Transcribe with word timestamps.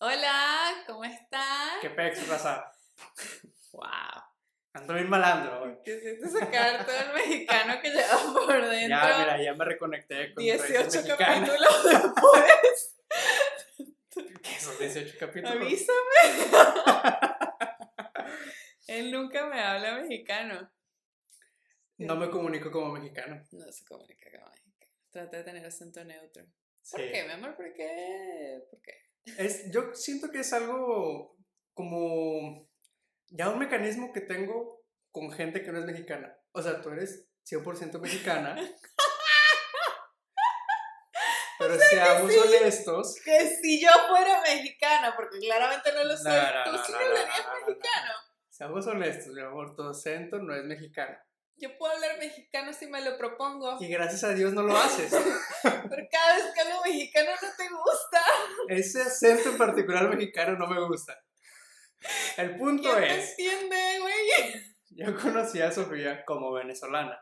Hola, 0.00 0.74
¿cómo 0.86 1.04
están? 1.04 1.80
¿Qué 1.80 1.90
pex, 1.90 2.28
raza? 2.28 2.70
Wow. 3.72 3.82
Ando 4.74 4.94
bien 4.94 5.08
malandro 5.08 5.62
hoy. 5.62 5.76
Quisiste 5.84 6.28
sacar 6.28 6.86
todo 6.86 6.96
el 6.96 7.12
mexicano 7.14 7.80
que 7.82 7.90
llevas 7.90 8.22
por 8.34 8.68
dentro. 8.68 8.88
Ya, 8.88 9.18
mira, 9.18 9.42
ya 9.42 9.54
me 9.54 9.64
reconecté 9.64 10.32
con 10.34 10.44
18 10.44 10.72
raíces 10.72 11.04
mexicanas. 11.04 11.50
capítulos 11.50 11.84
después. 11.84 12.96
¿Qué 14.42 14.60
son 14.60 14.78
18 14.78 15.16
capítulos? 15.18 15.56
Avísame. 15.56 15.98
Él 18.86 19.10
nunca 19.10 19.46
me 19.46 19.60
habla 19.60 19.94
mexicano. 19.96 20.70
No 21.98 22.14
me 22.14 22.30
comunico 22.30 22.70
como 22.70 22.92
mexicano. 22.92 23.42
No 23.50 23.72
se 23.72 23.84
comunica 23.84 24.30
como 24.30 24.48
mexicano. 24.52 24.92
Trata 25.10 25.36
de 25.38 25.44
tener 25.44 25.66
acento 25.66 26.04
neutro. 26.04 26.44
¿Por 26.90 27.00
Sí. 27.00 27.10
qué, 27.12 27.24
mi 27.24 27.32
amor? 27.32 27.56
¿Por 27.56 27.72
qué? 27.74 28.62
¿Por 28.70 28.80
qué? 28.80 29.07
Es, 29.36 29.70
yo 29.72 29.94
siento 29.94 30.30
que 30.30 30.40
es 30.40 30.52
algo 30.52 31.36
como 31.74 32.68
ya 33.30 33.50
un 33.50 33.58
mecanismo 33.58 34.12
que 34.12 34.20
tengo 34.20 34.82
con 35.10 35.30
gente 35.30 35.62
que 35.62 35.72
no 35.72 35.78
es 35.78 35.84
mexicana. 35.84 36.36
O 36.52 36.62
sea, 36.62 36.80
tú 36.80 36.90
eres 36.90 37.28
100% 37.50 38.00
mexicana. 38.00 38.56
pero 41.58 41.78
seamos 41.78 42.32
sí. 42.32 42.38
honestos. 42.38 43.16
Que 43.24 43.48
si 43.48 43.80
yo 43.80 43.90
fuera 44.08 44.40
mexicana, 44.42 45.14
porque 45.16 45.38
claramente 45.38 45.92
no 45.92 46.04
lo 46.04 46.16
soy, 46.16 46.32
No, 46.32 46.40
no, 46.40 46.64
tú 46.64 46.72
no, 46.72 46.84
sí 46.84 46.92
hablarías 46.92 47.26
no, 47.26 47.52
no, 47.52 47.60
no. 47.60 47.66
mexicano. 47.66 48.12
Seamos 48.48 48.86
honestos, 48.86 49.32
mi 49.34 49.42
amor, 49.42 49.74
tu 49.76 49.82
acento 49.82 50.38
no 50.38 50.54
es 50.54 50.64
mexicano. 50.64 51.16
Yo 51.60 51.76
puedo 51.76 51.92
hablar 51.92 52.18
mexicano 52.18 52.72
si 52.72 52.86
me 52.86 53.00
lo 53.02 53.18
propongo, 53.18 53.76
Y 53.80 53.88
gracias 53.88 54.22
a 54.24 54.34
Dios 54.34 54.52
no 54.52 54.62
lo 54.62 54.76
haces. 54.76 55.10
pero 55.62 56.08
cada 56.10 56.36
vez 56.36 56.44
que 56.54 56.60
hablo 56.60 56.80
mexicano 56.84 57.30
no 57.30 57.48
te 57.56 57.68
gusta. 57.68 58.22
Ese 58.68 59.02
acento 59.02 59.50
en 59.50 59.58
particular 59.58 60.08
mexicano 60.08 60.56
no 60.56 60.66
me 60.68 60.80
gusta. 60.86 61.18
El 62.36 62.56
punto 62.56 62.82
¿Quién 62.94 63.02
te 63.04 63.18
es, 63.18 63.30
entiende, 63.30 63.98
güey? 64.00 64.74
yo 64.90 65.16
conocí 65.20 65.60
a 65.60 65.72
Sofía 65.72 66.24
como 66.24 66.52
venezolana. 66.52 67.20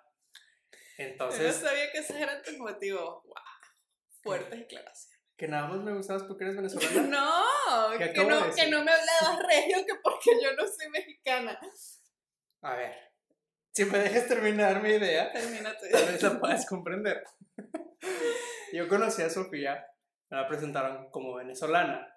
Yo 0.70 0.78
no 1.04 1.10
Entonces, 1.10 1.56
sabía 1.56 1.90
que 1.92 1.98
esos 1.98 2.16
eran 2.16 2.42
tus 2.42 2.58
motivos. 2.58 3.22
Wow. 3.24 3.34
Fuertes 4.22 4.58
declaraciones. 4.58 5.20
que 5.36 5.48
nada 5.48 5.68
más 5.68 5.78
me 5.78 5.94
gustabas 5.94 6.24
porque 6.24 6.44
eres 6.44 6.56
venezolana. 6.56 7.02
No, 7.08 7.98
¿Qué 7.98 8.12
que 8.12 8.20
de 8.20 8.26
no, 8.26 8.54
que 8.54 8.66
no 8.70 8.84
me 8.84 8.92
hablabas 8.92 9.46
regio, 9.46 9.78
que 9.86 9.94
porque 10.02 10.30
yo 10.42 10.52
no 10.54 10.66
soy 10.66 10.90
mexicana. 10.90 11.58
A 12.62 12.74
ver, 12.74 12.94
si 13.76 13.84
me 13.84 13.98
dejas 13.98 14.26
terminar 14.26 14.82
mi 14.82 14.88
idea, 14.88 15.30
tal 15.32 16.06
vez 16.06 16.22
la 16.22 16.40
puedas 16.40 16.64
comprender. 16.66 17.22
Yo 18.72 18.88
conocí 18.88 19.20
a 19.20 19.28
Sofía, 19.28 19.86
me 20.30 20.38
la 20.38 20.48
presentaron 20.48 21.10
como 21.10 21.34
venezolana. 21.34 22.08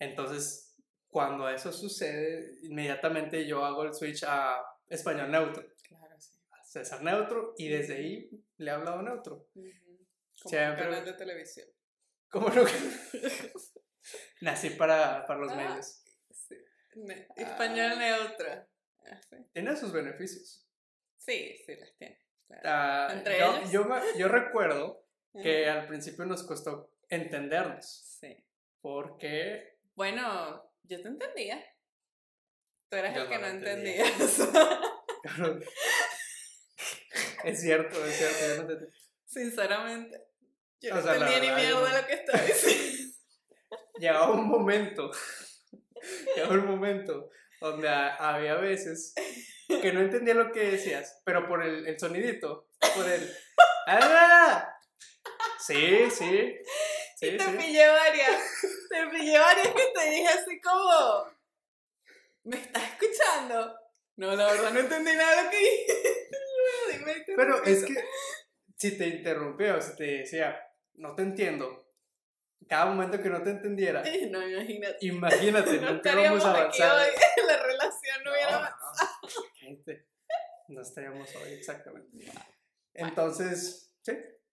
Entonces, 0.00 0.74
cuando 1.06 1.48
eso 1.48 1.72
sucede, 1.72 2.50
inmediatamente 2.62 3.46
yo 3.46 3.64
hago 3.64 3.84
el 3.84 3.94
switch 3.94 4.24
a 4.26 4.60
español 4.88 5.30
neutro. 5.30 5.64
Claro, 5.88 6.18
sí. 6.18 6.32
a 6.50 6.64
César 6.64 7.02
neutro 7.04 7.54
y 7.56 7.68
desde 7.68 7.94
ahí 7.94 8.30
le 8.56 8.70
he 8.70 8.74
hablado 8.74 9.00
neutro. 9.02 9.46
Ujú. 9.54 10.06
Como 10.42 10.50
Siempre. 10.50 10.84
un 10.84 10.90
canal 10.90 11.04
de 11.04 11.12
televisión. 11.12 11.68
Como 12.28 12.48
lo 12.48 12.64
que... 12.64 12.72
Nací 14.40 14.70
para, 14.70 15.24
para 15.26 15.38
los 15.40 15.52
Ah. 15.52 15.56
medios. 15.56 16.02
Sí. 16.30 16.56
Ne- 16.96 17.28
Español 17.36 17.98
neutro. 17.98 18.48
Ah, 19.06 19.20
sí. 19.30 19.36
Tiene 19.52 19.76
sus 19.76 19.92
beneficios. 19.92 20.67
Sí, 21.18 21.56
sí, 21.66 21.76
las 21.76 21.94
tiene. 21.98 22.18
claro. 22.46 22.62
Ah, 22.64 23.08
¿Entre 23.12 23.38
yo, 23.38 23.56
ellos? 23.56 23.70
yo, 23.72 23.84
me- 23.84 24.18
yo 24.18 24.28
recuerdo 24.28 25.04
que 25.42 25.68
al 25.68 25.86
principio 25.86 26.24
nos 26.24 26.42
costó 26.44 26.90
entendernos. 27.08 28.16
Sí. 28.20 28.36
Porque 28.80 29.78
Bueno, 29.94 30.72
yo 30.84 31.02
te 31.02 31.08
entendía. 31.08 31.62
Tú 32.88 32.96
eras 32.96 33.14
Yo 33.14 33.22
el 33.22 33.28
que 33.28 33.34
no 33.34 33.40
no 33.42 33.46
lo 33.48 33.52
entendía. 33.54 34.06
entendías. 34.06 34.38
es 37.44 37.60
cierto, 37.60 38.04
es 38.04 38.16
cierto. 38.16 38.38
yo 38.56 38.62
no 38.62 38.68
te- 38.78 38.92
Sinceramente. 39.26 40.24
Yo 40.80 40.92
O 40.92 40.96
no 40.96 41.02
sea, 41.02 41.18
la 41.18 41.26
entendía 41.26 41.40
ni 41.56 41.60
mierda 41.62 41.80
no- 41.90 42.00
lo 42.00 42.06
que 42.06 42.12
estaba 42.14 42.42
diciendo. 42.42 43.14
Llegaba 43.98 44.30
un 44.32 44.48
momento, 44.48 45.10
llegaba 46.36 46.54
un 46.54 46.66
momento 46.66 47.28
donde 47.60 47.88
ha- 47.88 48.14
había 48.14 48.54
veces 48.54 49.12
que 49.68 49.92
no 49.92 50.00
entendía 50.00 50.34
lo 50.34 50.50
que 50.50 50.70
decías, 50.70 51.20
pero 51.24 51.46
por 51.46 51.64
el, 51.64 51.86
el 51.86 51.98
sonidito, 51.98 52.68
por 52.96 53.08
el... 53.08 53.30
¡Ah! 53.86 54.74
Sí, 55.58 56.10
sí. 56.10 56.56
Sí, 57.16 57.36
te 57.36 57.44
sí. 57.44 57.50
pillé 57.56 57.88
varias. 57.88 58.42
Te 58.88 59.06
pillé 59.08 59.38
varias 59.38 59.68
que 59.68 59.92
te 59.94 60.10
dije 60.10 60.28
así 60.28 60.60
como. 60.60 61.26
¿Me 62.44 62.56
estás 62.56 62.82
escuchando? 62.84 63.76
No, 64.16 64.34
la 64.34 64.46
verdad 64.52 64.72
no 64.72 64.80
entendí 64.80 65.12
nada 65.12 65.36
de 65.36 65.42
lo 65.44 65.50
que 65.50 67.24
¿qué 67.26 67.32
Pero 67.36 67.64
es 67.64 67.84
que 67.84 67.94
si 68.76 68.96
te 68.96 69.06
interrumpía 69.08 69.76
o 69.76 69.80
si 69.80 69.96
te 69.96 70.04
decía, 70.04 70.60
no 70.94 71.14
te 71.14 71.22
entiendo, 71.22 71.88
cada 72.68 72.86
momento 72.86 73.20
que 73.22 73.28
no 73.28 73.42
te 73.42 73.50
entendiera, 73.50 74.02
No, 74.30 74.46
imagínate. 74.48 74.96
imagínate, 75.00 75.80
No 75.80 75.92
nunca 75.92 76.14
vamos 76.14 76.44
a 76.44 76.50
avanzar. 76.50 77.08
2020 79.76 80.08
no 80.68 80.82
estaríamos 80.82 81.34
hoy 81.36 81.52
exactamente. 81.54 82.30
Entonces, 82.94 83.92
sí. 84.02 84.12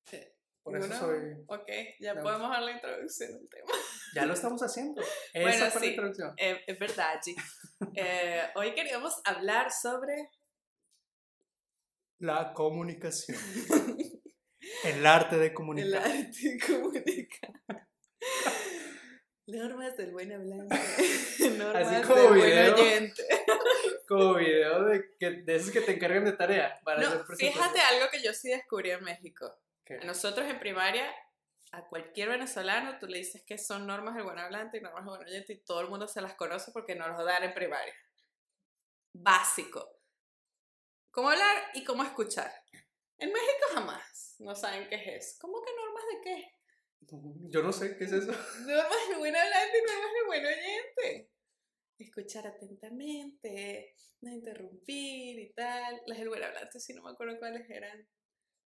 sí. 0.09 0.19
Por 0.63 0.77
eso 0.77 0.91
soy. 0.93 1.43
Ok, 1.47 1.69
ya 1.99 2.15
podemos 2.15 2.49
dar 2.49 2.63
la 2.63 2.71
introducción 2.71 3.33
al 3.33 3.49
tema. 3.49 3.71
Ya 4.15 4.25
lo 4.25 4.33
estamos 4.33 4.61
haciendo. 4.61 5.01
Esa 5.33 5.41
bueno, 5.41 5.65
fue 5.71 5.81
sí, 5.81 5.85
la 5.85 5.91
introducción. 5.91 6.33
Eh, 6.37 6.63
es 6.65 6.79
verdad, 6.79 7.19
G. 7.21 7.35
eh, 7.95 8.43
hoy 8.55 8.73
queríamos 8.73 9.21
hablar 9.25 9.71
sobre. 9.71 10.29
La 12.19 12.53
comunicación. 12.53 13.37
El 14.83 15.05
arte 15.05 15.37
de 15.37 15.53
comunicar. 15.53 15.87
El 15.87 15.95
arte 15.95 16.49
de 16.49 16.59
comunicar. 16.59 17.87
Normas 19.47 19.95
del 19.95 20.11
buen 20.11 20.31
hablante. 20.31 20.75
Normas 21.57 21.87
Así 21.87 22.07
como 22.07 22.21
del 22.21 22.33
video, 22.33 22.75
buen 22.75 22.87
oyente. 22.87 23.23
Como 24.07 24.35
video 24.35 24.85
de, 24.85 25.15
que, 25.17 25.31
de 25.31 25.55
esos 25.55 25.71
que 25.71 25.81
te 25.81 25.93
encargan 25.93 26.25
de 26.25 26.33
tarea 26.33 26.79
para 26.83 26.99
hacer 27.01 27.19
No, 27.19 27.25
presentaciones. 27.25 27.71
fíjate 27.73 27.95
algo 27.95 28.11
que 28.11 28.21
yo 28.21 28.33
sí 28.33 28.49
descubrí 28.49 28.91
en 28.91 29.03
México. 29.03 29.53
¿Qué? 29.83 29.97
Nosotros 29.99 30.47
en 30.47 30.59
primaria, 30.59 31.13
a 31.71 31.87
cualquier 31.87 32.29
venezolano, 32.29 32.97
tú 32.99 33.07
le 33.07 33.17
dices 33.19 33.43
que 33.45 33.57
son 33.57 33.85
normas 33.87 34.15
del 34.15 34.23
buen 34.23 34.37
hablante 34.39 34.77
y 34.77 34.81
normas 34.81 35.03
del 35.05 35.15
buen 35.17 35.27
oyente 35.27 35.53
y 35.53 35.63
todo 35.63 35.81
el 35.81 35.89
mundo 35.89 36.07
se 36.07 36.21
las 36.21 36.35
conoce 36.35 36.71
porque 36.71 36.95
nos 36.95 37.09
los 37.09 37.25
dan 37.25 37.43
en 37.43 37.53
primaria. 37.53 37.93
Básico. 39.13 39.99
Cómo 41.11 41.29
hablar 41.29 41.63
y 41.73 41.83
cómo 41.83 42.03
escuchar. 42.03 42.51
En 43.17 43.31
México 43.31 43.65
jamás. 43.73 44.35
No 44.39 44.53
saben 44.55 44.87
qué 44.89 44.95
es 44.95 45.23
eso. 45.25 45.37
¿Cómo 45.41 45.61
que 45.63 45.71
normas 45.73 46.03
de 46.11 46.21
qué? 46.21 46.51
Yo 47.49 47.61
no 47.63 47.71
sé 47.71 47.95
qué 47.97 48.03
es 48.05 48.11
eso. 48.11 48.31
Normas 48.31 49.07
del 49.09 49.17
buen 49.19 49.35
hablante 49.35 49.77
y 49.77 49.91
normas 49.91 50.13
del 50.13 50.25
buen 50.25 50.45
oyente. 50.45 51.31
Escuchar 51.97 52.45
atentamente, 52.47 53.95
no 54.21 54.31
interrumpir 54.31 55.39
y 55.39 55.53
tal. 55.53 56.01
Las 56.07 56.17
del 56.19 56.29
buen 56.29 56.43
hablante 56.43 56.79
sí 56.79 56.93
no 56.93 57.03
me 57.03 57.11
acuerdo 57.11 57.39
cuáles 57.39 57.69
eran. 57.69 58.07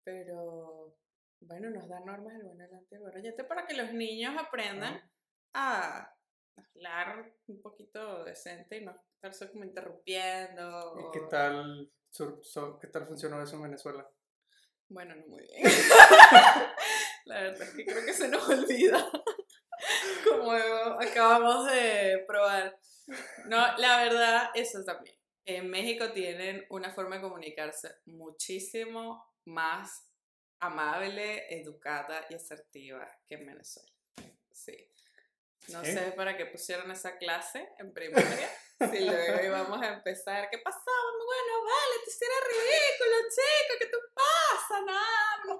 Pero 0.04 0.96
bueno, 1.40 1.70
nos 1.70 1.88
dan 1.88 2.04
normas 2.04 2.34
del 2.34 2.44
buen 2.44 2.60
hablante 2.62 2.88
y 2.90 2.94
el 2.96 3.00
buen 3.02 3.16
oyente 3.16 3.44
para 3.44 3.66
que 3.66 3.74
los 3.74 3.92
niños 3.92 4.34
aprendan 4.38 5.00
a 5.54 6.14
hablar 6.56 7.34
un 7.46 7.60
poquito 7.62 8.24
decente 8.24 8.78
y 8.78 8.84
no 8.84 8.94
estarse 9.14 9.50
como 9.50 9.64
interrumpiendo. 9.64 10.94
¿Y 10.98 11.02
o- 11.04 11.10
qué 11.10 11.20
tal, 11.30 11.90
sur- 12.10 12.40
so- 12.44 12.78
qué 12.78 12.86
tal 12.88 13.06
funcionó 13.06 13.42
eso 13.42 13.56
en 13.56 13.62
Venezuela? 13.62 14.08
Bueno, 14.88 15.14
no 15.16 15.26
muy 15.26 15.42
bien. 15.42 15.62
La 17.24 17.40
verdad 17.42 17.62
es 17.62 17.74
que 17.74 17.84
creo 17.84 18.04
que 18.04 18.12
se 18.12 18.28
nos 18.28 18.48
olvida. 18.48 19.10
Como 20.28 20.52
acabamos 20.52 21.66
de 21.70 22.24
probar. 22.26 22.78
No, 23.46 23.76
la 23.76 24.02
verdad, 24.02 24.50
eso 24.54 24.84
también. 24.84 25.16
En 25.44 25.70
México 25.70 26.10
tienen 26.12 26.66
una 26.70 26.90
forma 26.92 27.16
de 27.16 27.22
comunicarse 27.22 27.94
muchísimo 28.06 29.32
más 29.44 30.10
amable, 30.58 31.46
educada 31.54 32.26
y 32.28 32.34
asertiva 32.34 33.08
que 33.26 33.36
en 33.36 33.46
Venezuela. 33.46 33.92
Sí. 34.52 34.90
No 35.68 35.84
¿Sí? 35.84 35.92
sé 35.92 36.12
para 36.16 36.36
qué 36.36 36.46
pusieron 36.46 36.90
esa 36.90 37.16
clase 37.18 37.68
en 37.78 37.92
primaria. 37.92 38.50
Si 38.78 39.04
luego 39.04 39.42
íbamos 39.42 39.80
a 39.80 39.94
empezar, 39.94 40.50
¿qué 40.50 40.58
pasó? 40.58 40.90
Bueno, 41.24 41.64
vale, 41.64 42.04
te 42.04 42.10
hiciera 42.10 42.34
ridículo, 42.46 43.16
chico, 43.30 43.74
¿qué 43.78 43.86
te 43.86 43.96
pasa? 44.14 44.80
No, 44.84 45.58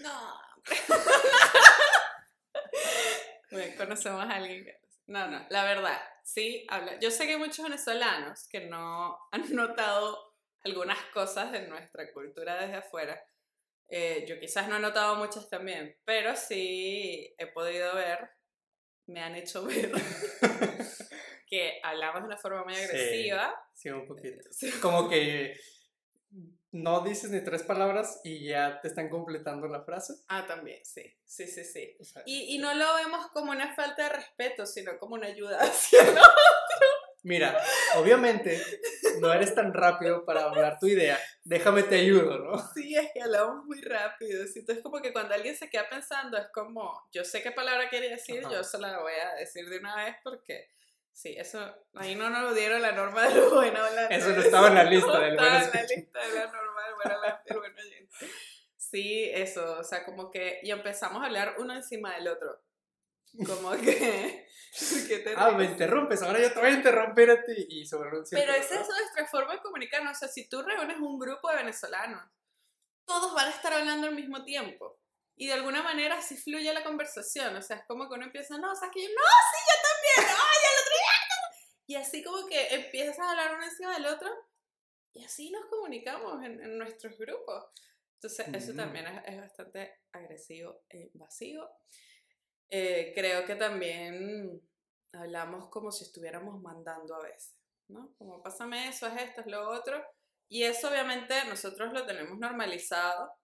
no. 0.00 0.40
Bueno, 3.50 3.74
conocemos 3.76 4.20
a 4.22 4.36
alguien 4.36 4.64
que... 4.64 4.80
No, 5.10 5.26
no, 5.26 5.44
la 5.50 5.64
verdad, 5.64 6.00
sí, 6.22 6.64
habla. 6.68 6.96
Yo 7.00 7.10
sé 7.10 7.26
que 7.26 7.32
hay 7.32 7.38
muchos 7.38 7.64
venezolanos 7.64 8.46
que 8.48 8.68
no 8.68 9.18
han 9.32 9.52
notado 9.56 10.36
algunas 10.62 10.98
cosas 11.12 11.50
de 11.50 11.66
nuestra 11.66 12.12
cultura 12.12 12.60
desde 12.60 12.76
afuera. 12.76 13.20
Eh, 13.88 14.24
yo 14.28 14.38
quizás 14.38 14.68
no 14.68 14.76
he 14.76 14.80
notado 14.80 15.16
muchas 15.16 15.50
también, 15.50 15.96
pero 16.04 16.36
sí 16.36 17.34
he 17.36 17.46
podido 17.48 17.92
ver 17.96 18.30
me 19.06 19.20
han 19.20 19.34
hecho 19.34 19.64
ver 19.66 19.90
que 21.48 21.80
hablamos 21.82 22.22
de 22.22 22.26
una 22.28 22.38
forma 22.38 22.62
muy 22.62 22.76
agresiva. 22.76 23.52
Sí, 23.74 23.90
un 23.90 24.06
poquito. 24.06 24.48
Como 24.80 25.08
que 25.08 25.58
no 26.72 27.00
dices 27.00 27.30
ni 27.30 27.42
tres 27.42 27.62
palabras 27.62 28.20
y 28.24 28.46
ya 28.46 28.80
te 28.80 28.88
están 28.88 29.08
completando 29.08 29.66
la 29.66 29.82
frase. 29.82 30.14
Ah, 30.28 30.46
también, 30.46 30.84
sí, 30.84 31.02
sí, 31.24 31.46
sí, 31.46 31.64
sí. 31.64 31.96
y, 32.26 32.54
y, 32.54 32.58
no 32.58 32.74
lo 32.74 32.94
vemos 32.96 33.26
como 33.28 33.50
una 33.50 33.74
falta 33.74 34.04
de 34.04 34.08
respeto, 34.10 34.66
sino 34.66 34.98
como 34.98 35.14
una 35.14 35.26
ayuda 35.26 35.58
hacia 35.60 36.02
el 36.02 36.10
otro. 36.10 36.30
Mira, 37.22 37.62
obviamente 37.96 38.62
no 39.20 39.32
eres 39.32 39.54
tan 39.54 39.74
rápido 39.74 40.24
para 40.24 40.44
hablar 40.44 40.78
tu 40.78 40.86
idea, 40.86 41.18
déjame 41.44 41.82
te 41.82 41.96
ayudo, 41.96 42.38
¿no? 42.38 42.72
Sí, 42.72 42.96
es 42.96 43.10
que 43.12 43.22
hablamos 43.22 43.66
muy 43.66 43.80
rápido, 43.82 44.42
entonces 44.42 44.82
como 44.82 45.02
que 45.02 45.12
cuando 45.12 45.34
alguien 45.34 45.54
se 45.54 45.68
queda 45.68 45.86
pensando 45.88 46.38
es 46.38 46.46
como, 46.52 47.06
yo 47.12 47.24
sé 47.24 47.42
qué 47.42 47.50
palabra 47.50 47.90
quiere 47.90 48.08
decir, 48.08 48.42
yo 48.50 48.64
se 48.64 48.78
la 48.78 48.98
voy 49.00 49.12
a 49.12 49.34
decir 49.34 49.68
de 49.68 49.78
una 49.78 49.96
vez 49.96 50.16
porque 50.24 50.70
Sí, 51.12 51.34
eso, 51.36 51.60
ahí 51.94 52.14
no 52.14 52.30
nos 52.30 52.54
dieron 52.54 52.80
la 52.80 52.92
norma 52.92 53.28
de 53.28 53.34
lo 53.34 53.50
bueno 53.50 53.78
Eso 54.08 54.30
no 54.30 54.40
estaba 54.40 54.68
en 54.68 54.74
la 54.74 54.84
lista 54.84 55.20
del 55.20 55.36
bueno 55.36 55.56
en 55.56 55.70
la 55.70 55.82
lista 55.82 56.18
de 56.18 56.34
la 56.34 56.46
norma 56.46 56.84
del 56.86 56.94
bueno, 56.94 57.40
del 57.44 57.58
bueno 57.58 57.80
Sí, 58.90 59.30
eso, 59.32 59.78
o 59.78 59.84
sea, 59.84 60.04
como 60.04 60.30
que, 60.32 60.58
y 60.64 60.70
empezamos 60.72 61.22
a 61.22 61.26
hablar 61.26 61.54
uno 61.58 61.74
encima 61.74 62.14
del 62.16 62.26
otro. 62.26 62.60
Como 63.46 63.70
que... 63.80 64.48
ah, 65.36 65.52
me 65.52 65.64
interrumpes, 65.64 66.22
ahora 66.22 66.40
yo 66.40 66.52
te 66.52 66.58
voy 66.58 66.70
a 66.70 66.74
interrumpir 66.74 67.30
a 67.30 67.44
ti 67.44 67.66
y 67.68 67.86
sobre 67.86 68.18
un 68.18 68.24
Pero 68.28 68.52
es 68.52 68.70
eso 68.70 68.90
nuestra 68.90 69.26
forma 69.26 69.54
de 69.54 69.60
comunicarnos, 69.60 70.16
o 70.16 70.18
sea, 70.18 70.28
si 70.28 70.48
tú 70.48 70.62
reúnes 70.62 70.98
un 70.98 71.20
grupo 71.20 71.48
de 71.50 71.56
venezolanos, 71.56 72.28
todos 73.04 73.32
van 73.34 73.46
a 73.46 73.50
estar 73.50 73.72
hablando 73.72 74.08
al 74.08 74.14
mismo 74.14 74.44
tiempo. 74.44 74.99
Y 75.40 75.46
de 75.46 75.54
alguna 75.54 75.82
manera 75.82 76.18
así 76.18 76.36
fluye 76.36 76.70
la 76.70 76.84
conversación, 76.84 77.56
o 77.56 77.62
sea, 77.62 77.78
es 77.78 77.86
como 77.86 78.06
que 78.06 78.14
uno 78.14 78.26
empieza, 78.26 78.58
no, 78.58 78.72
o 78.72 78.74
sea, 78.74 78.90
que 78.90 79.00
yo, 79.00 79.08
no, 79.08 79.22
sí, 79.22 79.58
yo 79.70 79.76
también, 79.88 80.36
ay, 80.38 80.58
el 80.68 80.82
otro 80.82 80.94
día. 80.96 81.86
Y 81.86 81.94
así 81.94 82.22
como 82.22 82.46
que 82.46 82.74
empiezas 82.74 83.18
a 83.20 83.30
hablar 83.30 83.54
uno 83.54 83.64
encima 83.64 83.94
del 83.94 84.04
otro 84.04 84.28
y 85.14 85.24
así 85.24 85.50
nos 85.50 85.64
comunicamos 85.70 86.44
en, 86.44 86.62
en 86.62 86.76
nuestros 86.76 87.16
grupos. 87.16 87.64
Entonces, 88.16 88.48
eso 88.52 88.74
también 88.74 89.06
es, 89.06 89.22
es, 89.24 89.40
bastante 89.40 90.00
agresivo 90.12 90.82
e 90.90 91.08
invasivo. 91.14 91.66
Eh, 92.68 93.12
creo 93.14 93.46
que 93.46 93.56
también 93.56 94.60
hablamos 95.14 95.70
como 95.70 95.90
si 95.90 96.04
estuviéramos 96.04 96.60
mandando 96.60 97.14
a 97.14 97.22
veces, 97.22 97.56
¿no? 97.88 98.14
Como 98.18 98.42
pásame 98.42 98.88
eso, 98.88 99.06
es 99.06 99.22
esto, 99.22 99.40
es 99.40 99.46
lo 99.46 99.70
otro. 99.70 100.04
Y 100.50 100.64
eso 100.64 100.90
obviamente 100.90 101.34
nosotros 101.46 101.94
lo 101.94 102.04
tenemos 102.04 102.38
normalizado 102.38 103.39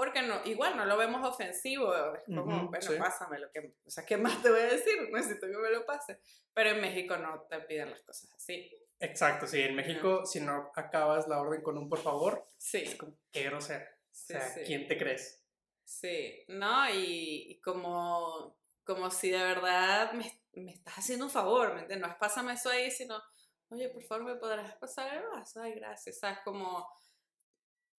porque 0.00 0.22
no, 0.22 0.40
igual 0.46 0.78
no 0.78 0.86
lo 0.86 0.96
vemos 0.96 1.28
ofensivo, 1.28 1.94
es 2.14 2.24
como, 2.24 2.70
bueno, 2.70 2.90
pásame 2.98 3.38
lo 3.38 3.52
que, 3.52 3.74
o 3.84 3.90
sea, 3.90 4.06
¿qué 4.06 4.16
más 4.16 4.42
te 4.42 4.48
voy 4.48 4.60
a 4.60 4.68
decir? 4.68 4.94
Necesito 5.12 5.46
que 5.46 5.58
me 5.58 5.70
lo 5.70 5.84
pases. 5.84 6.16
Pero 6.54 6.70
en 6.70 6.80
México 6.80 7.18
no 7.18 7.42
te 7.50 7.60
piden 7.60 7.90
las 7.90 8.00
cosas 8.00 8.32
así. 8.32 8.74
Exacto, 8.98 9.46
sí, 9.46 9.60
en 9.60 9.76
México 9.76 10.24
si 10.24 10.40
no 10.40 10.72
acabas 10.74 11.28
la 11.28 11.38
orden 11.38 11.60
con 11.60 11.76
un 11.76 11.86
por 11.86 11.98
favor, 11.98 12.46
sí. 12.56 12.78
es 12.78 12.94
como, 12.94 13.14
qué 13.30 13.42
grosero. 13.42 13.84
o 13.84 14.08
sea, 14.10 14.54
¿quién 14.64 14.88
te 14.88 14.96
crees? 14.96 15.44
Sí, 15.84 16.46
no, 16.48 16.88
y, 16.88 17.60
como, 17.62 18.56
como 18.84 19.10
si 19.10 19.30
de 19.30 19.42
verdad 19.42 20.14
me, 20.14 20.32
me 20.52 20.72
estás 20.72 20.94
haciendo 20.96 21.26
un 21.26 21.30
favor, 21.30 21.74
¿me 21.74 21.82
entiendes? 21.82 22.08
No 22.08 22.14
es 22.14 22.18
pásame 22.18 22.54
eso 22.54 22.70
ahí, 22.70 22.90
sino, 22.90 23.22
oye, 23.68 23.90
por 23.90 24.02
favor, 24.04 24.24
¿me 24.24 24.36
podrás 24.36 24.74
pasar 24.76 25.14
el 25.14 25.28
vaso? 25.28 25.60
Ay, 25.60 25.74
gracias, 25.74 26.20
¿sabes? 26.20 26.38
Como, 26.42 26.88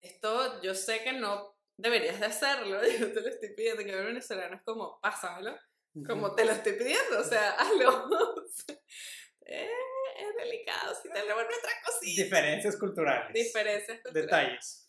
esto 0.01 0.59
yo 0.63 0.74
sé 0.74 1.04
que 1.04 1.13
no 1.13 1.61
deberías 1.81 2.19
de 2.19 2.28
hacerlo, 2.28 2.80
yo 3.00 3.12
te 3.12 3.22
lo 3.22 3.28
estoy 3.28 3.54
pidiendo, 3.54 3.83
que 3.83 3.92
el 3.92 4.06
venezolano 4.06 4.56
es 4.56 4.62
como, 4.62 5.00
pásamelo, 5.01 5.57
como 6.06 6.33
te 6.36 6.45
lo 6.45 6.51
estoy 6.51 6.74
pidiendo, 6.74 7.19
o 7.19 7.24
sea, 7.24 7.51
hazlo. 7.60 8.07
eh, 9.42 9.69
es 10.18 10.36
delicado, 10.38 10.95
si 11.01 11.10
tenemos 11.10 11.44
nuestra 11.44 11.72
cosita. 11.86 12.24
Diferencias 12.24 12.78
culturales. 12.78 13.33
Diferencias 13.33 14.01
culturales. 14.01 14.25
Detalles. 14.25 14.88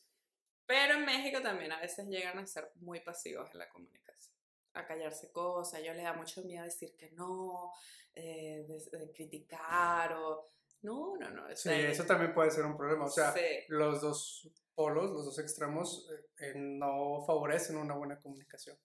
Pero 0.67 0.94
en 0.94 1.05
México 1.05 1.43
también 1.43 1.73
a 1.73 1.81
veces 1.81 2.06
llegan 2.06 2.39
a 2.39 2.47
ser 2.47 2.71
muy 2.77 3.00
pasivos 3.00 3.50
en 3.53 3.59
la 3.59 3.69
comunicación, 3.69 4.35
a 4.75 4.87
callarse 4.87 5.33
cosas, 5.33 5.81
ellos 5.81 5.97
les 5.97 6.05
da 6.05 6.12
mucho 6.12 6.43
miedo 6.43 6.65
decir 6.65 6.94
que 6.97 7.11
no, 7.12 7.73
eh, 8.15 8.65
de, 8.67 9.12
criticar 9.12 10.12
o... 10.15 10.50
No, 10.82 11.17
no, 11.17 11.31
no. 11.31 11.56
Sí, 11.56 11.70
eso 11.70 12.05
también 12.05 12.34
puede 12.34 12.50
ser 12.50 12.64
un 12.64 12.76
problema. 12.76 13.05
O 13.05 13.11
sea, 13.11 13.34
los 13.69 14.00
dos 14.00 14.50
polos, 14.75 15.11
los 15.11 15.25
dos 15.25 15.38
extremos, 15.38 16.08
eh, 16.40 16.55
no 16.56 17.25
favorecen 17.26 17.76
una 17.76 17.94
buena 17.94 18.20
comunicación. 18.20 18.76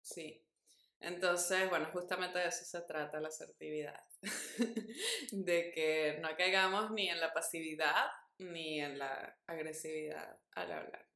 Sí. 0.00 0.44
Entonces, 1.00 1.68
bueno, 1.70 1.88
justamente 1.92 2.38
de 2.38 2.48
eso 2.48 2.64
se 2.64 2.82
trata 2.82 3.20
la 3.20 3.28
asertividad. 3.28 3.98
de 5.32 5.70
que 5.72 6.18
no 6.20 6.28
caigamos 6.36 6.90
ni 6.90 7.08
en 7.08 7.20
la 7.20 7.32
pasividad 7.32 8.06
ni 8.38 8.80
en 8.80 8.98
la 8.98 9.38
agresividad 9.46 10.38
al 10.52 10.72
hablar. 10.72 11.06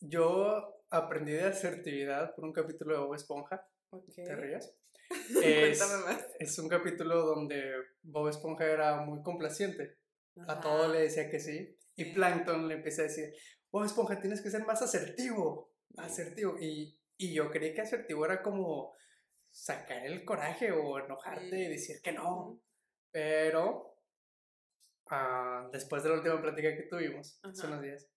Yo 0.00 0.84
aprendí 0.90 1.32
de 1.32 1.44
asertividad 1.44 2.34
por 2.34 2.44
un 2.44 2.52
capítulo 2.52 2.94
de 2.94 3.00
Bob 3.00 3.14
Esponja. 3.14 3.68
¿Te 4.14 4.34
rías? 4.36 4.74
Es, 5.42 5.80
más. 5.80 6.26
es 6.38 6.58
un 6.58 6.68
capítulo 6.68 7.24
donde 7.24 7.72
Bob 8.02 8.28
Esponja 8.28 8.64
era 8.64 9.02
muy 9.02 9.22
complaciente. 9.22 9.98
A 10.46 10.60
todo 10.60 10.88
le 10.92 11.00
decía 11.00 11.28
que 11.28 11.40
sí. 11.40 11.76
Y 11.96 12.12
Plankton 12.14 12.68
le 12.68 12.74
empieza 12.74 13.02
a 13.02 13.06
decir, 13.06 13.32
oh 13.70 13.84
Esponja, 13.84 14.20
tienes 14.20 14.40
que 14.40 14.50
ser 14.50 14.64
más 14.64 14.80
asertivo, 14.82 15.72
asertivo. 15.96 16.56
Y, 16.60 16.98
y 17.16 17.34
yo 17.34 17.50
creí 17.50 17.74
que 17.74 17.82
asertivo 17.82 18.24
era 18.24 18.42
como 18.42 18.94
sacar 19.50 20.06
el 20.06 20.24
coraje 20.24 20.70
o 20.70 20.98
enojarte 20.98 21.58
y 21.58 21.68
decir 21.68 22.00
que 22.02 22.12
no. 22.12 22.60
Pero 23.10 23.96
uh, 25.10 25.70
después 25.72 26.02
de 26.02 26.10
la 26.10 26.14
última 26.16 26.40
plática 26.40 26.76
que 26.76 26.84
tuvimos 26.88 27.40
hace 27.42 27.66
unos 27.66 27.82
días, 27.82 28.08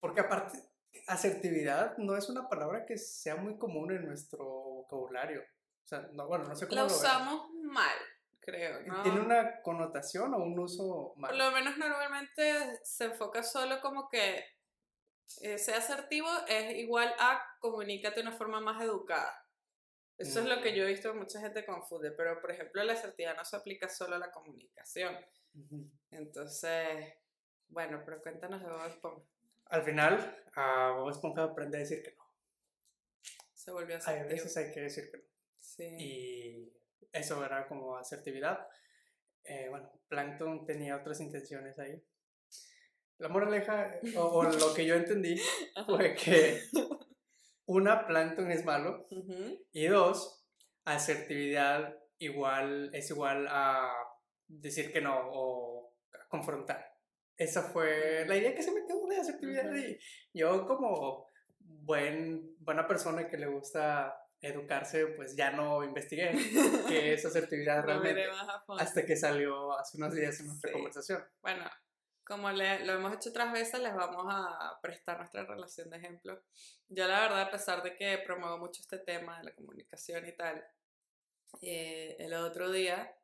porque 0.00 0.20
aparte, 0.20 0.58
asertividad 1.06 1.96
no 1.98 2.16
es 2.16 2.28
una 2.28 2.48
palabra 2.48 2.86
que 2.86 2.96
sea 2.96 3.36
muy 3.36 3.58
común 3.58 3.92
en 3.92 4.06
nuestro 4.06 4.44
vocabulario. 4.44 5.42
Sea, 5.88 6.08
no, 6.12 6.26
bueno, 6.26 6.44
no 6.44 6.54
sé 6.54 6.68
cómo 6.68 6.82
la 6.82 6.86
usamos 6.86 7.50
mal 7.62 7.96
creo. 8.48 8.80
¿no? 8.82 9.02
¿Tiene 9.02 9.20
una 9.20 9.60
connotación 9.62 10.32
o 10.34 10.38
un 10.38 10.58
uso 10.58 11.12
mal? 11.16 11.30
Por 11.30 11.38
lo 11.38 11.52
menos 11.52 11.76
normalmente 11.76 12.80
se 12.82 13.04
enfoca 13.06 13.42
solo 13.42 13.80
como 13.80 14.08
que 14.08 14.44
eh, 15.42 15.58
ser 15.58 15.74
asertivo 15.74 16.28
es 16.48 16.76
igual 16.76 17.14
a 17.18 17.40
comunícate 17.60 18.16
de 18.16 18.28
una 18.28 18.36
forma 18.36 18.60
más 18.60 18.82
educada. 18.82 19.44
Eso 20.16 20.40
es 20.40 20.46
lo 20.46 20.60
que 20.60 20.74
yo 20.74 20.82
he 20.82 20.86
mm. 20.86 20.90
visto 20.90 21.12
que 21.12 21.18
mucha 21.18 21.40
gente 21.40 21.64
confunde, 21.64 22.10
pero 22.10 22.40
por 22.40 22.50
ejemplo 22.50 22.82
la 22.82 22.94
asertividad 22.94 23.36
no 23.36 23.44
se 23.44 23.56
aplica 23.56 23.88
solo 23.88 24.16
a 24.16 24.18
la 24.18 24.32
comunicación. 24.32 25.14
Entonces, 26.10 27.14
bueno, 27.68 28.02
pero 28.04 28.20
cuéntanos 28.22 28.60
de 28.60 28.68
Bob 28.68 28.86
Esponja. 28.86 29.22
Al 29.66 29.82
final, 29.82 30.44
a 30.54 30.92
Bob 30.96 31.10
Esponja 31.10 31.44
aprende 31.44 31.76
a 31.76 31.80
decir 31.80 32.02
que 32.02 32.16
no. 32.16 32.24
Se 33.52 33.70
volvió 33.70 33.96
asertivo. 33.96 34.24
A 34.24 34.28
veces 34.28 34.56
hay 34.56 34.72
que 34.72 34.80
decir 34.80 35.10
que 35.10 35.18
no. 35.18 35.37
Sí. 35.78 35.84
Y 35.98 36.72
eso 37.12 37.42
era 37.44 37.66
como 37.66 37.96
asertividad. 37.96 38.66
Eh, 39.44 39.68
bueno, 39.70 39.90
Plankton 40.08 40.66
tenía 40.66 40.96
otras 40.96 41.20
intenciones 41.20 41.78
ahí. 41.78 42.02
La 43.18 43.28
moraleja, 43.28 43.98
o, 44.16 44.44
lo 44.44 44.74
que 44.74 44.86
yo 44.86 44.94
entendí, 44.94 45.40
fue 45.86 46.14
que 46.14 46.60
una, 47.66 48.06
Plankton 48.06 48.50
es 48.50 48.64
malo, 48.64 49.06
y 49.72 49.86
dos, 49.86 50.44
asertividad 50.84 51.96
igual, 52.18 52.90
es 52.92 53.10
igual 53.10 53.46
a 53.48 53.92
decir 54.46 54.92
que 54.92 55.00
no 55.00 55.18
o 55.32 55.94
confrontar. 56.28 56.92
Esa 57.36 57.62
fue 57.62 58.24
la 58.26 58.36
idea 58.36 58.54
que 58.54 58.62
se 58.62 58.72
metió 58.72 58.96
de 59.06 59.16
asertividad. 59.16 59.72
Y 59.74 59.98
yo 60.32 60.66
como 60.66 61.26
buen, 61.58 62.56
buena 62.58 62.86
persona 62.86 63.28
que 63.28 63.38
le 63.38 63.46
gusta 63.46 64.14
educarse, 64.40 65.06
pues 65.08 65.34
ya 65.34 65.50
no 65.50 65.82
investigué 65.82 66.30
qué 66.88 67.14
es 67.14 67.24
asertividad 67.24 67.84
realmente. 67.84 68.26
Hasta 68.78 69.04
que 69.04 69.16
salió 69.16 69.76
hace 69.78 69.96
unos 69.96 70.14
días 70.14 70.38
en 70.40 70.46
nuestra 70.46 70.72
conversación. 70.72 71.24
Bueno, 71.42 71.64
como 72.24 72.50
le, 72.52 72.84
lo 72.84 72.92
hemos 72.92 73.14
hecho 73.14 73.30
otras 73.30 73.52
veces, 73.52 73.80
les 73.80 73.94
vamos 73.94 74.26
a 74.28 74.78
prestar 74.82 75.18
nuestra 75.18 75.44
relación 75.44 75.90
de 75.90 75.96
ejemplo. 75.96 76.42
Yo 76.88 77.08
la 77.08 77.20
verdad, 77.20 77.42
a 77.42 77.50
pesar 77.50 77.82
de 77.82 77.96
que 77.96 78.18
promuevo 78.18 78.58
mucho 78.58 78.82
este 78.82 78.98
tema 78.98 79.38
de 79.38 79.44
la 79.44 79.54
comunicación 79.54 80.26
y 80.28 80.32
tal, 80.32 80.64
eh, 81.62 82.16
el 82.18 82.34
otro 82.34 82.70
día 82.70 83.16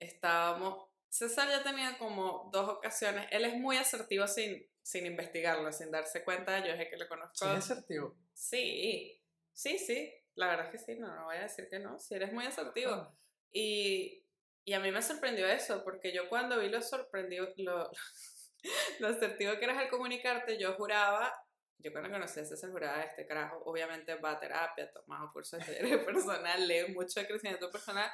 estábamos, 0.00 0.88
César 1.08 1.48
ya 1.48 1.62
tenía 1.62 1.96
como 1.98 2.50
dos 2.52 2.68
ocasiones, 2.68 3.26
él 3.30 3.44
es 3.44 3.54
muy 3.54 3.76
asertivo 3.76 4.26
sin, 4.26 4.66
sin 4.82 5.06
investigarlo, 5.06 5.72
sin 5.72 5.90
darse 5.90 6.24
cuenta, 6.24 6.58
yo 6.66 6.72
es 6.72 6.88
que 6.88 6.96
lo 6.96 7.08
conozco. 7.08 7.34
¿Sí 7.34 7.44
asertivo? 7.46 8.16
Sí, 8.34 9.22
sí, 9.52 9.78
sí, 9.78 10.12
la 10.34 10.48
verdad 10.48 10.66
es 10.66 10.72
que 10.72 10.78
sí, 10.78 10.98
no, 10.98 11.14
no 11.14 11.24
voy 11.24 11.36
a 11.36 11.42
decir 11.42 11.68
que 11.68 11.78
no, 11.78 11.98
si 11.98 12.14
eres 12.14 12.32
muy 12.32 12.46
asertivo. 12.46 13.14
Y, 13.52 14.24
y 14.64 14.72
a 14.72 14.80
mí 14.80 14.90
me 14.90 15.02
sorprendió 15.02 15.46
eso, 15.46 15.82
porque 15.84 16.12
yo 16.12 16.28
cuando 16.28 16.58
vi 16.58 16.68
lo 16.68 16.80
sorprendido, 16.80 17.48
lo, 17.56 17.90
lo 19.00 19.08
asertivo 19.08 19.58
que 19.58 19.64
eras 19.64 19.78
al 19.78 19.90
comunicarte, 19.90 20.58
yo 20.58 20.74
juraba, 20.74 21.34
yo 21.78 21.90
cuando 21.92 22.10
conocí 22.10 22.40
a 22.40 22.44
César 22.44 22.70
Jurada, 22.70 23.02
este 23.02 23.26
carajo, 23.26 23.60
obviamente 23.64 24.14
va 24.14 24.32
a 24.32 24.40
terapia, 24.40 24.84
ha 24.84 24.92
tomado 24.92 25.32
cursos 25.32 25.58
de 25.58 25.64
talleres 25.74 26.04
personal, 26.04 26.66
lee 26.66 26.92
mucho 26.94 27.20
de 27.20 27.26
crecimiento 27.26 27.70
personal, 27.70 28.10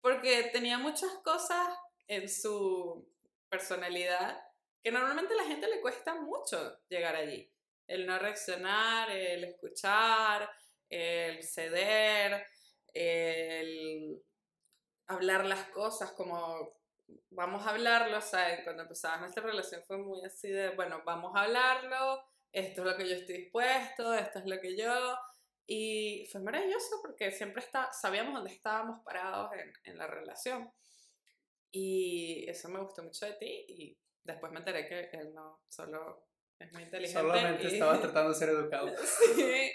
porque 0.00 0.50
tenía 0.52 0.78
muchas 0.78 1.10
cosas 1.24 1.68
en 2.06 2.28
su 2.28 3.08
personalidad 3.48 4.40
que 4.82 4.90
normalmente 4.90 5.34
a 5.34 5.36
la 5.36 5.44
gente 5.44 5.68
le 5.68 5.80
cuesta 5.80 6.14
mucho 6.14 6.80
llegar 6.88 7.14
allí. 7.14 7.52
El 7.86 8.06
no 8.06 8.18
reaccionar, 8.18 9.10
el 9.10 9.44
escuchar, 9.44 10.48
el 10.90 11.42
ceder, 11.42 12.46
el 12.92 14.22
hablar 15.06 15.44
las 15.46 15.66
cosas 15.70 16.12
como 16.12 16.78
vamos 17.30 17.66
a 17.66 17.70
hablarlo, 17.70 18.20
¿sabes? 18.20 18.60
Cuando 18.64 18.82
empezaba 18.82 19.16
nuestra 19.18 19.42
relación 19.42 19.82
fue 19.86 19.98
muy 19.98 20.24
así 20.24 20.48
de, 20.48 20.70
bueno, 20.70 21.02
vamos 21.04 21.32
a 21.34 21.42
hablarlo, 21.42 22.22
esto 22.52 22.82
es 22.82 22.86
lo 22.86 22.96
que 22.96 23.08
yo 23.08 23.14
estoy 23.16 23.36
dispuesto, 23.38 24.14
esto 24.14 24.38
es 24.40 24.46
lo 24.46 24.60
que 24.60 24.76
yo... 24.76 25.16
Y 25.72 26.28
fue 26.32 26.40
maravilloso 26.40 26.96
porque 27.00 27.30
siempre 27.30 27.62
está, 27.62 27.92
sabíamos 27.92 28.34
dónde 28.34 28.50
estábamos 28.52 29.04
parados 29.04 29.52
en, 29.52 29.72
en 29.84 29.98
la 29.98 30.08
relación. 30.08 30.68
Y 31.70 32.44
eso 32.50 32.68
me 32.68 32.80
gustó 32.80 33.04
mucho 33.04 33.24
de 33.26 33.34
ti 33.34 33.64
y 33.68 33.98
después 34.24 34.50
me 34.50 34.58
enteré 34.58 34.88
que 34.88 35.08
él 35.16 35.32
no 35.32 35.62
solo 35.68 36.26
es 36.58 36.72
muy 36.72 36.82
inteligente. 36.82 37.20
Solamente 37.20 37.62
y- 37.64 37.72
estaba 37.74 38.00
tratando 38.00 38.30
de 38.30 38.34
ser 38.34 38.48
educado. 38.48 38.88
Sí, 39.36 39.70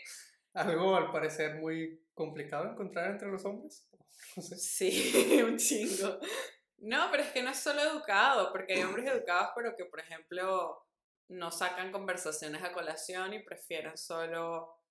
Algo 0.55 0.95
al 0.95 1.11
parecer 1.11 1.55
muy 1.55 2.05
complicado 2.13 2.69
encontrar 2.71 3.11
entre 3.11 3.27
los 3.29 3.43
hombres. 3.45 3.87
No 4.35 4.41
sé. 4.41 4.55
sí, 4.57 5.41
un 5.43 5.57
chingo. 5.57 6.19
No, 6.77 7.07
pero 7.11 7.23
es 7.23 7.31
que 7.31 7.43
no 7.43 7.51
es 7.51 7.59
solo 7.59 7.81
educado, 7.81 8.51
porque 8.51 8.73
hay 8.73 8.83
hombres 8.83 9.07
educados, 9.07 9.49
pero 9.55 9.75
que, 9.75 9.85
por 9.85 9.99
ejemplo, 9.99 10.81
no 11.29 11.51
sacan 11.51 11.91
conversaciones 11.91 12.63
a 12.63 12.71
colación 12.73 13.33
y 13.33 13.43
prefieren 13.43 13.97
solo 13.97 14.81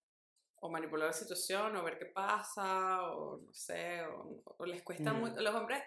o 0.56 0.70
manipular 0.70 1.08
la 1.08 1.12
situación 1.12 1.76
o 1.76 1.84
ver 1.84 1.98
qué 1.98 2.06
pasa, 2.06 3.02
o 3.12 3.38
no 3.38 3.52
sé, 3.52 4.02
o, 4.02 4.42
o 4.58 4.66
les 4.66 4.82
cuesta 4.82 5.12
Mm. 5.12 5.16
mucho. 5.20 5.40
Los 5.40 5.54
hombres, 5.54 5.82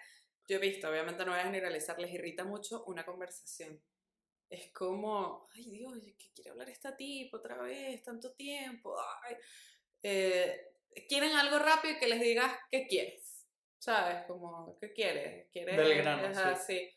yo 0.46 0.56
he 0.56 0.60
visto, 0.60 0.88
obviamente 0.88 1.24
no 1.24 1.32
voy 1.32 1.40
a 1.40 1.44
generalizar, 1.44 1.98
les 1.98 2.12
irrita 2.12 2.44
mucho 2.44 2.84
una 2.84 3.04
conversación. 3.04 3.80
Es 4.48 4.70
como, 4.72 5.46
ay 5.54 5.70
Dios, 5.70 5.94
¿qué 6.18 6.30
quiere 6.34 6.50
hablar 6.50 6.68
esta 6.70 6.96
tipo 6.96 7.36
otra 7.36 7.58
vez? 7.58 8.02
Tanto 8.02 8.32
tiempo. 8.32 8.96
Ay. 9.22 9.36
Eh, 10.02 10.72
quieren 11.08 11.32
algo 11.32 11.58
rápido 11.58 11.94
y 11.94 11.98
que 11.98 12.08
les 12.08 12.20
digas 12.20 12.52
qué 12.70 12.86
quieres. 12.86 13.46
¿Sabes? 13.78 14.24
Como, 14.26 14.78
¿qué 14.80 14.92
quieres? 14.92 15.48
¿Quieres? 15.52 15.76
Del 15.76 15.98
grano, 15.98 16.26
Ajá, 16.26 16.56
sí. 16.56 16.78
sí. 16.78 16.94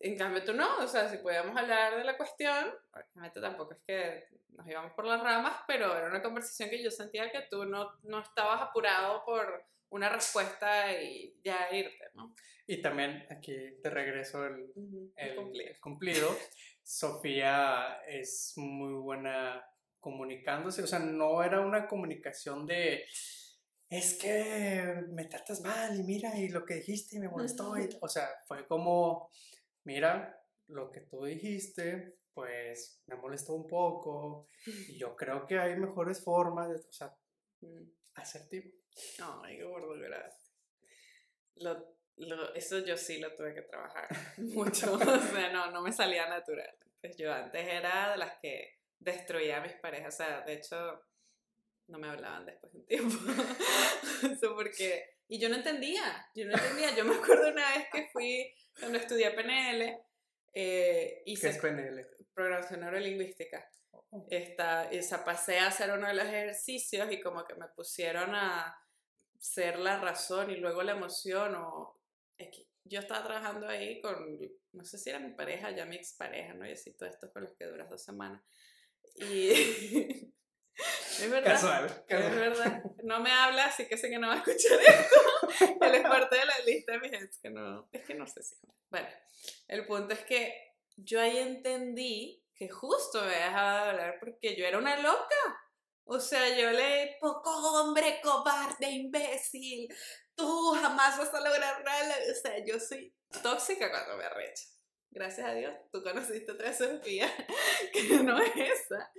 En 0.00 0.16
cambio 0.16 0.42
tú 0.42 0.54
no, 0.54 0.78
o 0.78 0.88
sea, 0.88 1.08
si 1.10 1.18
podíamos 1.18 1.54
hablar 1.56 1.98
de 1.98 2.04
la 2.04 2.16
cuestión, 2.16 2.74
obviamente 2.92 3.40
tampoco 3.40 3.74
es 3.74 3.80
que 3.86 4.28
nos 4.48 4.66
íbamos 4.66 4.92
por 4.92 5.04
las 5.06 5.22
ramas, 5.22 5.60
pero 5.66 5.94
era 5.94 6.06
una 6.06 6.22
conversación 6.22 6.70
que 6.70 6.82
yo 6.82 6.90
sentía 6.90 7.30
que 7.30 7.42
tú 7.50 7.66
no, 7.66 7.98
no 8.04 8.20
estabas 8.20 8.62
apurado 8.62 9.22
por 9.24 9.66
una 9.90 10.08
respuesta 10.08 10.92
y 11.00 11.38
ya 11.42 11.68
irte, 11.72 12.04
¿no? 12.14 12.34
Y 12.66 12.80
también 12.80 13.26
aquí 13.30 13.54
te 13.82 13.90
regreso 13.90 14.46
el, 14.46 14.70
Ujú, 14.74 15.12
el, 15.16 15.34
cumplir. 15.36 15.68
el 15.68 15.80
cumplido. 15.80 16.28
Sofía 16.82 18.00
es 18.06 18.52
muy 18.56 18.94
buena 18.94 19.64
comunicándose, 20.00 20.82
o 20.82 20.86
sea, 20.86 20.98
no 20.98 21.42
era 21.42 21.60
una 21.60 21.86
comunicación 21.86 22.66
de 22.66 23.04
es 23.88 24.14
que 24.20 25.04
me 25.10 25.24
tratas 25.26 25.60
mal 25.62 25.98
y 25.98 26.02
mira 26.04 26.38
y 26.38 26.48
lo 26.48 26.64
que 26.64 26.74
dijiste 26.74 27.18
me 27.18 27.28
molestó, 27.28 27.76
y- 27.76 27.88
o 28.00 28.08
sea, 28.08 28.28
fue 28.46 28.66
como 28.66 29.28
mira 29.84 30.40
lo 30.68 30.90
que 30.92 31.00
tú 31.02 31.24
dijiste, 31.24 32.18
pues 32.32 33.02
me 33.06 33.16
molestó 33.16 33.54
un 33.54 33.66
poco 33.66 34.48
y 34.64 34.96
yo 34.96 35.16
creo 35.16 35.46
que 35.46 35.58
hay 35.58 35.76
mejores 35.76 36.22
formas, 36.22 36.68
de, 36.70 36.76
o 36.76 36.92
sea. 36.92 37.12
Asertivo. 38.14 38.70
Ay, 39.42 39.58
qué 39.58 39.64
gordo, 39.64 39.98
gracias. 39.98 40.52
Lo, 41.56 41.96
lo, 42.16 42.54
eso 42.54 42.78
yo 42.80 42.96
sí 42.96 43.18
lo 43.18 43.34
tuve 43.34 43.54
que 43.54 43.62
trabajar 43.62 44.08
mucho. 44.38 44.94
o 44.94 44.98
sea, 44.98 45.50
no, 45.52 45.70
no 45.70 45.82
me 45.82 45.92
salía 45.92 46.28
natural. 46.28 46.74
Pues 47.00 47.16
yo 47.16 47.32
antes 47.32 47.66
era 47.66 48.12
de 48.12 48.18
las 48.18 48.38
que 48.40 48.78
destruía 48.98 49.58
a 49.58 49.62
mis 49.62 49.74
parejas. 49.74 50.14
O 50.14 50.16
sea, 50.18 50.40
de 50.42 50.54
hecho, 50.54 51.02
no 51.88 51.98
me 51.98 52.08
hablaban 52.08 52.46
después 52.46 52.72
de 52.72 52.78
un 52.78 52.86
tiempo. 52.86 53.16
Eso 54.32 54.54
porque... 54.54 55.16
Y 55.28 55.38
yo 55.38 55.48
no 55.48 55.56
entendía, 55.56 56.28
yo 56.34 56.44
no 56.46 56.52
entendía. 56.52 56.94
Yo 56.96 57.04
me 57.04 57.14
acuerdo 57.14 57.50
una 57.50 57.70
vez 57.76 57.86
que 57.92 58.08
fui, 58.12 58.52
cuando 58.78 58.98
estudié 58.98 59.30
PNL, 59.30 59.82
eh, 60.52 61.22
¿Qué 61.24 61.30
hice 61.30 61.50
es 61.50 61.58
PNL? 61.58 62.04
programación 62.34 62.80
neurolingüística 62.80 63.70
esta, 64.28 64.90
esa, 64.90 65.24
pasé 65.24 65.58
a 65.58 65.68
hacer 65.68 65.90
uno 65.92 66.08
de 66.08 66.14
los 66.14 66.24
ejercicios 66.24 67.10
y 67.12 67.20
como 67.20 67.44
que 67.44 67.54
me 67.54 67.68
pusieron 67.68 68.34
a 68.34 68.76
ser 69.38 69.78
la 69.78 69.98
razón 70.00 70.50
y 70.50 70.56
luego 70.56 70.82
la 70.82 70.92
emoción 70.92 71.54
o 71.54 71.98
es 72.36 72.48
que 72.50 72.66
yo 72.84 73.00
estaba 73.00 73.24
trabajando 73.24 73.68
ahí 73.68 74.00
con, 74.00 74.38
no 74.72 74.84
sé 74.84 74.98
si 74.98 75.10
era 75.10 75.18
mi 75.18 75.32
pareja, 75.32 75.70
ya 75.70 75.84
mi 75.84 75.96
expareja, 75.96 76.54
¿no? 76.54 76.66
Y 76.66 76.72
así 76.72 76.92
todo 76.92 77.08
esto 77.08 77.30
con 77.32 77.42
los 77.42 77.52
que 77.52 77.66
duras 77.66 77.88
dos 77.88 78.02
semanas. 78.02 78.42
Y 79.16 79.50
es 81.20 81.30
verdad. 81.30 81.52
Casual, 81.52 81.84
Es 81.86 81.92
casual. 82.08 82.34
verdad. 82.38 82.82
No 83.04 83.20
me 83.20 83.30
habla, 83.30 83.66
así 83.66 83.86
que 83.86 83.96
sé 83.96 84.08
que 84.10 84.18
no 84.18 84.28
va 84.28 84.34
a 84.34 84.38
escuchar 84.38 84.78
esto. 84.86 85.76
Él 85.82 85.94
es 85.94 86.02
parte 86.02 86.36
de 86.36 86.44
la 86.46 86.58
lista 86.66 86.92
de 86.92 87.00
mis 87.00 87.12
ex, 87.12 87.38
que 87.38 87.50
no, 87.50 87.88
es 87.92 88.02
que 88.04 88.14
no 88.14 88.26
sé 88.26 88.42
si. 88.42 88.56
Bueno, 88.88 89.08
el 89.68 89.86
punto 89.86 90.14
es 90.14 90.20
que 90.20 90.74
yo 90.96 91.20
ahí 91.20 91.38
entendí 91.38 92.39
que 92.60 92.68
justo 92.68 93.22
me 93.22 93.28
dejaba 93.28 93.84
de 93.84 93.90
hablar 93.90 94.16
porque 94.20 94.54
yo 94.54 94.66
era 94.66 94.76
una 94.76 95.00
loca. 95.00 95.64
O 96.04 96.20
sea, 96.20 96.46
yo 96.58 96.70
le, 96.70 97.16
poco 97.18 97.50
hombre, 97.80 98.20
cobarde, 98.22 98.90
imbécil, 98.90 99.88
tú 100.34 100.74
jamás 100.78 101.16
vas 101.16 101.32
a 101.32 101.40
lograr 101.40 101.82
nada. 101.82 102.14
O 102.30 102.34
sea, 102.34 102.62
yo 102.62 102.78
soy 102.78 103.14
tóxica 103.42 103.90
cuando 103.90 104.18
me 104.18 104.24
arrecho. 104.24 104.64
Gracias 105.08 105.48
a 105.48 105.54
Dios, 105.54 105.74
tú 105.90 106.02
conociste 106.02 106.52
otra 106.52 106.74
Sofía, 106.74 107.32
que 107.94 108.22
no 108.22 108.38
es 108.38 108.52
esa. 108.54 109.10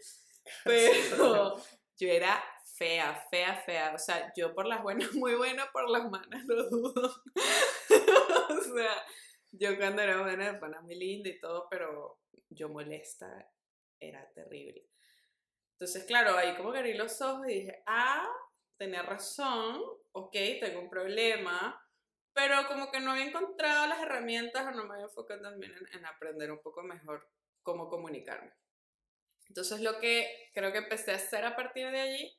Pero 0.63 1.59
yo 1.97 2.09
era 2.09 2.43
fea, 2.75 3.25
fea, 3.31 3.55
fea. 3.65 3.93
O 3.95 3.97
sea, 3.97 4.31
yo 4.37 4.53
por 4.53 4.67
las 4.67 4.83
buenas, 4.83 5.11
muy 5.15 5.33
buena, 5.33 5.71
por 5.71 5.89
las 5.89 6.07
malas, 6.11 6.45
lo 6.45 6.69
dudo. 6.69 7.23
o 8.49 8.75
sea, 8.75 9.03
yo 9.51 9.75
cuando 9.77 10.03
era 10.03 10.21
buena, 10.21 10.59
buena, 10.59 10.79
muy 10.81 10.93
linda 10.93 11.29
y 11.29 11.39
todo, 11.39 11.67
pero 11.71 12.20
yo 12.51 12.69
molesta, 12.69 13.49
era 13.99 14.31
terrible. 14.33 14.87
Entonces, 15.73 16.03
claro, 16.05 16.37
ahí 16.37 16.55
como 16.55 16.71
que 16.71 16.79
abrí 16.79 16.93
los 16.93 17.21
ojos 17.21 17.47
y 17.47 17.61
dije, 17.61 17.83
ah, 17.87 18.29
tenía 18.77 19.01
razón, 19.01 19.81
ok, 20.11 20.33
tengo 20.59 20.81
un 20.81 20.89
problema, 20.89 21.83
pero 22.33 22.67
como 22.67 22.91
que 22.91 22.99
no 22.99 23.11
había 23.11 23.25
encontrado 23.25 23.87
las 23.87 24.01
herramientas 24.01 24.65
o 24.67 24.71
no 24.71 24.85
me 24.85 24.93
había 24.93 25.05
enfocado 25.05 25.41
también 25.41 25.73
en, 25.73 25.99
en 25.99 26.05
aprender 26.05 26.51
un 26.51 26.61
poco 26.61 26.83
mejor 26.83 27.27
cómo 27.63 27.89
comunicarme. 27.89 28.53
Entonces, 29.47 29.81
lo 29.81 29.99
que 29.99 30.49
creo 30.53 30.71
que 30.71 30.79
empecé 30.79 31.11
a 31.11 31.15
hacer 31.15 31.45
a 31.45 31.55
partir 31.55 31.89
de 31.91 31.99
allí, 31.99 32.37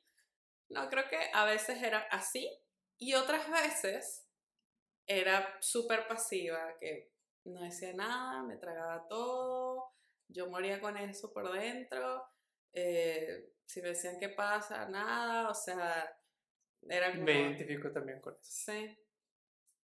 no, 0.69 0.89
creo 0.89 1.07
que 1.09 1.19
a 1.33 1.45
veces 1.45 1.81
era 1.83 1.99
así 2.11 2.49
y 2.97 3.13
otras 3.13 3.49
veces 3.49 4.27
era 5.05 5.57
súper 5.61 6.07
pasiva, 6.07 6.77
que 6.79 7.11
no 7.45 7.61
decía 7.61 7.93
nada, 7.93 8.43
me 8.43 8.57
tragaba 8.57 9.07
todo, 9.07 9.91
yo 10.33 10.49
moría 10.49 10.81
con 10.81 10.97
eso 10.97 11.31
por 11.33 11.51
dentro, 11.51 12.25
eh, 12.73 13.53
si 13.65 13.81
me 13.81 13.89
decían 13.89 14.17
qué 14.19 14.29
pasa, 14.29 14.87
nada, 14.89 15.49
o 15.49 15.53
sea, 15.53 16.17
era 16.89 17.11
como... 17.11 17.23
Me 17.23 17.41
identifico 17.41 17.91
también 17.91 18.19
con 18.19 18.33
eso. 18.33 18.43
Sí, 18.43 18.97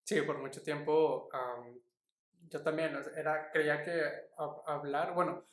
Sí, 0.05 0.23
por 0.23 0.39
mucho 0.39 0.63
tiempo 0.63 1.29
yo 2.49 2.63
también 2.63 2.97
era, 3.17 3.51
creía 3.51 3.83
que 3.85 3.91
hab- 4.39 4.63
hablar, 4.67 5.15
bueno, 5.15 5.45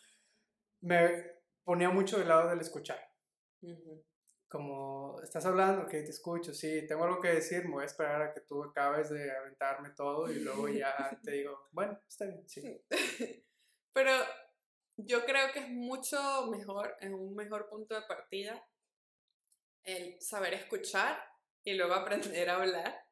me 0.81 1.25
ponía 1.63 1.89
mucho 1.89 2.17
del 2.17 2.29
lado 2.29 2.49
del 2.49 2.61
escuchar. 2.61 2.99
Como, 4.47 5.19
estás 5.23 5.45
hablando, 5.45 5.83
ok, 5.83 5.89
te 5.89 6.09
escucho, 6.11 6.53
sí, 6.53 6.87
tengo 6.87 7.03
algo 7.03 7.19
que 7.19 7.29
decir, 7.29 7.65
me 7.65 7.71
voy 7.71 7.83
a 7.83 7.87
esperar 7.87 8.21
a 8.21 8.33
que 8.33 8.41
tú 8.41 8.63
acabes 8.63 9.09
de 9.09 9.29
aventarme 9.35 9.89
todo 9.89 10.31
y 10.31 10.39
luego 10.39 10.69
ya 10.69 10.93
te 11.23 11.31
digo, 11.31 11.67
bueno, 11.71 11.99
está 12.07 12.25
bien, 12.25 12.47
sí. 12.47 12.81
Pero 13.93 14.11
yo 14.97 15.25
creo 15.25 15.51
que 15.51 15.59
es 15.59 15.69
mucho 15.69 16.47
mejor, 16.47 16.95
es 16.99 17.11
un 17.11 17.35
mejor 17.35 17.69
punto 17.69 17.95
de 17.95 18.01
partida 18.03 18.65
el 19.83 20.19
saber 20.21 20.53
escuchar 20.53 21.17
y 21.63 21.73
luego 21.73 21.93
aprender 21.93 22.49
a 22.49 22.55
hablar, 22.55 23.05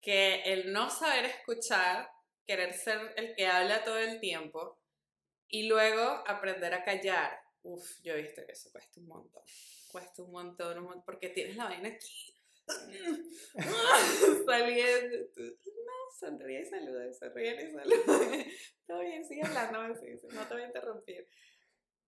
que 0.00 0.42
el 0.44 0.72
no 0.72 0.90
saber 0.90 1.24
escuchar, 1.24 2.10
querer 2.46 2.74
ser 2.74 3.14
el 3.16 3.34
que 3.34 3.46
habla 3.46 3.84
todo 3.84 3.98
el 3.98 4.20
tiempo 4.20 4.78
y 5.48 5.66
luego 5.66 6.22
aprender 6.26 6.74
a 6.74 6.84
callar. 6.84 7.40
Uf, 7.62 8.00
yo 8.02 8.14
he 8.14 8.22
visto 8.22 8.44
que 8.44 8.52
eso 8.52 8.70
cuesta 8.70 9.00
un 9.00 9.06
montón, 9.06 9.42
cuesta 9.90 10.22
un 10.22 10.32
montón, 10.32 10.78
un 10.78 10.84
montón 10.84 11.04
porque 11.04 11.30
tienes 11.30 11.56
la 11.56 11.64
vaina 11.64 11.88
aquí. 11.88 12.34
saliendo. 14.46 15.26
Sonríe 16.14 16.60
y 16.60 16.64
saluda, 16.64 17.12
sonríe 17.12 17.64
y 17.64 17.72
saluda. 17.72 17.94
Todo 18.86 19.00
bien, 19.00 19.24
sigue 19.24 19.42
hablando, 19.44 19.94
sí, 19.94 20.18
sí, 20.18 20.28
no 20.32 20.46
te 20.46 20.54
voy 20.54 20.62
a 20.62 20.66
interrumpir. 20.66 21.28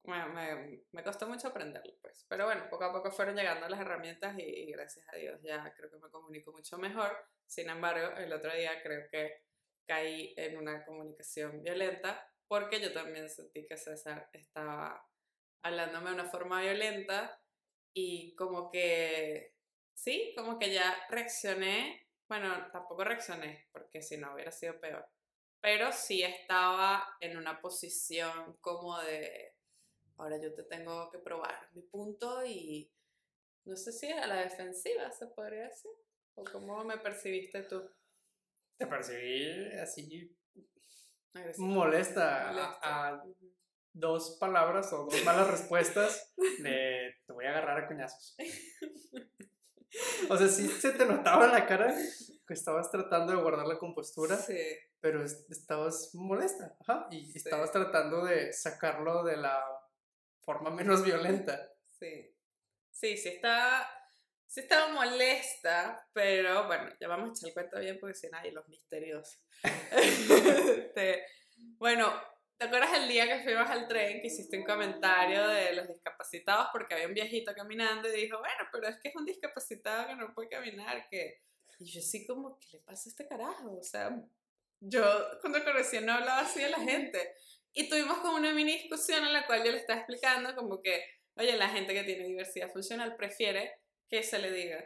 me, 0.04 0.26
me, 0.26 0.82
me 0.92 1.02
costó 1.02 1.26
mucho 1.26 1.48
aprenderlo, 1.48 1.94
pues. 2.00 2.24
Pero 2.28 2.44
bueno, 2.46 2.68
poco 2.70 2.84
a 2.84 2.92
poco 2.92 3.10
fueron 3.10 3.36
llegando 3.36 3.68
las 3.68 3.80
herramientas 3.80 4.38
y, 4.38 4.42
y 4.42 4.72
gracias 4.72 5.06
a 5.12 5.16
Dios 5.16 5.40
ya 5.42 5.72
creo 5.76 5.90
que 5.90 5.98
me 5.98 6.10
comunico 6.10 6.52
mucho 6.52 6.78
mejor. 6.78 7.16
Sin 7.46 7.68
embargo, 7.68 8.16
el 8.16 8.32
otro 8.32 8.54
día 8.54 8.82
creo 8.82 9.08
que 9.10 9.42
caí 9.86 10.34
en 10.36 10.56
una 10.56 10.84
comunicación 10.84 11.62
violenta 11.62 12.28
porque 12.48 12.80
yo 12.80 12.92
también 12.92 13.28
sentí 13.28 13.66
que 13.66 13.76
César 13.76 14.28
estaba 14.32 15.04
hablándome 15.62 16.10
de 16.10 16.14
una 16.14 16.24
forma 16.30 16.62
violenta 16.62 17.40
y 17.92 18.34
como 18.36 18.70
que, 18.70 19.54
sí, 19.94 20.32
como 20.36 20.58
que 20.58 20.72
ya 20.72 20.96
reaccioné, 21.08 22.05
bueno, 22.28 22.70
tampoco 22.72 23.04
reaccioné 23.04 23.68
porque 23.72 24.02
si 24.02 24.16
no 24.16 24.34
hubiera 24.34 24.52
sido 24.52 24.78
peor, 24.80 25.06
pero 25.60 25.92
sí 25.92 26.22
estaba 26.22 27.06
en 27.20 27.36
una 27.36 27.60
posición 27.60 28.56
como 28.60 28.98
de, 29.00 29.54
ahora 30.16 30.40
yo 30.40 30.54
te 30.54 30.64
tengo 30.64 31.10
que 31.10 31.18
probar 31.18 31.68
mi 31.72 31.82
punto 31.82 32.44
y 32.44 32.92
no 33.64 33.76
sé 33.76 33.92
si 33.92 34.10
a 34.10 34.26
la 34.26 34.36
defensiva 34.36 35.10
se 35.10 35.26
podría 35.28 35.64
decir, 35.64 35.90
o 36.34 36.44
cómo 36.44 36.84
me 36.84 36.98
percibiste 36.98 37.62
tú. 37.64 37.90
Te 38.78 38.86
percibí 38.86 39.72
así 39.78 40.36
Agresiva. 41.34 41.68
molesta, 41.68 42.48
a- 42.48 42.52
Molesta. 42.52 43.08
a, 43.08 43.24
Ujú. 43.24 43.54
dos 43.92 44.36
palabras 44.38 44.92
o 44.92 45.04
dos 45.04 45.24
malas 45.24 45.50
respuestas 45.50 46.32
de 46.58 47.14
te 47.26 47.32
voy 47.32 47.44
a 47.46 47.50
agarrar 47.50 47.84
a 47.84 47.88
cuñazos. 47.88 48.36
O 50.30 50.36
sea, 50.36 50.48
sí 50.48 50.68
se 50.68 50.92
te 50.92 51.06
notaba 51.06 51.46
en 51.46 51.52
la 51.52 51.66
cara 51.66 51.94
que 52.46 52.54
estabas 52.54 52.90
tratando 52.90 53.32
de 53.34 53.42
guardar 53.42 53.66
la 53.66 53.78
compostura, 53.78 54.36
Sí, 54.36 54.58
pero 55.00 55.24
es- 55.24 55.46
estabas 55.50 56.10
molesta, 56.14 56.76
ajá, 56.80 57.08
y 57.10 57.26
Sí. 57.26 57.38
estabas 57.38 57.72
tratando 57.72 58.24
de 58.24 58.52
sacarlo 58.52 59.24
de 59.24 59.36
la 59.36 59.62
forma 60.42 60.70
menos 60.70 61.02
violenta. 61.04 61.72
sí. 61.98 62.32
Sí, 62.92 63.14
sí 63.18 63.28
estaba, 63.28 63.86
sí 64.46 64.60
estaba 64.60 64.88
molesta, 64.90 66.08
pero 66.14 66.66
bueno, 66.66 66.88
ya 66.98 67.08
vamos 67.08 67.28
a 67.28 67.32
echar 67.32 67.48
el 67.48 67.52
cuento 67.54 67.78
bien 67.78 67.98
porque 68.00 68.14
si 68.14 68.28
nadie 68.30 68.52
los 68.52 68.66
misterios. 68.68 69.38
Este, 69.92 71.22
bueno, 71.78 72.10
¿te 72.58 72.64
acuerdas 72.64 72.92
el 72.94 73.08
día 73.08 73.26
que 73.26 73.42
fuimos 73.42 73.68
al 73.68 73.86
tren 73.86 74.20
que 74.20 74.28
hiciste 74.28 74.58
un 74.58 74.64
comentario 74.64 75.46
de 75.48 75.74
los 75.74 75.88
discapacitados 75.88 76.68
porque 76.72 76.94
había 76.94 77.06
un 77.06 77.14
viejito 77.14 77.52
caminando 77.54 78.08
y 78.08 78.22
dijo, 78.22 78.38
bueno, 78.38 78.68
pero 78.72 78.88
es 78.88 78.96
que 79.02 79.08
es 79.10 79.16
un 79.16 79.26
discapacitado 79.26 80.06
que 80.06 80.16
no 80.16 80.34
puede 80.34 80.48
caminar, 80.48 81.06
que... 81.10 81.42
Y 81.78 81.84
yo 81.84 82.00
así 82.00 82.26
como, 82.26 82.58
¿qué 82.58 82.68
le 82.72 82.78
pasa 82.80 83.08
a 83.08 83.10
este 83.10 83.28
carajo? 83.28 83.76
O 83.76 83.82
sea, 83.82 84.10
yo 84.80 85.04
cuando 85.40 85.62
conocí 85.62 86.00
no 86.00 86.14
hablaba 86.14 86.40
así 86.40 86.60
de 86.60 86.70
la 86.70 86.80
gente. 86.80 87.34
Y 87.72 87.90
tuvimos 87.90 88.18
como 88.18 88.36
una 88.36 88.54
mini 88.54 88.72
discusión 88.72 89.24
en 89.24 89.34
la 89.34 89.46
cual 89.46 89.62
yo 89.62 89.72
le 89.72 89.78
estaba 89.78 89.98
explicando 89.98 90.54
como 90.54 90.80
que, 90.80 91.04
oye, 91.34 91.54
la 91.56 91.68
gente 91.68 91.92
que 91.92 92.04
tiene 92.04 92.24
diversidad 92.24 92.72
funcional 92.72 93.14
prefiere 93.16 93.80
que 94.08 94.22
se 94.22 94.38
le 94.38 94.50
diga 94.50 94.82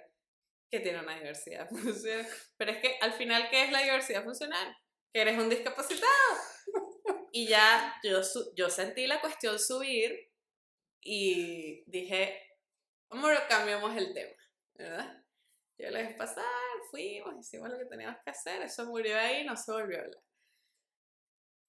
que 0.71 0.81
tiene 0.81 1.01
una 1.01 1.17
diversidad 1.17 1.69
funcional. 1.71 2.27
Pero 2.57 2.73
es 2.73 2.79
que 2.79 2.99
al 3.01 3.13
final, 3.13 3.49
¿qué 3.51 3.65
es 3.65 3.71
la 3.71 3.83
diversidad 3.83 4.25
funcional? 4.25 4.77
Que 5.13 5.21
eres 5.21 5.39
un 5.39 5.49
discapacitado. 5.49 6.11
Y 7.33 7.47
ya 7.49 7.95
yo, 8.03 8.21
yo 8.57 8.71
sentí 8.71 9.07
la 9.07 9.21
cuestión 9.21 9.59
subir 9.59 10.31
y 11.03 11.83
dije, 11.91 12.41
vamos, 13.09 13.33
cambiamos 13.49 13.97
el 13.97 14.13
tema, 14.15 14.37
¿verdad? 14.75 15.25
Yo 15.79 15.91
la 15.91 16.01
dejé 16.01 16.15
pasar, 16.15 16.45
fuimos, 16.91 17.35
hicimos 17.41 17.71
lo 17.71 17.79
que 17.79 17.87
teníamos 17.87 18.21
que 18.25 18.31
hacer, 18.31 18.63
eso 18.63 18.85
murió 18.87 19.19
ahí, 19.19 19.45
no 19.45 19.57
se 19.57 19.73
volvió 19.73 19.99
a 19.99 20.03
hablar. 20.03 20.23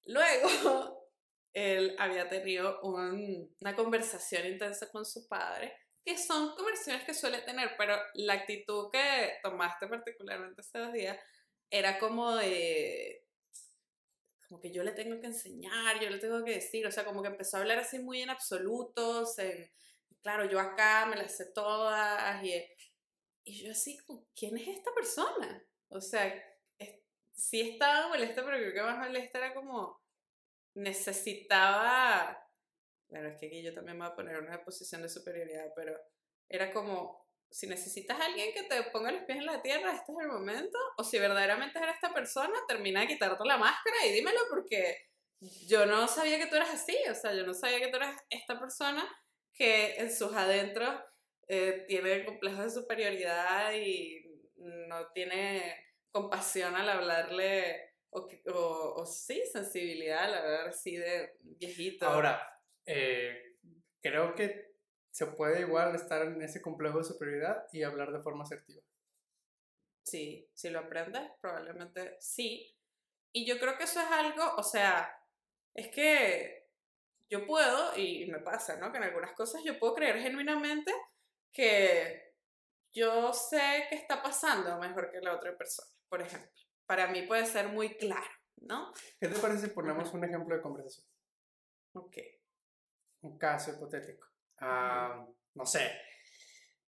Luego, 0.04 1.08
él 1.54 1.94
había 1.98 2.28
tenido 2.28 2.80
un- 2.82 3.54
una 3.60 3.76
conversación 3.76 4.46
intensa 4.46 4.90
con 4.90 5.04
su 5.04 5.26
padre, 5.28 5.76
que 6.04 6.18
son 6.18 6.54
conversaciones 6.56 7.04
que 7.04 7.14
suele 7.14 7.42
tener, 7.42 7.72
pero 7.78 7.96
la 8.14 8.34
actitud 8.34 8.90
que 8.90 9.34
tomaste 9.42 9.86
particularmente 9.86 10.60
ese 10.62 10.78
dos 10.78 10.92
días 10.92 11.18
era 11.70 11.98
como 11.98 12.34
de, 12.36 13.21
como 14.52 14.60
que 14.60 14.70
yo 14.70 14.84
le 14.84 14.92
tengo 14.92 15.18
que 15.18 15.28
enseñar, 15.28 15.98
yo 15.98 16.10
le 16.10 16.18
tengo 16.18 16.44
que 16.44 16.56
decir, 16.56 16.86
o 16.86 16.92
sea, 16.92 17.06
como 17.06 17.22
que 17.22 17.28
empezó 17.28 17.56
a 17.56 17.60
hablar 17.60 17.78
así 17.78 17.98
muy 17.98 18.20
en 18.20 18.28
absolutos, 18.28 19.38
en, 19.38 19.70
claro, 20.20 20.44
yo 20.44 20.60
acá 20.60 21.06
me 21.06 21.16
las 21.16 21.34
sé 21.38 21.52
todas, 21.54 22.44
y, 22.44 22.62
y 23.44 23.64
yo 23.64 23.72
así, 23.72 23.98
¿quién 24.36 24.58
es 24.58 24.68
esta 24.68 24.92
persona? 24.92 25.66
O 25.88 26.02
sea, 26.02 26.34
sí 27.32 27.62
estaba 27.62 28.08
molesta, 28.08 28.44
pero 28.44 28.58
creo 28.58 28.74
que 28.74 28.82
más 28.82 28.98
molesta 28.98 29.38
era 29.38 29.54
como, 29.54 30.02
necesitaba, 30.74 32.38
bueno, 33.08 33.28
es 33.28 33.38
que 33.38 33.46
aquí 33.46 33.62
yo 33.62 33.72
también 33.72 33.96
me 33.96 34.04
voy 34.04 34.12
a 34.12 34.16
poner 34.16 34.36
una 34.36 34.62
posición 34.62 35.00
de 35.00 35.08
superioridad, 35.08 35.72
pero 35.74 35.98
era 36.46 36.70
como, 36.74 37.21
si 37.52 37.66
necesitas 37.66 38.18
a 38.18 38.24
alguien 38.24 38.52
que 38.52 38.62
te 38.64 38.82
ponga 38.84 39.12
los 39.12 39.24
pies 39.24 39.38
en 39.38 39.46
la 39.46 39.60
tierra, 39.62 39.92
este 39.92 40.12
es 40.12 40.18
el 40.20 40.28
momento, 40.28 40.78
o 40.96 41.04
si 41.04 41.18
verdaderamente 41.18 41.78
eres 41.78 41.94
esta 41.94 42.12
persona, 42.14 42.54
termina 42.66 43.00
de 43.00 43.08
quitarte 43.08 43.44
la 43.44 43.58
máscara 43.58 44.06
y 44.06 44.12
dímelo 44.12 44.40
porque 44.50 45.10
yo 45.66 45.86
no 45.86 46.08
sabía 46.08 46.38
que 46.38 46.46
tú 46.46 46.56
eras 46.56 46.70
así, 46.70 46.96
o 47.10 47.14
sea, 47.14 47.34
yo 47.34 47.44
no 47.44 47.52
sabía 47.52 47.78
que 47.78 47.88
tú 47.88 47.96
eras 47.96 48.16
esta 48.30 48.58
persona 48.58 49.04
que 49.52 49.96
en 49.96 50.10
sus 50.14 50.32
adentros 50.34 50.94
eh, 51.48 51.84
tiene 51.86 52.24
complejos 52.24 52.64
de 52.64 52.80
superioridad 52.80 53.74
y 53.74 54.24
no 54.56 55.08
tiene 55.12 55.76
compasión 56.10 56.74
al 56.74 56.88
hablarle, 56.88 57.96
o, 58.10 58.28
o, 58.52 58.94
o 59.02 59.06
sí, 59.06 59.42
sensibilidad 59.50 60.24
al 60.24 60.34
hablar 60.34 60.68
así 60.68 60.96
de 60.96 61.36
viejito. 61.40 62.06
Ahora, 62.06 62.60
eh, 62.86 63.56
creo 64.00 64.34
que 64.34 64.71
se 65.12 65.26
puede 65.26 65.60
igual 65.60 65.94
estar 65.94 66.22
en 66.22 66.40
ese 66.40 66.62
complejo 66.62 66.98
de 66.98 67.04
superioridad 67.04 67.66
y 67.70 67.82
hablar 67.82 68.12
de 68.12 68.22
forma 68.22 68.44
asertiva. 68.44 68.82
Sí, 70.04 70.50
si 70.54 70.70
lo 70.70 70.80
aprendes, 70.80 71.30
probablemente 71.40 72.16
sí. 72.18 72.74
Y 73.30 73.46
yo 73.46 73.58
creo 73.60 73.76
que 73.76 73.84
eso 73.84 74.00
es 74.00 74.10
algo, 74.10 74.56
o 74.56 74.62
sea, 74.62 75.14
es 75.74 75.88
que 75.88 76.66
yo 77.28 77.46
puedo, 77.46 77.96
y 77.96 78.26
me 78.30 78.40
pasa, 78.40 78.76
¿no? 78.78 78.90
Que 78.90 78.98
en 78.98 79.04
algunas 79.04 79.32
cosas 79.32 79.62
yo 79.64 79.78
puedo 79.78 79.94
creer 79.94 80.18
genuinamente 80.18 80.92
que 81.52 82.34
yo 82.92 83.32
sé 83.32 83.86
qué 83.90 83.96
está 83.96 84.22
pasando 84.22 84.78
mejor 84.78 85.10
que 85.10 85.20
la 85.20 85.34
otra 85.34 85.56
persona, 85.56 85.90
por 86.08 86.22
ejemplo. 86.22 86.50
Para 86.86 87.06
mí 87.08 87.22
puede 87.22 87.46
ser 87.46 87.68
muy 87.68 87.96
claro, 87.96 88.30
¿no? 88.56 88.92
¿Qué 89.20 89.28
te 89.28 89.38
parece 89.38 89.66
si 89.66 89.72
ponemos 89.72 90.12
un 90.12 90.24
ejemplo 90.24 90.54
de 90.56 90.62
conversación? 90.62 91.06
Ok. 91.94 92.16
Un 93.22 93.38
caso 93.38 93.72
hipotético. 93.72 94.31
Ah, 94.58 95.26
no 95.54 95.66
sé, 95.66 95.90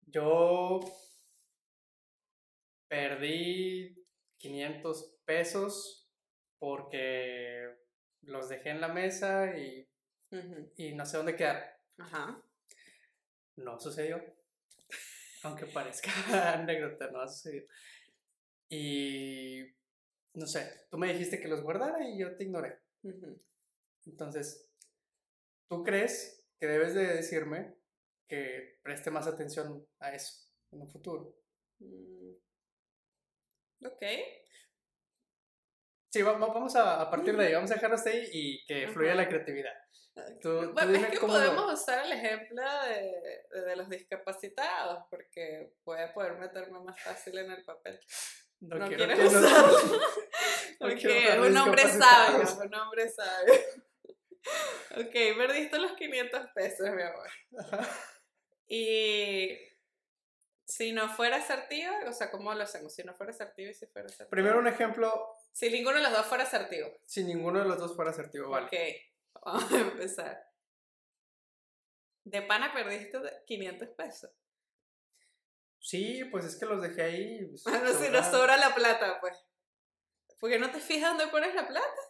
yo 0.07 0.81
perdí 2.89 4.07
500 4.39 5.17
pesos 5.25 6.09
porque 6.59 7.77
los 8.23 8.49
dejé 8.49 8.71
en 8.71 8.81
la 8.81 8.89
mesa 8.89 9.57
y, 9.59 9.89
y 10.77 10.95
no 10.95 11.05
sé 11.05 11.17
dónde 11.17 11.37
quedar. 11.37 11.81
Ajá. 11.99 12.43
No 13.57 13.79
sucedió. 13.79 14.23
Aunque 15.43 15.67
parezca 15.67 16.11
anécdota, 16.55 17.11
no 17.11 17.21
ha 17.21 17.29
sucedido. 17.29 17.67
Y 18.69 19.65
no 20.35 20.47
sé, 20.47 20.87
tú 20.91 20.99
me 20.99 21.13
dijiste 21.13 21.41
que 21.41 21.49
los 21.49 21.63
guardara 21.63 22.09
y 22.09 22.19
yo 22.19 22.37
te 22.37 22.45
ignoré. 22.45 22.81
Entonces, 24.05 24.69
¿tú 25.69 25.83
crees 25.83 26.46
que 26.59 26.67
debes 26.67 26.95
de 26.95 27.07
decirme 27.07 27.75
que 28.29 28.79
preste 28.83 29.11
más 29.11 29.27
atención 29.27 29.87
a 30.01 30.13
eso 30.15 30.35
en 30.73 30.81
un 30.83 30.89
futuro? 30.91 31.37
Mm. 31.79 32.33
Ok. 33.87 34.03
Sí, 36.13 36.23
va- 36.23 36.33
va- 36.39 36.47
vamos 36.47 36.75
a, 36.77 37.01
a 37.03 37.11
partir 37.11 37.37
de 37.37 37.47
ahí, 37.47 37.53
vamos 37.55 37.71
a 37.71 37.75
dejarlo 37.75 37.97
hasta 37.97 38.11
ahí 38.11 38.27
y 38.33 38.65
que 38.65 38.89
fluya 38.89 39.15
la 39.15 39.29
creatividad. 39.29 39.73
Tú- 40.15 40.61
tú 40.63 40.73
Bueno, 40.73 40.93
dime 40.93 41.05
es 41.09 41.13
que 41.13 41.19
cómo 41.19 41.35
lo- 41.35 41.39
podemos 41.41 41.75
usar 41.83 42.07
el 42.07 42.13
ejemplo 42.13 42.63
de, 42.89 43.61
de 43.61 43.77
los 43.77 43.89
discapacitados, 43.91 45.05
porque 45.11 45.75
voy 45.85 46.01
a 46.01 46.15
poder 46.15 46.39
meterme 46.39 46.81
más 46.81 46.99
fácil 47.03 47.37
en 47.37 47.51
el 47.51 47.63
papel. 47.65 48.01
No, 48.61 48.77
No 48.79 48.89
quiero 48.89 49.05
usarlo. 49.27 49.79
no 50.81 50.89
Porque 50.89 51.07
de 51.09 51.41
un 51.41 51.57
hombre 51.59 51.83
sabio, 51.83 52.65
un 52.65 52.75
hombre 52.75 53.09
sabio. 53.11 53.55
Ok, 54.97 55.13
perdiste 55.13 55.79
los 55.79 55.93
500 55.93 56.47
pesos, 56.55 56.89
mi 56.91 57.03
amor. 57.03 57.29
Y 58.69 59.57
si 60.65 60.93
no 60.93 61.09
fuera 61.09 61.37
asertiva, 61.37 62.01
o 62.09 62.13
sea, 62.13 62.31
¿cómo 62.31 62.53
lo 62.55 62.63
hacemos? 62.63 62.95
Si 62.95 63.05
no 63.05 63.15
fuera 63.15 63.31
asertiva 63.31 63.71
y 63.71 63.75
si 63.75 63.87
fuera 63.87 64.07
asertiva. 64.07 64.31
Primero 64.31 64.59
un 64.59 64.67
ejemplo, 64.67 65.37
Si 65.53 65.71
ninguno 65.71 65.97
de 65.97 66.03
los 66.03 66.13
dos 66.13 66.27
fuera 66.27 66.45
asertivo. 66.45 66.89
si 67.05 67.25
ninguno 67.25 67.61
de 67.61 67.67
los 67.69 67.79
dos 67.79 67.95
fuera 67.95 68.11
asertivo, 68.11 68.51
vale. 68.51 68.67
Ok, 68.67 69.43
vamos 69.45 69.73
a 69.73 69.79
empezar. 69.81 70.43
De 72.25 72.43
pana 72.43 72.73
perdiste 72.73 73.19
500 73.47 73.89
pesos. 73.91 74.31
Sí, 75.79 76.25
pues 76.33 76.45
es 76.45 76.57
que 76.57 76.67
los 76.67 76.83
dejé 76.83 77.03
ahí. 77.03 77.39
Bueno, 77.65 77.93
si 77.93 78.09
nos 78.09 78.27
sobra 78.27 78.57
la 78.57 78.75
plata, 78.75 79.21
pues. 79.21 79.37
¿Por 80.41 80.51
qué 80.51 80.59
no 80.59 80.71
te 80.71 80.81
fijas 80.81 81.11
dónde 81.17 81.29
pones 81.31 81.55
la 81.55 81.69
plata? 81.69 82.01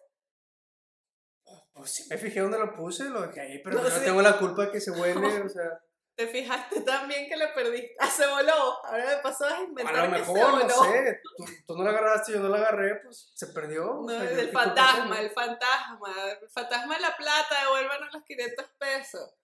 Pues 1.76 1.90
sí, 1.90 2.06
me 2.08 2.16
fijé 2.16 2.40
dónde 2.40 2.58
lo 2.58 2.74
puse, 2.74 3.04
lo 3.10 3.20
dejé 3.26 3.40
ahí, 3.42 3.58
pero 3.62 3.82
No 3.82 3.90
sé. 3.90 4.00
tengo 4.04 4.22
la 4.22 4.38
culpa 4.38 4.70
que 4.72 4.80
se 4.80 4.90
huele, 4.90 5.42
o 5.42 5.48
sea. 5.48 5.80
¿Te 6.16 6.26
fijaste 6.28 6.80
también 6.80 7.28
que 7.28 7.36
le 7.36 7.48
perdiste? 7.48 7.94
¡Ah, 7.98 8.06
se 8.06 8.26
voló! 8.26 8.82
Ahora 8.86 9.04
me 9.04 9.16
pasó 9.18 9.44
a 9.44 9.58
A 9.58 9.62
inventar 9.62 10.08
lo 10.08 10.16
que 10.16 10.24
se 10.24 10.32
mejor, 10.32 10.64
no 10.64 10.84
sé, 10.84 11.20
tú, 11.36 11.44
tú 11.66 11.76
no 11.76 11.84
la 11.84 11.90
agarraste, 11.90 12.32
yo 12.32 12.38
no 12.40 12.48
la 12.48 12.56
agarré, 12.56 13.00
pues 13.04 13.30
se 13.34 13.48
perdió. 13.48 13.98
o 14.00 14.02
No, 14.04 14.08
sea, 14.08 14.24
es 14.24 14.30
yo 14.34 14.40
el 14.40 14.50
fantasma, 14.50 15.20
el 15.20 15.30
fantasma. 15.30 16.14
El 16.40 16.48
fantasma 16.48 16.94
de 16.94 17.00
la 17.02 17.14
plata, 17.18 17.60
devuélvanos 17.64 18.14
los 18.14 18.24
500 18.24 18.66
pesos. 18.78 19.34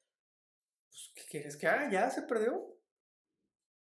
Pues, 0.88 1.10
¿Qué 1.14 1.24
quieres 1.30 1.58
que 1.58 1.68
haga? 1.68 1.90
Ya 1.90 2.08
se 2.08 2.22
perdió. 2.22 2.58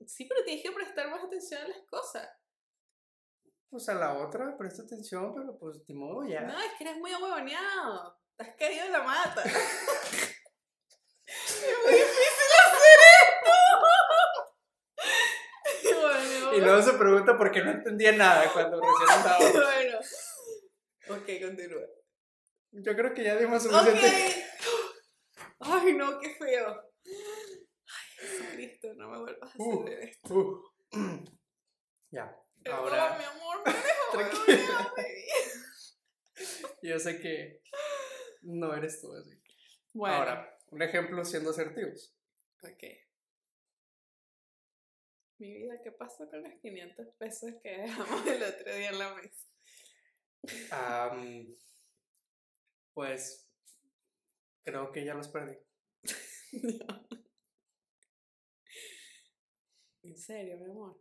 Sí, 0.05 0.25
pero 0.29 0.45
tienes 0.45 0.63
que 0.63 0.71
prestar 0.71 1.09
más 1.09 1.21
atención 1.21 1.61
a 1.61 1.67
las 1.67 1.81
cosas. 1.89 2.29
Pues 3.69 3.89
a 3.89 3.93
la 3.95 4.13
otra, 4.19 4.55
presta 4.57 4.83
atención, 4.83 5.33
pero 5.35 5.57
pues 5.59 5.85
de 5.85 5.93
modo 5.93 6.25
ya. 6.25 6.41
No, 6.43 6.57
es 6.57 6.71
que 6.77 6.85
eres 6.85 6.97
muy 6.97 7.11
ahuevoneado. 7.11 8.17
Te 8.39 8.45
has 8.45 8.55
caído 8.55 8.85
en 8.85 8.91
la 8.93 9.03
mata. 9.03 9.43
es 9.43 9.53
muy 11.83 11.93
difícil 11.93 12.51
hacer 12.63 12.99
esto. 13.19 13.51
bueno, 15.99 16.53
Y 16.53 16.61
luego 16.61 16.81
se 16.81 16.93
pregunta 16.93 17.37
por 17.37 17.51
qué 17.51 17.61
no 17.61 17.71
entendía 17.71 18.13
nada 18.13 18.49
cuando 18.53 18.79
recién 18.81 19.09
andaba. 19.09 19.39
bueno. 19.51 19.99
Ok, 21.09 21.27
continúa. 21.45 21.81
Yo 22.71 22.95
creo 22.95 23.13
que 23.13 23.23
ya 23.25 23.35
dimos 23.35 23.61
suficiente. 23.63 24.07
Ok. 24.07 25.67
Ay, 25.83 25.93
no, 25.93 26.17
qué 26.19 26.29
feo. 26.35 26.81
Ay, 27.05 28.09
Jesucristo, 28.15 28.87
no 28.95 29.09
me 29.09 29.17
vuelvas 29.19 29.51
a 29.51 29.55
Uh. 29.57 29.83
hacer 29.83 29.99
esto. 30.03 30.33
Uh. 30.33 30.63
ya. 32.11 32.33
Perdón, 32.63 32.79
Ahora, 32.79 33.17
mi 33.17 33.23
amor, 33.25 33.61
me 33.65 33.73
dejo 33.73 34.11
Tranquila. 34.13 34.93
yo 36.81 36.99
sé 36.99 37.19
que 37.19 37.61
no 38.41 38.73
eres 38.75 39.01
tú 39.01 39.13
así. 39.13 39.39
Bueno, 39.93 40.15
Ahora, 40.15 40.59
un 40.67 40.81
ejemplo 40.81 41.23
siendo 41.25 41.49
asertivos. 41.51 42.15
ok. 42.63 42.83
Mi 45.39 45.53
vida, 45.53 45.81
¿qué 45.81 45.91
pasó 45.93 46.29
con 46.29 46.43
los 46.43 46.53
500 46.61 47.07
pesos 47.17 47.51
que 47.63 47.69
dejamos 47.77 48.27
el 48.27 48.43
otro 48.43 48.75
día 48.75 48.89
en 48.89 48.99
la 48.99 49.15
mesa? 49.15 49.47
Am, 50.71 51.55
pues 52.93 53.49
creo 54.63 54.91
que 54.91 55.05
ya 55.05 55.13
los 55.13 55.29
perdí. 55.29 55.57
En 60.01 60.17
serio, 60.17 60.57
mi 60.57 60.65
amor. 60.65 60.99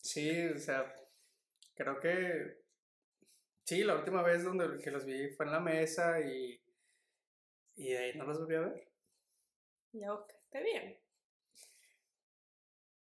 Sí, 0.00 0.46
o 0.48 0.58
sea, 0.58 0.92
creo 1.74 2.00
que 2.00 2.63
sí, 3.64 3.82
la 3.84 3.96
última 3.96 4.22
vez 4.22 4.44
donde 4.44 4.78
que 4.78 4.90
los 4.90 5.04
vi 5.04 5.28
fue 5.30 5.46
en 5.46 5.52
la 5.52 5.60
mesa 5.60 6.20
y, 6.20 6.60
y 7.76 7.90
de 7.90 7.98
ahí 7.98 8.18
no 8.18 8.24
los 8.24 8.38
volví 8.40 8.54
a 8.56 8.60
ver. 8.62 8.88
Ya 9.94 10.12
buscaste 10.12 10.62
bien. 10.62 10.98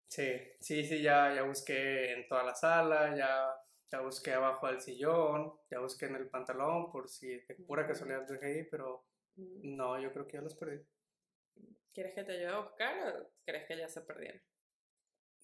Sí, 0.08 0.24
sí, 0.60 0.84
sí, 0.86 1.02
ya, 1.02 1.34
ya 1.34 1.42
busqué 1.42 2.12
en 2.14 2.28
toda 2.28 2.42
la 2.42 2.54
sala, 2.54 3.14
ya, 3.16 3.54
ya 3.90 4.00
busqué 4.00 4.32
abajo 4.32 4.66
del 4.66 4.80
sillón, 4.80 5.52
ya 5.70 5.80
busqué 5.80 6.06
en 6.06 6.16
el 6.16 6.28
pantalón 6.28 6.90
por 6.90 7.08
si 7.08 7.28
de 7.28 7.54
pura 7.66 7.86
casualidad 7.86 8.26
dejé 8.26 8.46
ahí, 8.46 8.64
pero 8.64 9.04
Mm, 9.38 9.62
no, 9.62 10.00
yo 10.00 10.12
creo 10.12 10.26
que 10.26 10.34
ya 10.38 10.42
los 10.42 10.54
perdí. 10.56 10.84
¿Quieres 11.92 12.14
que 12.14 12.24
te 12.24 12.32
ayude 12.32 12.46
a 12.48 12.60
buscar 12.60 12.94
o 13.08 13.30
crees 13.44 13.66
que 13.66 13.76
ya 13.76 13.88
se 13.90 14.00
perdieron? 14.00 14.40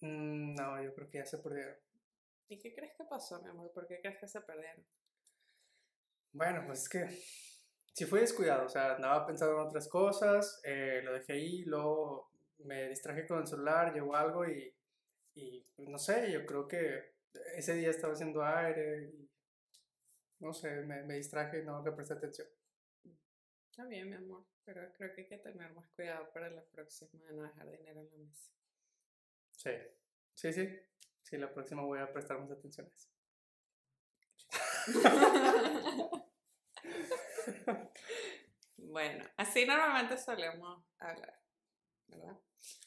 Mm, 0.01 0.55
No, 0.55 0.81
yo 0.81 0.93
creo 0.95 1.09
que 1.09 1.17
ya 1.17 1.25
se 1.25 1.37
perdieron. 1.39 1.75
¿Y 2.47 2.57
qué 2.57 2.73
crees 2.73 2.93
que 2.97 3.03
pasó, 3.03 3.39
mi 3.43 3.49
amor? 3.49 3.71
¿Por 3.71 3.85
qué 3.87 3.99
crees 4.01 4.17
que 4.17 4.27
se 4.27 4.41
perdieron? 4.41 4.83
Bueno, 6.35 6.63
pues 6.65 6.81
es 6.81 6.89
que 6.89 7.07
sí 7.93 8.03
fui 8.05 8.19
descuidado, 8.19 8.65
o 8.65 8.69
sea, 8.69 8.95
andaba 8.95 9.25
pensando 9.25 9.53
en 9.55 9.67
otras 9.67 9.87
cosas, 9.87 10.59
eh, 10.65 10.99
lo 11.01 11.13
dejé 11.13 11.31
ahí, 11.31 11.63
luego 11.63 12.29
me 12.57 12.89
distraje 12.89 13.25
con 13.25 13.39
el 13.39 13.47
celular, 13.47 13.93
llegó 13.93 14.17
algo 14.17 14.45
y, 14.45 14.75
y 15.33 15.61
pues, 15.73 15.87
no 15.87 15.97
sé, 15.97 16.29
yo 16.33 16.45
creo 16.45 16.67
que 16.67 17.13
ese 17.55 17.75
día 17.75 17.89
estaba 17.89 18.11
haciendo 18.11 18.43
aire 18.43 19.13
y 19.13 19.29
no 20.39 20.53
sé, 20.53 20.81
me, 20.81 21.03
me 21.03 21.15
distraje 21.15 21.61
y 21.61 21.63
no 21.63 21.81
le 21.81 21.93
presté 21.93 22.15
atención. 22.15 22.49
Está 23.69 23.85
bien, 23.85 24.09
mi 24.09 24.15
amor, 24.17 24.43
pero 24.65 24.91
creo 24.91 25.15
que 25.15 25.21
hay 25.21 25.27
que 25.27 25.37
tener 25.37 25.71
más 25.73 25.87
cuidado 25.95 26.29
para 26.33 26.49
la 26.49 26.65
próxima 26.65 27.11
de 27.29 27.33
no 27.33 27.43
dejar 27.43 27.71
dinero 27.71 28.01
en 28.01 28.11
la 28.11 28.17
mesa. 28.17 28.51
Sí, 29.53 29.71
sí, 30.33 30.51
sí, 30.51 30.79
sí, 31.23 31.37
la 31.37 31.53
próxima 31.53 31.81
voy 31.83 31.99
a 31.99 32.11
prestar 32.11 32.39
más 32.39 32.51
atención 32.51 32.87
a 32.87 32.93
eso. 32.93 33.14
bueno, 38.77 39.25
así 39.37 39.65
normalmente 39.65 40.17
solemos 40.17 40.85
hablar, 40.99 41.39
¿verdad? 42.07 42.37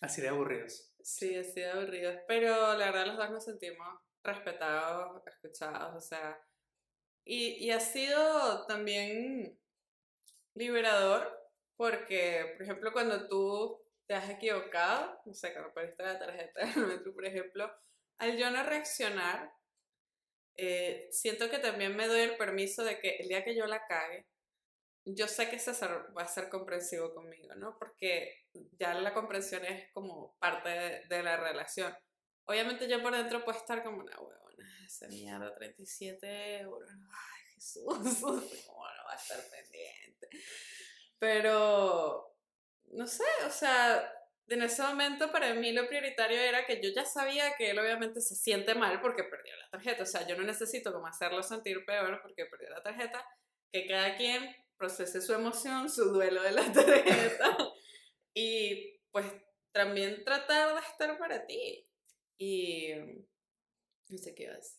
Así 0.00 0.20
de 0.20 0.28
aburridos. 0.28 0.92
Sí, 1.02 1.36
así 1.36 1.60
de 1.60 1.70
aburridos, 1.70 2.20
pero 2.26 2.76
la 2.76 2.90
verdad 2.90 3.06
los 3.06 3.16
dos 3.16 3.30
nos 3.30 3.44
sentimos 3.44 4.00
respetados, 4.22 5.22
escuchados, 5.26 5.96
o 5.96 6.00
sea, 6.00 6.40
y, 7.24 7.64
y 7.64 7.70
ha 7.70 7.80
sido 7.80 8.66
también 8.66 9.58
liberador 10.54 11.38
porque, 11.76 12.54
por 12.56 12.62
ejemplo, 12.64 12.92
cuando 12.92 13.28
tú 13.28 13.80
te 14.06 14.14
has 14.14 14.28
equivocado, 14.28 15.20
no 15.24 15.32
sé, 15.32 15.52
cuando 15.52 15.72
perdiste 15.72 16.02
la 16.02 16.18
tarjeta 16.18 16.66
del 16.66 16.86
metro, 16.86 17.14
por 17.14 17.24
ejemplo, 17.24 17.70
al 18.18 18.36
yo 18.36 18.50
no 18.50 18.62
reaccionar, 18.64 19.52
eh, 20.58 21.08
siento 21.12 21.48
que 21.48 21.58
también 21.58 21.96
me 21.96 22.08
doy 22.08 22.20
el 22.20 22.36
permiso 22.36 22.84
de 22.84 22.98
que 22.98 23.16
el 23.16 23.28
día 23.28 23.44
que 23.44 23.56
yo 23.56 23.66
la 23.66 23.86
cague, 23.86 24.26
yo 25.04 25.28
sé 25.28 25.48
que 25.48 25.58
César 25.58 26.12
va 26.16 26.22
a 26.22 26.28
ser 26.28 26.48
comprensivo 26.48 27.14
conmigo, 27.14 27.54
¿no? 27.54 27.78
Porque 27.78 28.44
ya 28.78 28.92
la 28.94 29.14
comprensión 29.14 29.64
es 29.64 29.90
como 29.92 30.36
parte 30.38 30.68
de, 30.68 31.04
de 31.08 31.22
la 31.22 31.36
relación. 31.36 31.96
Obviamente 32.44 32.88
yo 32.88 33.00
por 33.00 33.14
dentro 33.14 33.44
puedo 33.44 33.56
estar 33.56 33.84
como 33.84 33.98
una 33.98 34.20
huevona, 34.20 34.84
esa 34.84 35.06
mierda, 35.06 35.54
37 35.54 36.58
euros, 36.58 36.90
ay 36.90 37.54
Jesús, 37.54 37.84
¿cómo 38.66 38.86
no 38.86 39.04
va 39.04 39.12
a 39.12 39.16
estar 39.16 39.40
pendiente? 39.50 40.28
Pero, 41.18 42.36
no 42.86 43.06
sé, 43.06 43.24
o 43.46 43.50
sea, 43.50 44.12
en 44.48 44.62
ese 44.62 44.82
momento 44.82 45.30
para 45.30 45.52
mí 45.54 45.72
lo 45.72 45.86
prioritario 45.88 46.38
era 46.38 46.64
que 46.66 46.80
yo 46.82 46.90
ya 46.94 47.04
sabía 47.04 47.54
que 47.56 47.70
él 47.70 47.78
obviamente 47.78 48.20
se 48.20 48.34
siente 48.34 48.74
mal 48.74 49.00
porque 49.00 49.24
perdió 49.24 49.54
la 49.56 49.68
tarjeta, 49.70 50.02
o 50.02 50.06
sea, 50.06 50.26
yo 50.26 50.36
no 50.36 50.44
necesito 50.44 50.92
como 50.92 51.06
hacerlo 51.06 51.42
sentir 51.42 51.84
peor 51.84 52.20
porque 52.22 52.46
perdió 52.46 52.70
la 52.70 52.82
tarjeta, 52.82 53.24
que 53.72 53.86
cada 53.86 54.16
quien 54.16 54.54
procese 54.76 55.20
su 55.20 55.32
emoción, 55.34 55.90
su 55.90 56.04
duelo 56.12 56.42
de 56.42 56.52
la 56.52 56.62
tarjeta 56.72 57.56
y 58.34 58.98
pues 59.10 59.26
también 59.72 60.24
tratar 60.24 60.74
de 60.74 60.80
estar 60.80 61.18
para 61.18 61.46
ti. 61.46 61.84
Y 62.40 62.94
no 64.08 64.18
sé 64.18 64.34
qué 64.34 64.44
iba 64.44 64.52
a 64.52 64.56
decir. 64.56 64.78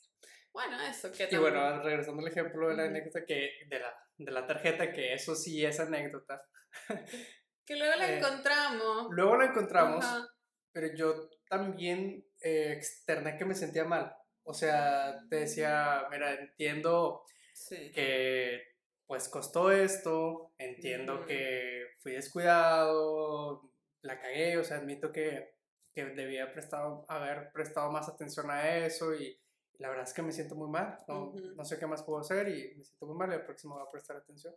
Bueno, 0.51 0.81
eso, 0.81 1.09
que 1.11 1.23
Y 1.25 1.29
también- 1.29 1.41
bueno, 1.41 1.83
regresando 1.83 2.21
al 2.21 2.27
ejemplo 2.31 2.69
de 2.69 2.75
la 2.75 2.83
anécdota 2.85 3.25
que, 3.25 3.51
de 3.67 3.79
la, 3.79 3.93
de 4.17 4.31
la 4.31 4.47
tarjeta, 4.47 4.91
que 4.91 5.13
eso 5.13 5.35
sí 5.35 5.63
es 5.63 5.79
anécdota. 5.79 6.41
que 7.69 7.75
luego 7.75 7.95
la 7.97 8.09
eh, 8.09 8.17
encontramos. 8.17 9.07
Luego 9.11 9.37
la 9.37 9.45
encontramos, 9.45 10.03
Ajá. 10.03 10.27
pero 10.71 10.87
yo 10.95 11.29
también 11.47 12.25
eh, 12.41 12.73
externé 12.75 13.37
que 13.37 13.45
me 13.45 13.53
sentía 13.53 13.85
mal. 13.85 14.11
O 14.41 14.55
sea, 14.55 15.19
te 15.29 15.35
decía, 15.41 16.07
mira, 16.09 16.33
entiendo 16.33 17.23
Sí. 17.53 17.91
que 17.91 18.59
pues 19.05 19.29
costó 19.29 19.71
esto, 19.71 20.51
entiendo 20.57 21.25
que 21.27 21.89
fui 21.99 22.13
descuidado, 22.13 23.71
la 24.01 24.19
cagué, 24.19 24.57
o 24.57 24.63
sea, 24.63 24.77
admito 24.77 25.11
que, 25.11 25.55
que 25.93 26.05
debía 26.05 26.51
prestado, 26.51 27.05
haber 27.07 27.51
prestado 27.51 27.91
más 27.91 28.09
atención 28.09 28.49
a 28.49 28.77
eso 28.77 29.13
y 29.13 29.39
la 29.77 29.89
verdad 29.89 30.05
es 30.05 30.13
que 30.13 30.21
me 30.23 30.31
siento 30.31 30.55
muy 30.55 30.69
mal, 30.69 30.99
no, 31.07 31.33
no 31.55 31.65
sé 31.65 31.77
qué 31.77 31.85
más 31.85 32.01
puedo 32.03 32.19
hacer 32.21 32.47
y 32.49 32.75
me 32.77 32.83
siento 32.83 33.05
muy 33.05 33.15
mal 33.15 33.31
y 33.31 33.35
el 33.35 33.45
próximo 33.45 33.75
voy 33.75 33.83
a 33.85 33.91
prestar 33.91 34.17
atención. 34.17 34.55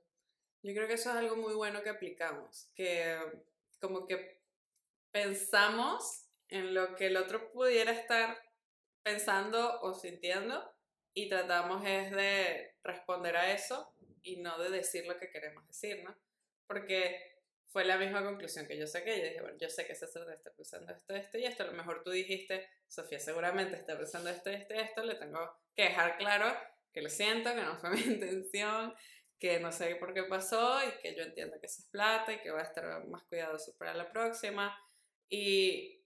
Yo 0.62 0.72
creo 0.74 0.86
que 0.86 0.94
eso 0.94 1.10
es 1.10 1.16
algo 1.16 1.36
muy 1.36 1.54
bueno 1.54 1.82
que 1.82 1.90
aplicamos, 1.90 2.70
que 2.74 3.18
como 3.80 4.06
que 4.06 4.40
pensamos 5.10 6.28
en 6.48 6.74
lo 6.74 6.94
que 6.94 7.06
el 7.06 7.16
otro 7.16 7.50
pudiera 7.50 7.92
estar 7.92 8.38
pensando 9.02 9.80
o 9.80 9.94
sintiendo 9.94 10.72
y 11.14 11.28
tratamos 11.28 11.84
es 11.84 12.10
de 12.12 12.76
responder 12.82 13.36
a 13.36 13.52
eso 13.52 13.94
y 14.22 14.36
no 14.36 14.58
de 14.58 14.70
decir 14.70 15.06
lo 15.06 15.18
que 15.18 15.30
queremos 15.30 15.66
decir, 15.66 16.02
¿no? 16.04 16.16
Porque 16.66 17.32
fue 17.66 17.84
la 17.84 17.96
misma 17.96 18.22
conclusión 18.22 18.66
que 18.66 18.78
yo 18.78 18.86
saqué. 18.86 19.18
Yo 19.18 19.24
dije, 19.24 19.40
bueno, 19.40 19.56
yo 19.58 19.68
sé 19.68 19.86
que 19.86 19.94
César 19.94 20.28
está 20.30 20.52
pensando 20.52 20.92
esto, 20.92 21.14
esto 21.14 21.38
y 21.38 21.44
esto. 21.44 21.62
A 21.62 21.66
lo 21.66 21.72
mejor 21.72 22.02
tú 22.04 22.10
dijiste, 22.10 22.68
Sofía 22.86 23.18
seguramente 23.18 23.76
está 23.76 23.96
pensando 23.96 24.30
esto, 24.30 24.50
esto 24.50 24.74
esto. 24.74 25.02
Le 25.02 25.14
tengo 25.16 25.58
que 25.74 25.84
dejar 25.84 26.18
claro 26.18 26.54
que 26.92 27.02
lo 27.02 27.08
siento, 27.08 27.54
que 27.54 27.62
no 27.62 27.78
fue 27.78 27.90
mi 27.90 28.00
intención, 28.06 28.94
que 29.42 29.58
no 29.58 29.72
sé 29.72 29.96
por 29.96 30.14
qué 30.14 30.22
pasó 30.22 30.78
y 30.84 31.02
que 31.02 31.16
yo 31.16 31.24
entiendo 31.24 31.58
que 31.58 31.66
eso 31.66 31.82
es 31.82 31.88
plata 31.88 32.32
y 32.32 32.40
que 32.40 32.52
voy 32.52 32.60
a 32.60 32.62
estar 32.62 33.04
más 33.08 33.24
cuidadoso 33.24 33.74
para 33.76 33.92
la 33.92 34.08
próxima. 34.08 34.72
Y, 35.28 36.00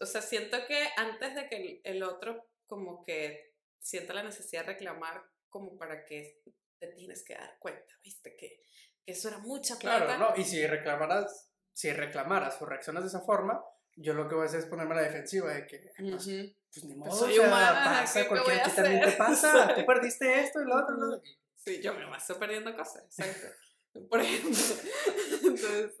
o 0.00 0.04
sea, 0.04 0.20
siento 0.20 0.56
que 0.66 0.88
antes 0.96 1.36
de 1.36 1.48
que 1.48 1.80
el, 1.84 2.02
otro 2.02 2.50
como 2.66 3.04
que 3.04 3.54
sienta 3.78 4.14
la 4.14 4.24
necesidad 4.24 4.62
de 4.66 4.72
reclamar 4.72 5.22
como 5.48 5.78
para 5.78 6.04
que 6.04 6.42
te 6.80 6.88
tienes 6.88 7.22
que 7.22 7.34
dar 7.34 7.56
cuenta, 7.60 7.94
viste, 8.02 8.34
que, 8.36 8.64
que 9.06 9.12
eso 9.12 9.28
era 9.28 9.38
mucha 9.38 9.78
Claro, 9.78 10.06
plata. 10.06 10.18
no, 10.18 10.36
y 10.36 10.42
si 10.44 10.66
reclamaras, 10.66 11.52
si 11.72 11.92
reclamaras 11.92 12.60
o 12.60 12.66
reaccionas 12.66 13.04
de 13.04 13.10
esa 13.10 13.20
forma, 13.20 13.64
yo 13.94 14.12
lo 14.14 14.28
que 14.28 14.34
voy 14.34 14.42
a 14.42 14.46
hacer 14.48 14.58
es 14.58 14.66
ponerme 14.66 14.94
a 14.94 15.02
la 15.02 15.02
defensiva 15.02 15.54
de 15.54 15.68
que, 15.68 15.92
pues, 15.96 16.26
Ujú. 16.26 16.52
pues 16.74 16.84
ni 16.84 16.96
modo, 16.96 17.10
Pues 17.10 17.20
soy 17.20 17.38
humana, 17.38 17.84
pasa, 17.84 18.12
¿qué- 18.12 18.22
qué 18.24 18.28
cualquiera 18.28 18.58
voy 18.58 18.60
a 18.60 18.66
aquí 18.66 18.74
también 18.76 19.04
te 19.04 19.12
pasa, 19.12 19.74
tú 19.76 19.86
perdiste 19.86 20.40
esto 20.40 20.60
y 20.60 20.64
lo 20.64 20.82
otro, 20.82 20.96
lo 20.96 21.14
otro. 21.14 21.30
Sí, 21.58 21.82
yo 21.82 21.92
me 21.94 22.06
paso 22.06 22.38
perdiendo 22.38 22.74
cosas, 22.76 23.04
exacto. 23.04 23.48
Por 24.10 24.20
ejemplo. 24.20 24.50
Entonces, 25.42 25.92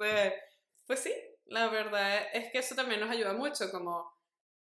pues 0.86 1.00
sí, 1.00 1.12
la 1.46 1.68
verdad 1.68 2.26
es 2.32 2.50
que 2.52 2.58
eso 2.58 2.74
también 2.74 3.00
nos 3.00 3.10
ayuda 3.10 3.32
mucho, 3.34 3.70
como 3.70 4.10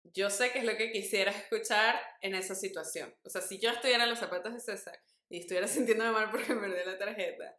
yo 0.04 0.30
sé 0.30 0.52
que 0.52 0.60
es 0.60 0.64
lo 0.64 0.76
que 0.76 0.90
quisiera 0.92 1.30
escuchar 1.32 2.00
en 2.22 2.34
esa 2.34 2.54
situación. 2.54 3.14
O 3.24 3.30
sea, 3.30 3.42
si 3.42 3.58
yo 3.58 3.70
estuviera 3.70 4.04
en 4.04 4.10
los 4.10 4.18
zapatos 4.18 4.54
de 4.54 4.60
César 4.60 4.98
y 5.28 5.40
estuviera 5.40 5.66
sintiéndome 5.68 6.12
mal 6.12 6.30
porque 6.30 6.54
perdí 6.54 6.84
la 6.86 6.96
tarjeta, 6.98 7.56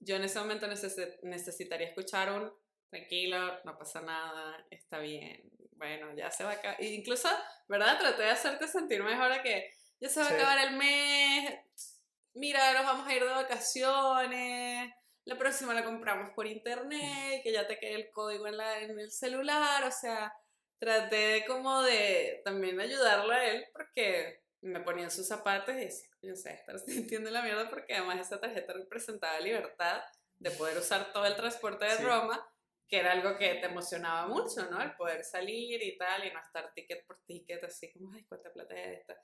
yo 0.00 0.16
en 0.16 0.24
ese 0.24 0.38
momento 0.38 0.66
necesi- 0.68 1.18
necesitaría 1.22 1.88
escuchar 1.88 2.30
un 2.32 2.52
tranquilo, 2.90 3.60
no 3.64 3.76
pasa 3.76 4.00
nada, 4.00 4.64
está 4.70 4.98
bien, 4.98 5.42
bueno, 5.72 6.14
ya 6.16 6.30
se 6.30 6.44
va 6.44 6.50
a 6.50 6.54
acabar. 6.54 6.82
Incluso, 6.82 7.28
¿verdad? 7.68 7.98
Traté 7.98 8.22
de 8.22 8.30
hacerte 8.30 8.68
sentir 8.68 9.02
mejor 9.02 9.32
a 9.32 9.42
que 9.42 9.70
ya 10.00 10.08
se 10.08 10.20
va 10.20 10.26
Sí. 10.28 10.34
a 10.34 10.36
acabar 10.36 10.58
el 10.68 10.76
mes, 10.76 11.97
mira, 12.38 12.72
nos 12.74 12.84
vamos 12.84 13.06
a 13.06 13.14
ir 13.14 13.22
de 13.22 13.28
vacaciones, 13.28 14.94
la 15.24 15.36
próxima 15.38 15.74
la 15.74 15.84
compramos 15.84 16.30
por 16.34 16.46
internet, 16.46 17.42
que 17.42 17.52
ya 17.52 17.66
te 17.66 17.78
quede 17.78 17.94
el 17.94 18.10
código 18.10 18.46
en, 18.46 18.56
la, 18.56 18.80
en 18.80 18.98
el 18.98 19.10
celular, 19.10 19.84
o 19.84 19.90
sea, 19.90 20.32
traté 20.78 21.16
de 21.16 21.44
como 21.46 21.82
de 21.82 22.40
también 22.44 22.80
ayudarle 22.80 23.34
a 23.34 23.50
él 23.50 23.66
porque 23.72 24.42
me 24.60 24.80
ponía 24.80 25.04
en 25.04 25.10
sus 25.10 25.26
zapatos 25.26 25.74
y 25.74 25.78
decía, 25.78 26.08
yo 26.22 26.34
sé, 26.34 26.52
estar 26.54 26.78
sintiendo 27.18 27.30
la 27.30 27.42
mierda 27.42 27.68
porque 27.68 27.94
además 27.94 28.20
esa 28.20 28.40
tarjeta 28.40 28.72
representaba 28.72 29.38
libertad 29.40 30.02
de 30.38 30.50
poder 30.52 30.78
usar 30.78 31.12
todo 31.12 31.26
el 31.26 31.36
transporte 31.36 31.84
de 31.84 31.96
Sí. 31.96 32.02
Roma, 32.04 32.48
que 32.88 32.98
era 32.98 33.12
algo 33.12 33.36
que 33.36 33.54
te 33.56 33.66
emocionaba 33.66 34.28
mucho, 34.28 34.70
¿no? 34.70 34.80
El 34.80 34.94
poder 34.96 35.24
salir 35.24 35.82
y 35.82 35.98
tal 35.98 36.26
y 36.26 36.32
no 36.32 36.40
estar 36.40 36.72
ticket 36.72 37.04
por 37.06 37.20
ticket 37.26 37.62
así 37.64 37.92
como, 37.92 38.12
ay, 38.14 38.24
cuánta 38.24 38.50
plata 38.52 38.74
es 38.74 39.00
esta. 39.00 39.16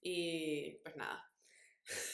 Y 0.00 0.78
pues 0.82 0.94
nada. 0.96 1.24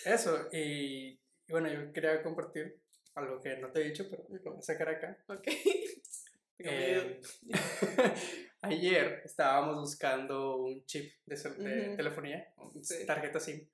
Eso, 0.05 0.49
y, 0.53 1.11
y 1.47 1.51
bueno, 1.53 1.69
yo 1.73 1.93
quería 1.93 2.23
compartir 2.23 2.81
algo 3.15 3.41
que 3.41 3.57
no 3.57 3.71
te 3.71 3.81
he 3.81 3.85
dicho, 3.85 4.07
pero 4.11 4.25
lo 4.29 4.51
voy 4.53 4.59
a 4.59 4.63
sacar 4.63 4.89
acá. 4.89 5.19
Ok. 5.29 5.49
Eh, 6.57 7.21
ayer 8.63 9.23
estábamos 9.25 9.77
buscando 9.81 10.59
un 10.59 10.87
chip 10.87 11.13
de, 11.27 11.97
telefonía, 11.97 12.55
Sí. 12.81 13.05
tarjeta 13.05 13.41
SIM 13.41 13.69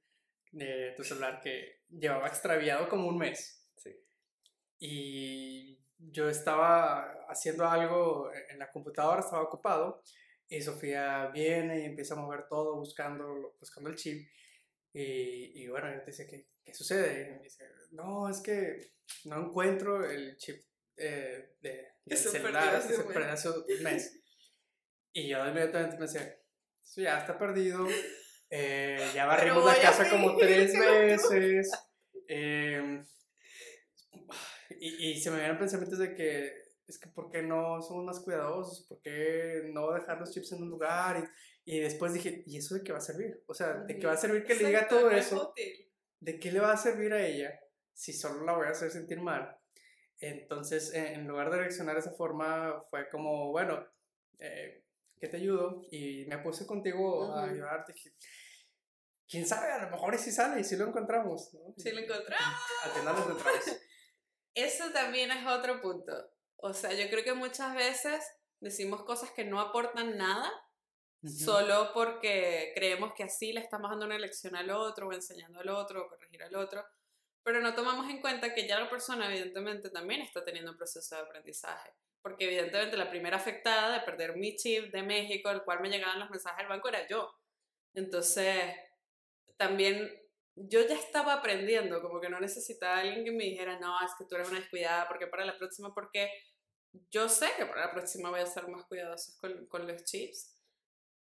de 0.53 0.95
tu 0.97 1.05
celular 1.05 1.41
que 1.43 1.83
llevaba 1.91 2.27
extraviado 2.27 2.89
como 2.89 3.07
un 3.07 3.19
mes. 3.19 3.69
Sí. 3.77 3.91
Y 4.79 5.79
yo 5.99 6.31
estaba 6.31 7.27
haciendo 7.29 7.69
algo 7.69 8.31
en 8.49 8.59
la 8.59 8.71
computadora, 8.73 9.21
estaba 9.21 9.43
ocupado, 9.43 10.03
y 10.49 10.63
Sofía 10.63 11.27
viene 11.29 11.83
y 11.83 11.85
empieza 11.85 12.15
a 12.15 12.19
mover 12.19 12.49
todo 12.49 12.77
buscando, 12.77 13.55
buscando 13.61 13.91
el 13.91 13.97
chip. 13.97 14.27
Y, 14.93 15.63
y 15.63 15.69
bueno, 15.69 15.93
yo 15.93 16.01
te 16.01 16.11
dice, 16.11 16.27
¿qué, 16.27 16.49
¿qué 16.65 16.75
sucede? 16.75 17.29
Y 17.29 17.33
me 17.39 17.43
dice, 17.45 17.65
no, 17.93 18.29
es 18.29 18.41
que 18.41 18.93
no 19.25 19.47
encuentro 19.47 20.09
el 20.09 20.37
chip 20.37 20.63
eh, 20.97 21.55
de, 21.61 21.89
del 22.05 22.19
celular 22.19 22.83
que 22.83 22.89
se 22.89 23.01
un 23.01 23.07
mes". 23.07 23.15
perdió 23.15 23.33
hace 23.33 23.49
un 23.49 23.83
mes. 23.83 24.21
Y 25.13 25.29
yo 25.29 25.47
inmediatamente 25.47 25.97
me 25.97 26.07
decía, 26.07 26.37
sí, 26.83 27.03
ya 27.03 27.19
está 27.21 27.39
perdido. 27.39 27.87
eh, 28.51 29.11
ya 29.15 29.27
barrimos 29.27 29.65
la 29.65 29.81
casa 29.81 30.09
como 30.11 30.37
tres 30.37 30.73
veces. 30.79 31.71
em, 32.29 33.05
y, 34.81 35.11
y 35.11 35.21
se 35.21 35.31
me 35.31 35.39
vienen 35.39 35.59
pensamientos 35.59 35.99
de 35.99 36.15
que 36.15 36.60
es 36.91 36.99
que 36.99 37.09
¿por 37.09 37.31
qué 37.31 37.43
no 37.43 37.81
somos 37.83 38.05
más 38.05 38.21
cuidadosos? 38.21 38.87
¿Por 38.87 39.01
qué 39.01 39.71
no 39.73 39.93
dejar 39.93 40.19
los 40.19 40.31
chips 40.33 40.53
en 40.53 40.63
un 40.63 40.71
lugar? 40.71 41.31
Y, 41.65 41.77
y 41.77 41.81
después 41.81 42.13
dije, 42.13 42.43
¿y 42.47 42.59
eso 42.59 42.75
de 42.75 42.83
qué 42.83 42.93
va 42.93 42.99
a 42.99 43.03
servir? 43.03 43.43
O 43.47 43.55
sea, 43.55 43.75
¿de 43.75 43.99
qué 43.99 44.07
va 44.07 44.13
a 44.13 44.17
servir 44.17 44.45
que 44.45 44.55
le 44.55 44.67
diga 44.67 44.89
todo 44.89 45.11
eso? 45.11 45.55
¿De 46.21 46.39
qué 46.39 46.53
le 46.53 46.61
va 46.61 46.73
a 46.73 46.77
servir 46.77 47.13
a 47.13 47.27
ella 47.27 47.59
si 47.95 48.13
solo 48.13 48.45
la 48.45 48.53
voy 48.57 48.67
a 48.67 48.71
hacer 48.71 48.91
sentir 48.91 49.21
mal? 49.21 49.57
Entonces, 50.19 50.93
en 50.93 51.07
en 51.07 51.27
lugar 51.27 51.51
de 51.51 51.59
reaccionar 51.59 51.95
de 51.95 52.01
esa 52.01 52.13
forma, 52.13 52.85
fue 52.91 53.09
como, 53.09 53.51
bueno, 53.53 53.87
eh, 54.39 54.85
¿qué 55.19 55.29
te 55.29 55.39
ayudo? 55.39 55.83
Y 55.91 56.27
me 56.27 56.39
puse 56.39 56.67
contigo 56.67 57.33
a 57.33 57.45
Ujú. 57.45 57.53
ayudarte. 57.53 57.93
Dije, 57.95 58.13
¿Quién 59.31 59.47
sabe? 59.47 59.71
A 59.71 59.85
lo 59.85 59.91
mejor 59.91 60.19
si 60.19 60.33
sale 60.33 60.61
y 60.61 60.65
si 60.65 60.77
lo 60.77 60.89
encontramos. 60.89 61.55
¿no? 61.55 61.73
Si 61.77 61.93
lo 61.93 62.01
encontramos. 62.01 62.61
Al 62.83 62.91
final 62.91 63.15
lo 63.15 63.23
encontramos. 63.23 63.65
Eso 64.55 64.91
también 64.93 65.31
es 65.31 65.47
otro 65.47 65.81
punto. 65.81 66.13
O 66.63 66.75
sea, 66.75 66.93
yo 66.93 67.09
creo 67.09 67.25
que 67.25 67.35
muchas 67.35 67.75
veces 67.75 68.25
decimos 68.61 69.05
cosas 69.05 69.31
que 69.31 69.45
no 69.45 69.61
aportan 69.61 70.17
nada 70.17 70.51
solo 71.23 71.91
porque 71.93 72.73
creemos 72.75 73.13
que 73.15 73.25
así 73.25 73.53
le 73.53 73.61
estamos 73.61 73.91
dando 73.91 74.07
una 74.07 74.19
lección 74.19 74.57
al 74.57 74.71
otro 74.71 75.09
o 75.09 75.13
enseñando 75.13 75.61
al 75.61 75.69
otro 75.69 76.05
o 76.05 76.09
corregir 76.09 76.43
al 76.43 76.55
otro, 76.57 76.85
pero 77.43 77.61
no 77.61 77.75
tomamos 77.75 78.09
en 78.09 78.21
cuenta 78.21 78.55
que 78.55 78.67
ya 78.67 78.79
la 78.79 78.89
persona 78.89 79.27
evidentemente 79.27 79.91
también 79.91 80.23
está 80.23 80.45
teniendo 80.45 80.73
un 80.73 80.79
proceso 80.79 81.17
de 81.17 81.23
aprendizaje, 81.23 81.95
porque 82.23 82.47
evidentemente 82.47 82.97
la 82.97 83.11
primera 83.11 83.37
afectada 83.37 83.99
de 83.99 84.05
perder 84.05 84.37
mi 84.37 84.57
chip 84.57 84.93
de 84.93 85.03
México, 85.03 85.51
el 85.51 85.63
cual 85.63 85.81
me 85.81 85.91
llegaban 85.91 86.19
los 86.19 86.31
mensajes 86.31 86.59
del 86.59 86.69
banco, 86.69 86.89
era 86.89 87.07
yo. 87.07 87.35
Entonces, 87.95 88.75
también 89.57 90.11
yo 90.55 90.87
ya 90.87 90.95
estaba 90.95 91.35
aprendiendo, 91.35 92.03
como 92.03 92.21
que 92.21 92.29
no 92.29 92.41
necesitaba 92.41 92.97
a 92.97 93.01
alguien 93.01 93.25
que 93.25 93.33
me 93.33 93.45
dijera, 93.45 93.79
no, 93.79 93.97
es 94.05 94.13
que 94.19 94.25
tú 94.25 94.35
eres 94.35 94.49
una 94.49 94.61
descuidada, 94.61 95.09
porque 95.09 95.27
para 95.27 95.45
la 95.45 95.57
próxima, 95.57 95.95
porque 95.95 96.31
yo 97.11 97.29
sé 97.29 97.49
que 97.57 97.67
para 97.67 97.87
la 97.87 97.93
próxima 97.93 98.31
voy 98.31 98.41
a 98.41 98.47
ser 98.47 98.67
más 98.69 98.85
cuidadosa 98.87 99.33
con, 99.41 99.67
con 99.67 99.87
los 99.87 100.05
chips 100.05 100.57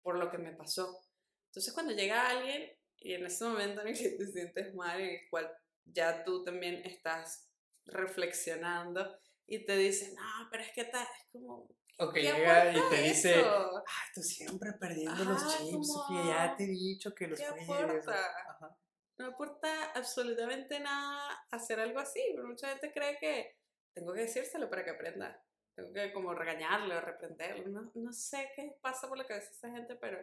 por 0.02 0.18
lo 0.18 0.30
que 0.30 0.38
me 0.38 0.52
pasó. 0.54 1.02
Entonces 1.48 1.74
cuando 1.74 1.94
llega 1.94 2.30
alguien 2.30 2.72
y 3.00 3.14
en 3.14 3.26
ese 3.26 3.44
momento 3.46 3.82
en 3.82 3.90
el 3.90 3.98
que 3.98 4.10
te 4.10 4.28
sientes 4.28 4.74
mal, 4.76 5.00
en 5.02 5.10
el 5.10 5.30
cual 5.30 5.52
ya 5.86 6.24
tú 6.24 6.44
también 6.44 6.76
estás 6.86 7.50
reflexionando 7.86 9.18
y 9.48 9.66
te 9.66 9.76
dice, 9.78 10.14
no, 10.14 10.48
pero 10.52 10.64
es 10.64 10.72
que 10.74 10.84
ta- 10.86 11.04
es 11.04 11.32
como... 11.32 11.68
O 12.00 12.12
que 12.12 12.22
¿qué 12.22 12.32
llega 12.32 12.72
y 12.78 12.90
te 12.92 13.02
dice, 13.02 13.36
ay, 13.44 14.10
tú 14.14 14.22
siempre 14.22 14.72
perdiendo 14.74 15.24
los 15.26 15.42
chips, 15.58 15.72
como, 15.72 15.84
Sofía, 15.84 16.26
ya 16.28 16.56
te 16.56 16.66
he 16.66 16.68
dicho 16.68 17.16
que 17.16 17.26
los. 17.26 17.40
Ajá. 18.12 18.78
No 19.18 19.26
aporta 19.26 19.86
absolutamente 19.96 20.80
nada 20.80 21.44
hacer 21.50 21.80
algo 21.80 21.98
así, 21.98 22.22
pero 22.36 22.48
mucha 22.48 22.70
gente 22.70 22.92
cree 22.94 23.18
que 23.18 23.58
tengo 23.96 24.14
que 24.14 24.22
decírselo 24.22 24.70
para 24.70 24.84
que 24.84 24.92
aprenda. 24.92 25.44
Tengo 25.78 25.94
que 25.94 26.12
como 26.12 26.34
regañarle 26.34 26.96
o 26.98 27.02
reprenderlo. 27.02 27.68
No, 27.70 27.92
no 27.94 28.12
sé 28.12 28.52
qué 28.56 28.76
pasa 28.82 29.08
por 29.08 29.16
la 29.16 29.28
cabeza 29.28 29.50
de 29.52 29.56
esa 29.56 29.70
gente, 29.70 29.96
pero 29.96 30.18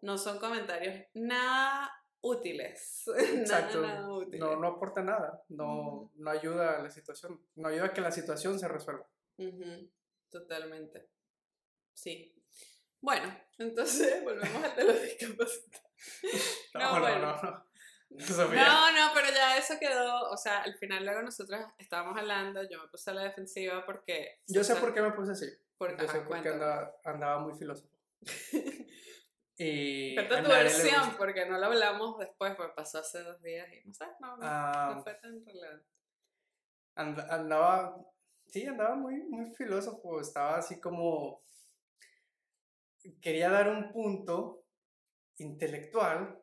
no 0.00 0.16
son 0.16 0.38
comentarios 0.38 1.06
nada 1.14 1.90
útiles. 2.20 3.02
Exacto. 3.18 3.80
Nada, 3.82 3.94
nada 4.02 4.12
útiles. 4.14 4.38
No, 4.38 4.54
no 4.54 4.68
aporta 4.68 5.02
nada, 5.02 5.42
no, 5.48 6.12
no 6.14 6.30
ayuda 6.30 6.78
a 6.78 6.82
la 6.84 6.90
situación, 6.90 7.44
no 7.56 7.66
ayuda 7.68 7.86
a 7.86 7.92
que 7.92 8.00
la 8.00 8.12
situación 8.12 8.60
se 8.60 8.68
resuelva. 8.68 9.04
Ujú, 9.38 9.90
Totalmente. 10.30 11.08
Sí. 11.94 12.40
Bueno, 13.00 13.36
entonces 13.58 14.22
volvemos 14.22 14.62
al 14.64 14.76
de 14.76 14.84
los 14.84 15.02
discapacitados. 15.02 15.82
No, 16.74 16.80
No, 16.80 16.94
no, 16.94 17.00
bueno. 17.00 17.18
no, 17.20 17.42
no. 17.42 17.66
Sofía. 18.20 18.64
No, 18.64 18.92
no, 18.92 19.14
pero 19.14 19.28
ya 19.34 19.56
eso 19.56 19.74
quedó, 19.80 20.30
o 20.30 20.36
sea, 20.36 20.62
al 20.62 20.74
final 20.76 21.04
luego 21.04 21.22
nosotros 21.22 21.60
estábamos 21.78 22.18
hablando, 22.18 22.62
yo 22.68 22.82
me 22.82 22.88
puse 22.88 23.10
a 23.10 23.14
la 23.14 23.22
defensiva 23.24 23.84
porque... 23.86 24.40
Yo 24.46 24.62
sé 24.64 24.76
por 24.76 24.92
qué 24.94 25.00
me 25.02 25.12
puse 25.12 25.32
así. 25.32 25.46
Porque, 25.78 26.02
Yo 26.06 26.12
sé 26.12 26.20
por 26.20 26.42
qué 26.42 26.48
andaba, 26.50 26.94
andaba 27.04 27.40
muy 27.40 27.54
filósofo. 27.58 27.90
Y 29.56 30.14
Cuenta 30.14 30.42
tu 30.42 30.48
versión, 30.48 31.14
porque 31.18 31.46
no 31.46 31.58
lo 31.58 31.66
hablamos 31.66 32.18
después, 32.18 32.54
porque 32.56 32.72
pasó 32.74 32.98
hace 32.98 33.22
dos 33.22 33.40
días 33.42 33.68
y 33.72 33.86
no 33.86 33.92
sé, 33.92 34.06
no, 34.18 34.36
no, 34.36 34.42
Ah, 34.42 34.94
no 34.96 35.02
fue 35.02 35.14
tan 35.14 35.44
relevante. 35.44 35.86
and- 36.96 37.20
andaba, 37.30 37.96
sí, 38.46 38.66
andaba 38.66 38.94
muy, 38.96 39.22
muy 39.24 39.54
filósofo. 39.54 40.20
Estaba 40.20 40.56
así 40.56 40.80
como. 40.80 41.44
Quería 43.20 43.50
dar 43.50 43.68
un 43.68 43.92
punto 43.92 44.64
intelectual, 45.36 46.40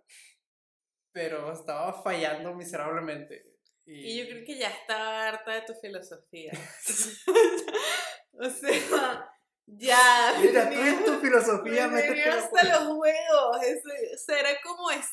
pero 1.20 1.52
estaba 1.52 1.92
fallando 2.02 2.54
miserablemente. 2.54 3.44
Y 3.86 4.20
yo 4.20 4.26
creo 4.30 4.46
que 4.46 4.58
ya 4.58 4.70
estaba 4.70 5.28
harta 5.28 5.52
de 5.52 5.62
tu 5.64 5.74
filosofía. 5.74 6.54
o 8.32 8.50
sea, 8.50 9.30
ya. 9.66 10.36
Mira, 10.40 10.70
tú 10.70 10.80
en 10.80 11.04
tu 11.04 11.20
filosofía, 11.20 11.90
me 11.90 12.04
métete 12.04 12.30
hasta 12.30 12.64
los 12.64 12.96
huevos. 12.96 13.64
Eso, 13.64 13.90
o 13.90 14.18
sea, 14.18 14.40
era 14.40 14.62
como 14.64 14.92
es 14.92 15.08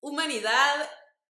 humanidad, 0.00 0.88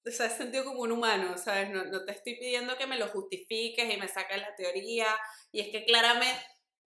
o 0.06 0.12
sea, 0.12 0.28
es 0.28 0.34
sentido 0.34 0.63
como 0.63 0.82
un 0.82 0.91
humano, 0.91 1.36
¿sabes? 1.36 1.71
No, 1.71 1.84
no 1.86 2.06
te 2.06 2.12
estoy 2.12 2.38
pidiendo 2.38 2.78
que 2.78 2.86
me 2.86 2.99
lo 2.99 3.08
justifiques 3.08 3.91
y 3.91 3.97
me 3.97 4.08
saques 4.08 4.38
la 4.38 4.56
teoría. 4.56 5.08
Y 5.52 5.62
es 5.62 5.69
que 5.69 5.86
claramente, 5.86 6.39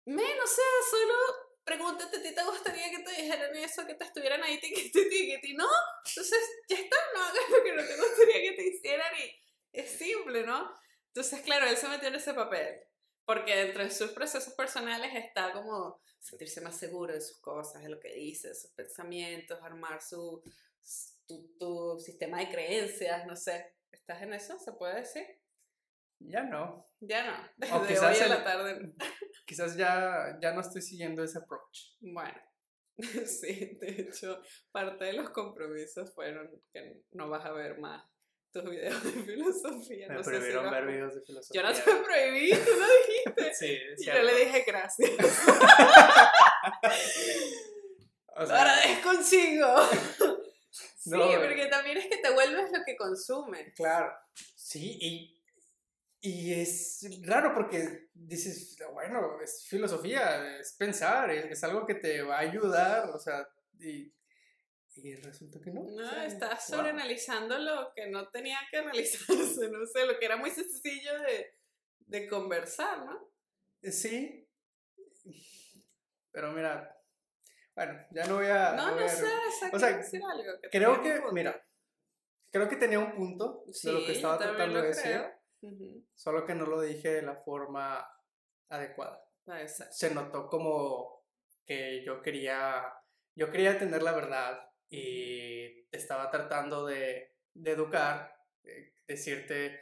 men, 0.07 0.41
o 0.43 0.47
sea, 0.47 0.65
solo 0.91 1.15
pregúntate, 1.65 2.17
¿a 2.17 2.23
ti 2.23 2.35
te 2.35 2.45
gustaría 2.45 2.91
que 2.91 3.03
te 3.03 3.23
dijeran 3.23 3.57
eso, 3.57 3.87
que 3.87 3.95
te 3.95 4.05
estuvieran 4.05 4.43
ahí 4.43 4.59
tiquiti, 4.61 5.09
tiquiti? 5.09 5.55
¿No? 5.55 5.69
Entonces, 6.07 6.39
ya 6.69 6.77
está, 6.77 6.97
no 7.15 7.23
hagas 7.23 7.51
lo 7.51 7.63
que 7.63 7.73
no 7.73 7.83
te 7.85 7.97
gustaría 7.97 8.51
que 8.51 8.57
te 8.57 8.69
hicieran 8.69 9.13
y, 9.73 9.83
simple, 9.83 10.45
¿no? 10.45 10.75
Entonces, 11.09 11.41
claro, 11.43 11.67
él 11.67 11.77
se 11.77 11.89
metió 11.89 12.09
en 12.09 12.15
ese 12.17 12.35
papel. 12.35 12.81
Porque 13.25 13.55
dentro 13.55 13.85
de 13.85 13.91
sus 13.91 14.11
procesos 14.11 14.55
personales 14.55 15.15
está 15.15 15.53
como 15.53 16.01
sentirse 16.19 16.61
más 16.61 16.77
seguro 16.77 17.15
de 17.15 17.21
sus 17.21 17.39
cosas, 17.39 17.83
de 17.83 17.89
lo 17.89 18.01
que 18.01 18.13
dice, 18.13 18.49
de 18.49 18.55
sus 18.55 18.73
pensamientos, 18.73 19.63
armar 19.63 20.03
su, 20.03 20.43
tu, 21.27 21.57
tu 21.57 22.01
sistema 22.01 22.41
de 22.41 22.51
creencias, 22.51 23.27
no 23.27 23.37
sé. 23.37 23.75
¿Estás 23.93 24.23
en 24.23 24.33
eso? 24.33 24.59
¿Se 24.59 24.73
puede 24.73 25.01
decir? 25.01 25.40
Ya 26.21 26.43
no. 26.43 26.87
Ya 27.01 27.25
no. 27.27 27.37
O 27.77 27.81
Desde 27.81 27.95
quizás 27.95 28.17
hoy 28.17 28.23
a 28.23 28.25
el- 28.25 28.31
la 28.31 28.45
tarde. 28.45 28.93
Quizás 29.47 29.77
ya, 29.77 30.39
ya 30.41 30.53
no 30.53 30.61
estoy 30.61 30.81
siguiendo 30.81 31.25
ese 31.25 31.39
approach. 31.39 31.97
Bueno, 32.01 32.41
sí, 33.27 33.77
de 33.81 33.89
hecho, 34.03 34.41
parte 34.71 35.07
de 35.07 35.15
los 35.15 35.31
compromisos 35.31 36.15
fueron 36.15 36.49
que 36.73 37.03
no 37.13 37.29
vas 37.29 37.45
a 37.45 37.53
ver 37.53 37.79
más 37.81 38.05
tus 38.53 38.65
videos 38.71 39.03
de 39.03 39.11
filosofía. 39.11 40.09
Me 40.09 40.15
no 40.15 40.23
sé 40.23 40.31
si 40.31 40.37
prohibieron 40.37 40.67
has 40.67 40.73
ver 40.73 40.87
videos 40.87 41.15
de 41.17 41.23
filosofía. 41.23 41.63
Yo 41.63 41.69
no 41.69 41.75
te 41.75 41.93
lo 41.93 42.03
prohibí, 42.05 42.51
tú 42.51 42.71
lo 42.79 42.87
dijiste. 42.87 43.55
Sí, 43.55 43.79
es 43.93 44.03
Y 44.03 44.07
yo 44.07 44.23
le 44.23 44.35
dije 44.37 44.65
gracias. 44.67 45.11
O 48.37 48.47
sea, 48.47 48.59
Ahora 48.59 48.77
desconsigo. 48.87 49.67
Sí, 50.71 51.11
No, 51.11 51.19
porque 51.19 51.67
también 51.67 51.97
es 51.99 52.07
que 52.07 52.19
te 52.19 52.31
vuelves 52.33 52.71
lo 52.73 52.85
que 52.85 52.97
consumes. 52.97 53.73
Claro. 53.75 54.13
Sí, 54.55 54.99
y, 55.01 55.40
y 56.23 56.53
es 56.53 57.07
raro 57.27 57.55
porque 57.55 58.09
dices, 58.13 58.77
bueno, 58.93 59.41
es 59.43 59.67
filosofía, 59.67 60.59
es 60.59 60.75
pensar, 60.75 61.31
es, 61.31 61.47
es 61.47 61.65
algo 61.65 61.87
que 61.87 61.95
te 61.95 62.23
va 62.23 62.37
a 62.37 62.41
ayudar, 62.41 63.09
o 63.11 63.19
sea, 63.19 63.49
y, 63.79 64.13
y 64.97 65.15
resulta 65.17 65.61
que 65.63 65.71
no. 65.71 65.83
No, 65.85 66.05
o 66.05 66.11
sea, 66.11 66.27
estás 66.27 66.69
wow. 66.69 66.79
sobreanalizando 66.79 67.59
lo 67.59 67.93
que 67.95 68.09
no 68.09 68.29
tenía 68.29 68.59
que 68.71 68.79
analizarse, 68.79 69.69
no 69.73 69.87
sé, 69.87 70.07
lo 70.07 70.19
que 70.19 70.27
era 70.27 70.37
muy 70.37 70.51
sencillo 70.51 71.19
de, 71.23 71.55
de 72.01 72.29
conversar, 72.29 73.07
¿no? 73.07 73.33
Sí. 73.83 74.47
Pero 76.33 76.53
mira, 76.53 76.97
bueno, 77.75 78.07
ya 78.11 78.27
no 78.27 78.37
voy 78.37 78.47
a... 78.47 78.73
No, 78.73 78.91
voy 78.93 79.01
no 79.01 79.07
a- 79.07 79.09
sé, 79.09 79.27
o 79.73 79.79
sea, 79.79 79.97
decir 79.97 80.21
algo. 80.23 80.61
que 80.61 80.69
Creo 80.71 81.03
que, 81.03 81.21
mira, 81.33 81.67
creo 82.51 82.69
que 82.69 82.77
tenía 82.77 82.99
un 82.99 83.15
punto 83.15 83.65
de 83.83 83.93
lo 83.93 84.05
que 84.05 84.13
estaba 84.13 84.37
tratando 84.39 84.83
de 84.83 84.89
decir, 84.89 85.03
creo. 85.13 85.40
Solo 86.15 86.45
que 86.45 86.55
no 86.55 86.67
lo 86.67 86.81
dije 86.81 87.09
de 87.13 87.23
la 87.23 87.37
forma 87.37 88.07
adecuada. 88.69 89.25
se 89.91 90.15
notó 90.15 90.49
como 90.49 91.25
que 91.65 92.03
yo 92.05 92.23
quería, 92.23 92.85
yo 93.35 93.51
quería 93.51 93.79
tener 93.79 94.03
la 94.03 94.13
verdad 94.13 94.71
y 94.89 95.87
estaba 95.91 96.31
tratando 96.31 96.87
de, 96.87 97.37
de 97.55 97.71
educar, 97.71 98.35
eh, 98.65 98.95
decirte, 99.07 99.81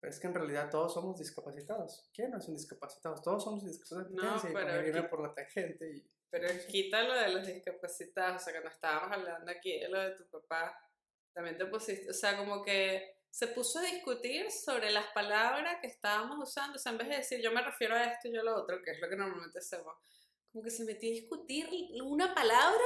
pero 0.00 0.12
es 0.12 0.20
que 0.20 0.26
en 0.26 0.34
realidad 0.34 0.70
todos 0.70 0.92
somos 0.92 1.18
discapacitados. 1.18 2.10
¿Quién 2.12 2.30
no 2.30 2.38
es 2.38 2.46
un 2.46 2.54
discapacitado? 2.54 3.14
Todos 3.22 3.42
somos 3.42 3.64
discapacitados. 3.64 4.44
No, 4.44 4.52
pero 4.52 4.86
irme 4.86 5.04
por 5.04 5.22
la 5.22 5.32
tangente 5.32 5.90
y... 5.92 6.10
Pero 6.28 6.46
quita 6.68 7.02
lo 7.02 7.14
de 7.14 7.28
los 7.30 7.46
discapacitados, 7.46 8.42
o 8.42 8.44
sea, 8.44 8.52
cuando 8.52 8.70
estábamos 8.70 9.16
hablando 9.16 9.50
aquí 9.50 9.80
de 9.80 9.88
lo 9.88 10.00
de 10.00 10.10
tu 10.10 10.28
papá, 10.28 10.78
también 11.32 11.56
te 11.56 11.66
pusiste, 11.66 12.10
o 12.10 12.12
sea, 12.12 12.36
como 12.36 12.62
que 12.62 13.13
se 13.34 13.48
puso 13.48 13.80
a 13.80 13.82
discutir 13.82 14.48
sobre 14.52 14.92
las 14.92 15.06
palabras 15.08 15.78
que 15.80 15.88
estábamos 15.88 16.38
usando, 16.40 16.76
o 16.76 16.78
sea, 16.78 16.92
en 16.92 16.98
vez 16.98 17.08
de 17.08 17.16
decir 17.16 17.40
yo 17.42 17.50
me 17.50 17.62
refiero 17.62 17.96
a 17.96 18.04
esto 18.04 18.28
y 18.28 18.32
yo 18.32 18.42
a 18.42 18.44
lo 18.44 18.54
otro, 18.54 18.80
que 18.80 18.92
es 18.92 19.00
lo 19.00 19.08
que 19.08 19.16
normalmente 19.16 19.58
hacemos, 19.58 19.92
como 20.52 20.62
que 20.62 20.70
se 20.70 20.84
metió 20.84 21.08
a 21.08 21.14
discutir 21.14 21.68
una 22.04 22.32
palabra 22.32 22.84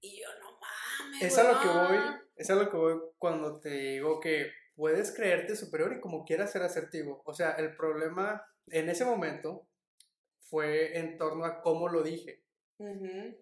y 0.00 0.18
yo 0.18 0.28
no 0.40 0.58
mames. 0.58 1.22
Es 1.22 1.36
a 1.36 1.44
lo 1.44 1.60
que 1.60 1.68
voy, 1.68 1.98
huevón". 1.98 2.22
es 2.34 2.48
a 2.48 2.54
lo 2.54 2.70
que 2.70 2.76
voy 2.78 3.00
cuando 3.18 3.60
te 3.60 3.68
digo 3.68 4.18
que 4.18 4.50
puedes 4.74 5.14
creerte 5.14 5.54
superior 5.56 5.92
y 5.92 6.00
como 6.00 6.24
quieras 6.24 6.52
ser 6.52 6.62
asertivo. 6.62 7.20
O 7.26 7.34
sea, 7.34 7.50
el 7.52 7.76
problema 7.76 8.42
en 8.68 8.88
ese 8.88 9.04
momento 9.04 9.68
fue 10.40 10.98
en 10.98 11.18
torno 11.18 11.44
a 11.44 11.60
cómo 11.60 11.90
lo 11.90 12.02
dije. 12.02 12.42
Ujú. 12.78 13.41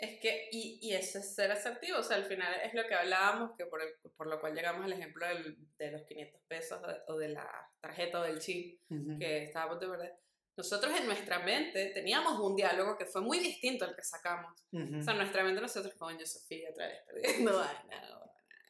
Es 0.00 0.18
que, 0.20 0.48
y, 0.52 0.78
y 0.82 0.94
eso 0.94 1.18
es 1.18 1.34
ser 1.34 1.50
asertivo, 1.52 1.98
o 1.98 2.02
sea, 2.02 2.16
al 2.16 2.24
final 2.24 2.52
es 2.64 2.72
lo 2.74 2.86
que 2.86 2.94
hablábamos, 2.94 3.52
que 3.56 3.66
por, 3.66 3.82
el- 3.82 3.94
por 4.16 4.26
lo 4.26 4.40
cual 4.40 4.54
llegamos 4.54 4.84
al 4.84 4.92
ejemplo 4.92 5.26
del- 5.26 5.56
de 5.78 5.90
los 5.92 6.02
500 6.02 6.40
pesos 6.48 6.80
o 7.08 7.16
de 7.18 7.28
la 7.28 7.48
tarjeta 7.80 8.20
o 8.20 8.22
del 8.22 8.38
chip 8.40 8.80
que 9.18 9.44
estábamos 9.44 9.78
de 9.80 9.88
verdad. 9.88 10.12
Nosotros 10.56 10.98
en 10.98 11.06
nuestra 11.06 11.38
mente 11.38 11.86
teníamos 11.94 12.38
un 12.40 12.54
diálogo 12.56 12.96
que 12.98 13.06
fue 13.06 13.20
muy 13.22 13.38
distinto 13.38 13.84
al 13.84 13.94
que 13.96 14.02
sacamos. 14.02 14.52
Ujú. 14.72 14.98
O 14.98 15.02
sea, 15.02 15.12
en 15.12 15.18
nuestra 15.20 15.44
mente 15.44 15.60
nosotros, 15.60 15.94
coño, 15.94 16.26
Sofía, 16.26 16.70
otra 16.70 16.86
vez 16.88 16.98
perdiendo 17.06 17.52
vaina, 17.56 18.00
vaina. 18.00 18.20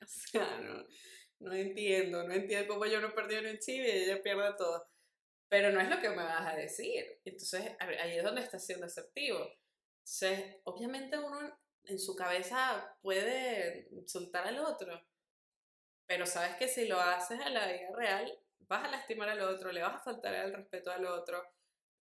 O 0.03 0.07
sea, 0.07 0.59
no, 0.59 0.87
no 1.40 1.53
entiendo, 1.55 2.23
no 2.25 2.33
entiendo 2.35 2.69
cómo 2.73 2.87
yo 2.87 3.01
no 3.01 3.14
perdí 3.14 3.37
en 3.37 3.47
un 3.47 3.59
chip 3.59 3.83
y 3.85 3.90
ella 3.90 4.23
pierde 4.23 4.53
todo. 4.59 4.87
Pero 5.49 5.71
no 5.73 5.81
es 5.81 5.88
lo 5.88 6.01
que 6.01 6.11
me 6.11 6.16
vas 6.23 6.47
a 6.47 6.55
decir. 6.57 7.05
Entonces, 7.25 7.73
ahí 7.81 8.16
es 8.19 8.23
donde 8.23 8.43
está 8.43 8.59
siendo 8.59 8.87
asertivo. 8.87 9.49
Obviamente 10.64 11.18
uno 11.18 11.38
en 11.85 11.99
su 11.99 12.14
cabeza 12.14 12.96
puede 13.03 13.88
insultar 13.92 14.46
al 14.46 14.59
otro, 14.59 15.01
pero 16.07 16.27
sabes 16.27 16.57
que 16.57 16.68
si 16.68 16.87
lo 16.87 17.01
haces 17.01 17.40
en 17.40 17.55
la 17.55 17.66
vida 17.66 17.88
real, 17.94 18.38
vas 18.61 18.85
a 18.85 18.90
lastimar 18.90 19.29
al 19.29 19.40
otro, 19.42 19.73
le 19.73 19.83
vas 19.83 19.94
a 19.94 20.05
faltar 20.05 20.35
el 20.35 20.53
respeto 20.53 20.90
al 20.90 21.07
otro, 21.07 21.42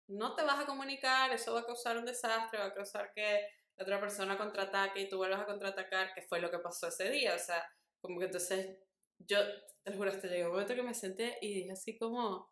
no 0.08 0.36
te 0.36 0.43
vas 0.43 0.60
a 0.60 0.65
comunicar, 0.65 1.32
eso 1.32 1.54
va 1.54 1.62
a 1.62 1.65
causar 1.65 1.98
un 1.98 2.06
desastre, 2.06 2.60
va 2.60 2.65
a 2.65 2.74
causar 2.74 3.12
que 3.13 3.48
otra 3.78 4.00
persona 4.00 4.38
contraataque 4.38 5.02
y 5.02 5.10
tú 5.10 5.17
vuelvas 5.17 5.41
a 5.41 5.45
contraatacar, 5.45 6.13
que 6.13 6.24
fue 6.24 6.39
lo 6.39 6.52
que 6.52 6.60
pasó 6.60 6.88
ese 6.88 7.10
día, 7.10 7.36
o 7.36 7.39
sea, 7.39 7.63
como 8.02 8.19
que 8.19 8.26
entonces 8.26 8.78
yo, 9.19 9.39
te 9.84 9.91
lo 9.91 9.98
juro, 9.98 10.12
hasta 10.12 10.28
llegó 10.28 10.48
un 10.48 10.54
momento 10.54 10.76
que 10.76 10.84
me 10.84 10.93
senté 10.93 11.38
y 11.41 11.54
dije 11.54 11.72
así 11.72 11.98
como, 11.98 12.52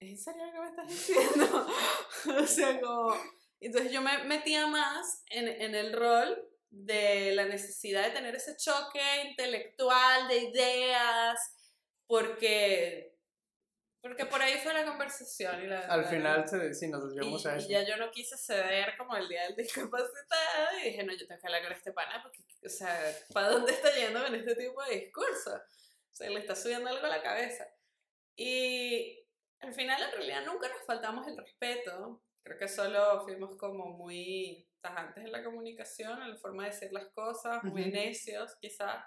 ¿es 0.00 0.10
en 0.10 0.18
serio 0.18 0.46
lo 0.46 0.52
que 0.52 0.60
me 0.60 0.68
estás 0.68 0.88
diciendo? 0.88 1.66
o 2.42 2.46
sea, 2.46 2.80
como... 2.80 3.14
Entonces 3.60 3.90
yo 3.92 4.00
me 4.02 4.24
metía 4.24 4.66
más 4.66 5.22
en, 5.30 5.48
en 5.48 5.74
el 5.74 5.92
rol 5.92 6.48
de 6.70 7.32
la 7.32 7.44
necesidad 7.46 8.04
de 8.04 8.10
tener 8.10 8.34
ese 8.34 8.56
choque 8.56 9.00
intelectual 9.30 10.28
de 10.28 10.36
ideas, 10.38 11.38
porque, 12.06 13.16
porque 14.00 14.26
por 14.26 14.42
ahí 14.42 14.58
fue 14.58 14.74
la 14.74 14.84
conversación. 14.84 15.64
Y 15.64 15.66
la, 15.68 15.80
Al 15.86 16.02
la- 16.02 16.08
final, 16.08 16.48
se, 16.48 16.74
sí, 16.74 16.88
nos 16.88 17.02
y, 17.04 17.06
desviamos 17.14 17.46
a 17.46 17.54
y 17.54 17.58
eso. 17.58 17.68
ya 17.68 17.82
yo 17.84 17.96
no 17.96 18.10
quise 18.10 18.36
ceder 18.36 18.96
como 18.98 19.16
el 19.16 19.28
día 19.28 19.44
del 19.44 19.56
discapacitado 19.56 20.78
y 20.80 20.90
dije, 20.90 21.02
no, 21.04 21.12
yo 21.14 21.26
tengo 21.26 21.40
que 21.40 21.46
hablar 21.46 21.62
con 21.62 21.72
este 21.72 21.92
pana 21.92 22.20
porque, 22.22 22.40
o 22.64 22.68
sea, 22.68 23.00
¿para 23.32 23.48
dónde 23.50 23.72
está 23.72 23.94
yendo 23.94 24.22
con 24.22 24.34
este 24.34 24.54
tipo 24.54 24.82
de 24.84 25.00
discurso? 25.00 25.54
O 25.54 26.14
sea, 26.14 26.30
le 26.30 26.40
está 26.40 26.54
subiendo 26.54 26.88
algo 26.90 27.04
a 27.06 27.08
la 27.10 27.22
cabeza. 27.22 27.66
Y 28.36 29.24
al 29.60 29.72
final, 29.74 30.02
en 30.02 30.10
realidad, 30.12 30.44
nunca 30.44 30.68
nos 30.68 30.84
faltamos 30.86 31.26
el 31.26 31.36
respeto. 31.38 32.22
Creo 32.46 32.58
que 32.58 32.68
solo 32.68 33.22
fuimos 33.24 33.56
como 33.56 33.86
muy 33.86 34.68
tajantes 34.80 35.24
en 35.24 35.32
la 35.32 35.42
comunicación, 35.42 36.22
en 36.22 36.30
la 36.30 36.36
forma 36.36 36.62
de 36.62 36.70
decir 36.70 36.92
las 36.92 37.08
cosas, 37.08 37.64
muy 37.64 37.82
Ujú. 37.82 37.90
necios 37.90 38.54
quizás. 38.60 39.04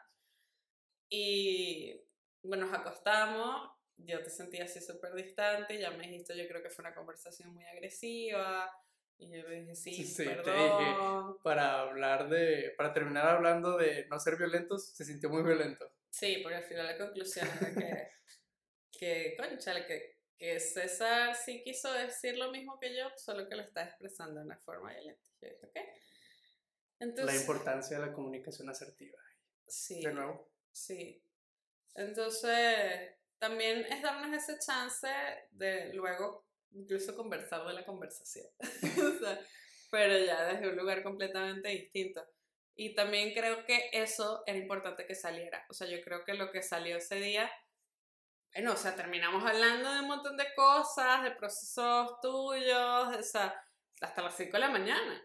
Y 1.10 2.02
bueno, 2.44 2.66
nos 2.66 2.78
acostamos, 2.78 3.72
yo 3.96 4.22
te 4.22 4.30
sentí 4.30 4.60
así 4.60 4.82
súper 4.82 5.14
distante, 5.14 5.80
ya 5.80 5.90
me 5.92 6.06
dijiste, 6.06 6.38
yo 6.38 6.50
creo 6.50 6.62
que 6.62 6.70
fue 6.70 6.84
una 6.84 6.94
conversación 6.94 7.54
muy 7.54 7.64
agresiva, 7.64 8.70
y 9.18 9.30
yo 9.32 9.48
le 9.48 9.62
dije, 9.62 9.76
sí, 9.76 9.94
Sí, 9.94 10.04
sí, 10.04 10.24
te 10.26 10.36
perdón. 10.36 11.38
Para 11.42 11.80
hablar 11.80 12.28
de, 12.28 12.74
para 12.78 12.92
terminar 12.94 13.26
hablando 13.30 13.78
de 13.78 14.06
no 14.08 14.20
ser 14.20 14.36
violentos, 14.36 14.90
se 14.90 15.06
sintió 15.06 15.30
muy 15.30 15.44
violento. 15.44 15.90
Sí, 16.10 16.40
porque 16.44 16.58
al 16.58 16.64
final 16.66 16.88
la 16.88 16.98
conclusión 16.98 17.48
era 17.48 17.74
que, 17.74 18.12
que 19.00 19.38
conchale, 19.38 19.86
que, 19.86 20.19
que 20.40 20.60
César 20.60 21.36
sí 21.36 21.62
quiso 21.64 21.92
decir 21.94 22.38
lo 22.38 22.50
mismo 22.52 22.80
que 22.80 22.96
yo, 22.96 23.10
solo 23.18 23.48
que 23.48 23.56
lo 23.56 23.64
está 23.64 23.84
expresando 23.84 24.40
de 24.40 24.46
una 24.46 24.58
forma 24.58 24.92
violenta. 24.94 25.30
Yo 25.42 25.50
dije, 25.50 25.66
ok. 25.66 25.76
La 25.76 27.06
Entonces, 27.06 27.42
importancia 27.42 28.00
de 28.00 28.06
la 28.08 28.14
comunicación 28.14 28.70
asertiva. 28.70 29.18
sí, 29.68 30.02
De 30.02 30.14
nuevo. 30.14 30.50
sí. 30.72 31.22
Entonces, 31.96 33.12
también 33.40 33.80
es 33.92 34.02
darnos 34.02 34.34
ese 34.34 34.58
chance 34.60 35.08
de 35.52 35.94
luego 35.94 36.46
incluso 36.72 37.16
conversar 37.16 37.66
de 37.68 37.74
la 37.74 37.86
conversación. 37.86 38.48
O 39.16 39.20
sea, 39.20 39.40
pero 39.92 40.18
ya 40.26 40.46
desde 40.54 40.70
un 40.70 40.76
lugar 40.78 41.04
completamente 41.04 41.70
distinto. 41.70 42.26
Y 42.76 42.96
también 42.96 43.34
creo 43.34 43.66
que 43.66 43.90
eso 43.92 44.44
era 44.46 44.58
importante 44.58 45.06
que 45.06 45.16
saliera. 45.16 45.66
O 45.70 45.74
sea, 45.74 45.88
yo 45.88 46.02
creo 46.02 46.24
que 46.24 46.34
lo 46.36 46.52
que 46.52 46.62
salió 46.62 46.98
ese 46.98 47.16
día, 47.16 47.52
bueno, 48.54 48.74
o 48.74 48.76
sea, 48.76 48.96
terminamos 48.96 49.46
hablando 49.46 49.94
de 49.94 50.00
un 50.00 50.08
montón 50.08 50.36
de 50.38 50.54
cosas, 50.56 51.24
de 51.24 51.32
procesos 51.32 52.20
tuyos, 52.22 53.18
o 53.18 53.24
sea, 53.24 53.54
hasta 54.02 54.22
las 54.22 54.36
5 54.36 54.54
de 54.54 54.60
la 54.60 54.70
mañana. 54.70 55.24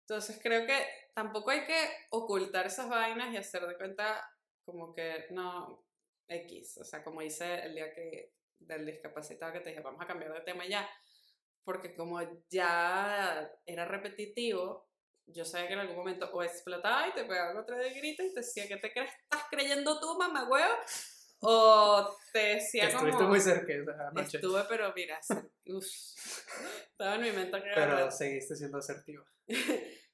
Entonces 0.00 0.38
creo 0.42 0.66
que 0.66 0.86
tampoco 1.14 1.50
hay 1.50 1.64
que 1.64 1.88
ocultar 2.10 2.66
esas 2.66 2.88
vainas 2.88 3.32
y 3.32 3.36
hacer 3.36 3.66
de 3.66 3.76
cuenta 3.76 4.22
como 4.64 4.94
que 4.94 5.26
no, 5.30 5.86
X, 6.28 6.78
o 6.78 6.84
sea, 6.84 7.02
como 7.04 7.22
hice 7.22 7.64
el 7.64 7.74
día 7.74 7.92
que 7.94 8.32
del 8.58 8.86
discapacitado 8.86 9.52
que 9.52 9.60
te 9.60 9.70
dije, 9.70 9.82
vamos 9.82 10.02
a 10.02 10.06
cambiar 10.06 10.32
de 10.32 10.40
tema 10.40 10.66
ya, 10.66 10.88
porque 11.64 11.94
como 11.94 12.20
ya 12.50 13.50
era 13.66 13.84
repetitivo, 13.84 14.88
yo 15.26 15.44
sabía 15.44 15.68
que 15.68 15.74
en 15.74 15.80
algún 15.80 15.96
momento 15.96 16.30
o 16.32 16.42
explotaba 16.42 17.08
y 17.08 17.12
te 17.12 17.24
pegaba 17.24 17.60
otra 17.60 17.78
de 17.78 17.90
grito 17.90 18.22
y 18.22 18.32
te 18.34 18.40
decía, 18.40 18.68
¿qué 18.68 18.76
te 18.76 18.92
crees? 18.92 19.10
¿Estás 19.22 19.44
creyendo 19.50 19.98
tú, 20.00 20.18
mamá 20.18 20.48
huevo? 20.48 20.74
O 21.46 22.16
te 22.32 22.38
decía 22.38 22.86
como... 22.86 23.08
estuviste 23.08 23.24
muy 23.24 23.40
cerca 23.40 23.72
esa 23.72 24.10
noche. 24.12 24.36
Estuve, 24.38 24.64
pero 24.68 24.92
mira, 24.94 25.20
uf, 25.66 25.86
estaba 26.90 27.16
en 27.16 27.20
mi 27.20 27.32
mente 27.32 27.62
que 27.62 27.70
Pero 27.74 28.10
seguiste 28.10 28.56
siendo 28.56 28.78
asertiva. 28.78 29.24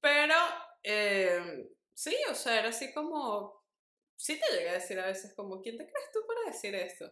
Pero, 0.00 0.34
eh, 0.82 1.70
sí, 1.94 2.14
o 2.30 2.34
sea, 2.34 2.58
era 2.58 2.68
así 2.68 2.92
como, 2.92 3.64
sí 4.16 4.38
te 4.38 4.54
llegué 4.54 4.68
a 4.68 4.74
decir 4.74 5.00
a 5.00 5.06
veces 5.06 5.32
como, 5.34 5.62
¿quién 5.62 5.78
te 5.78 5.86
crees 5.86 6.10
tú 6.12 6.20
para 6.26 6.50
decir 6.50 6.74
esto? 6.74 7.10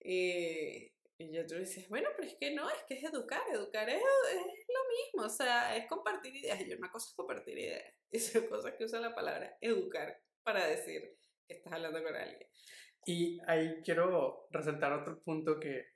Y, 0.00 0.92
y 1.16 1.32
yo 1.32 1.46
tú 1.46 1.54
dices, 1.54 1.88
bueno, 1.88 2.08
pero 2.16 2.26
es 2.26 2.34
que 2.34 2.52
no, 2.54 2.68
es 2.68 2.82
que 2.88 2.94
es 2.94 3.04
educar, 3.04 3.42
educar 3.52 3.88
es, 3.88 4.02
es 4.02 4.66
lo 4.68 4.88
mismo, 4.88 5.26
o 5.26 5.28
sea, 5.28 5.76
es 5.76 5.86
compartir 5.86 6.34
ideas. 6.34 6.60
Y 6.60 6.68
yo, 6.68 6.76
una 6.76 6.90
cosa 6.90 7.08
es 7.08 7.14
compartir 7.14 7.56
ideas, 7.56 7.94
y 8.10 8.38
otra 8.38 8.48
cosa 8.48 8.68
es 8.70 8.74
que 8.74 8.84
usa 8.84 9.00
la 9.00 9.14
palabra 9.14 9.56
educar 9.60 10.20
para 10.42 10.66
decir 10.66 11.16
que 11.46 11.54
estás 11.54 11.72
hablando 11.72 12.02
con 12.02 12.16
alguien. 12.16 12.48
Y 13.08 13.40
ahí 13.46 13.80
quiero 13.82 14.48
resaltar 14.50 14.92
otro 14.92 15.18
punto 15.22 15.58
que, 15.58 15.86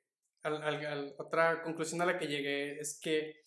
al- 0.44 0.62
al- 0.62 0.86
al- 0.86 1.14
otra 1.18 1.62
conclusión 1.62 2.00
a 2.00 2.06
la 2.06 2.18
que 2.18 2.26
llegué 2.26 2.80
es 2.80 2.98
que 2.98 3.42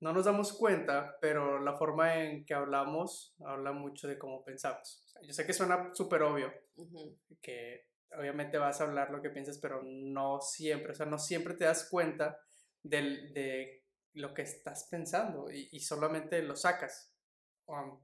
no 0.00 0.12
nos 0.12 0.26
damos 0.26 0.52
cuenta, 0.52 1.16
pero 1.20 1.58
la 1.58 1.74
forma 1.76 2.22
en 2.22 2.44
que 2.44 2.54
hablamos 2.54 3.34
habla 3.44 3.72
mucho 3.72 4.06
de 4.06 4.18
cómo 4.18 4.44
pensamos. 4.44 5.02
O 5.06 5.08
sea, 5.08 5.22
yo 5.22 5.32
sé 5.32 5.46
que 5.46 5.52
suena 5.52 5.90
súper 5.94 6.22
obvio, 6.22 6.52
que 7.42 7.86
obviamente 8.16 8.58
vas 8.58 8.80
a 8.80 8.84
hablar 8.84 9.10
lo 9.10 9.22
que 9.22 9.30
piensas, 9.30 9.58
pero 9.58 9.82
no 9.82 10.40
siempre, 10.40 10.92
o 10.92 10.94
sea, 10.94 11.06
no 11.06 11.18
siempre 11.18 11.54
te 11.54 11.64
das 11.64 11.88
cuenta 11.90 12.38
del- 12.82 13.32
de 13.32 13.82
lo 14.14 14.32
que 14.34 14.42
estás 14.42 14.86
pensando 14.90 15.50
y, 15.50 15.68
y 15.72 15.80
solamente 15.80 16.40
lo 16.42 16.54
sacas. 16.56 17.12
Um, 17.66 17.98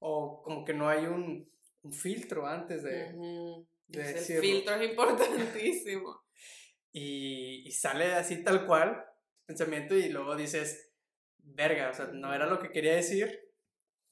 o 0.00 0.42
como 0.42 0.64
que 0.64 0.74
no 0.74 0.88
hay 0.88 1.06
un, 1.06 1.50
un 1.82 1.92
filtro 1.92 2.46
antes 2.46 2.82
de... 2.82 3.12
ujú. 3.14 3.66
de 3.88 4.00
Es 4.02 4.08
el 4.08 4.14
decirlo. 4.14 4.42
filtro 4.42 4.74
es 4.74 4.90
importantísimo. 4.90 6.22
y, 6.92 7.66
y 7.66 7.70
sale 7.70 8.12
así 8.14 8.42
tal 8.42 8.66
cual 8.66 9.04
pensamiento 9.46 9.94
y 9.96 10.08
luego 10.08 10.36
dices, 10.36 10.92
verga, 11.38 11.90
o 11.90 11.94
sea, 11.94 12.06
no 12.12 12.32
era 12.34 12.46
lo 12.46 12.58
que 12.58 12.70
quería 12.70 12.94
decir, 12.94 13.40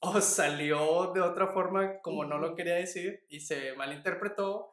o 0.00 0.20
salió 0.20 1.12
de 1.12 1.20
otra 1.20 1.48
forma 1.48 2.00
como 2.00 2.24
no 2.24 2.38
lo 2.38 2.54
quería 2.54 2.74
decir 2.74 3.24
y 3.28 3.40
se 3.40 3.74
malinterpretó, 3.74 4.70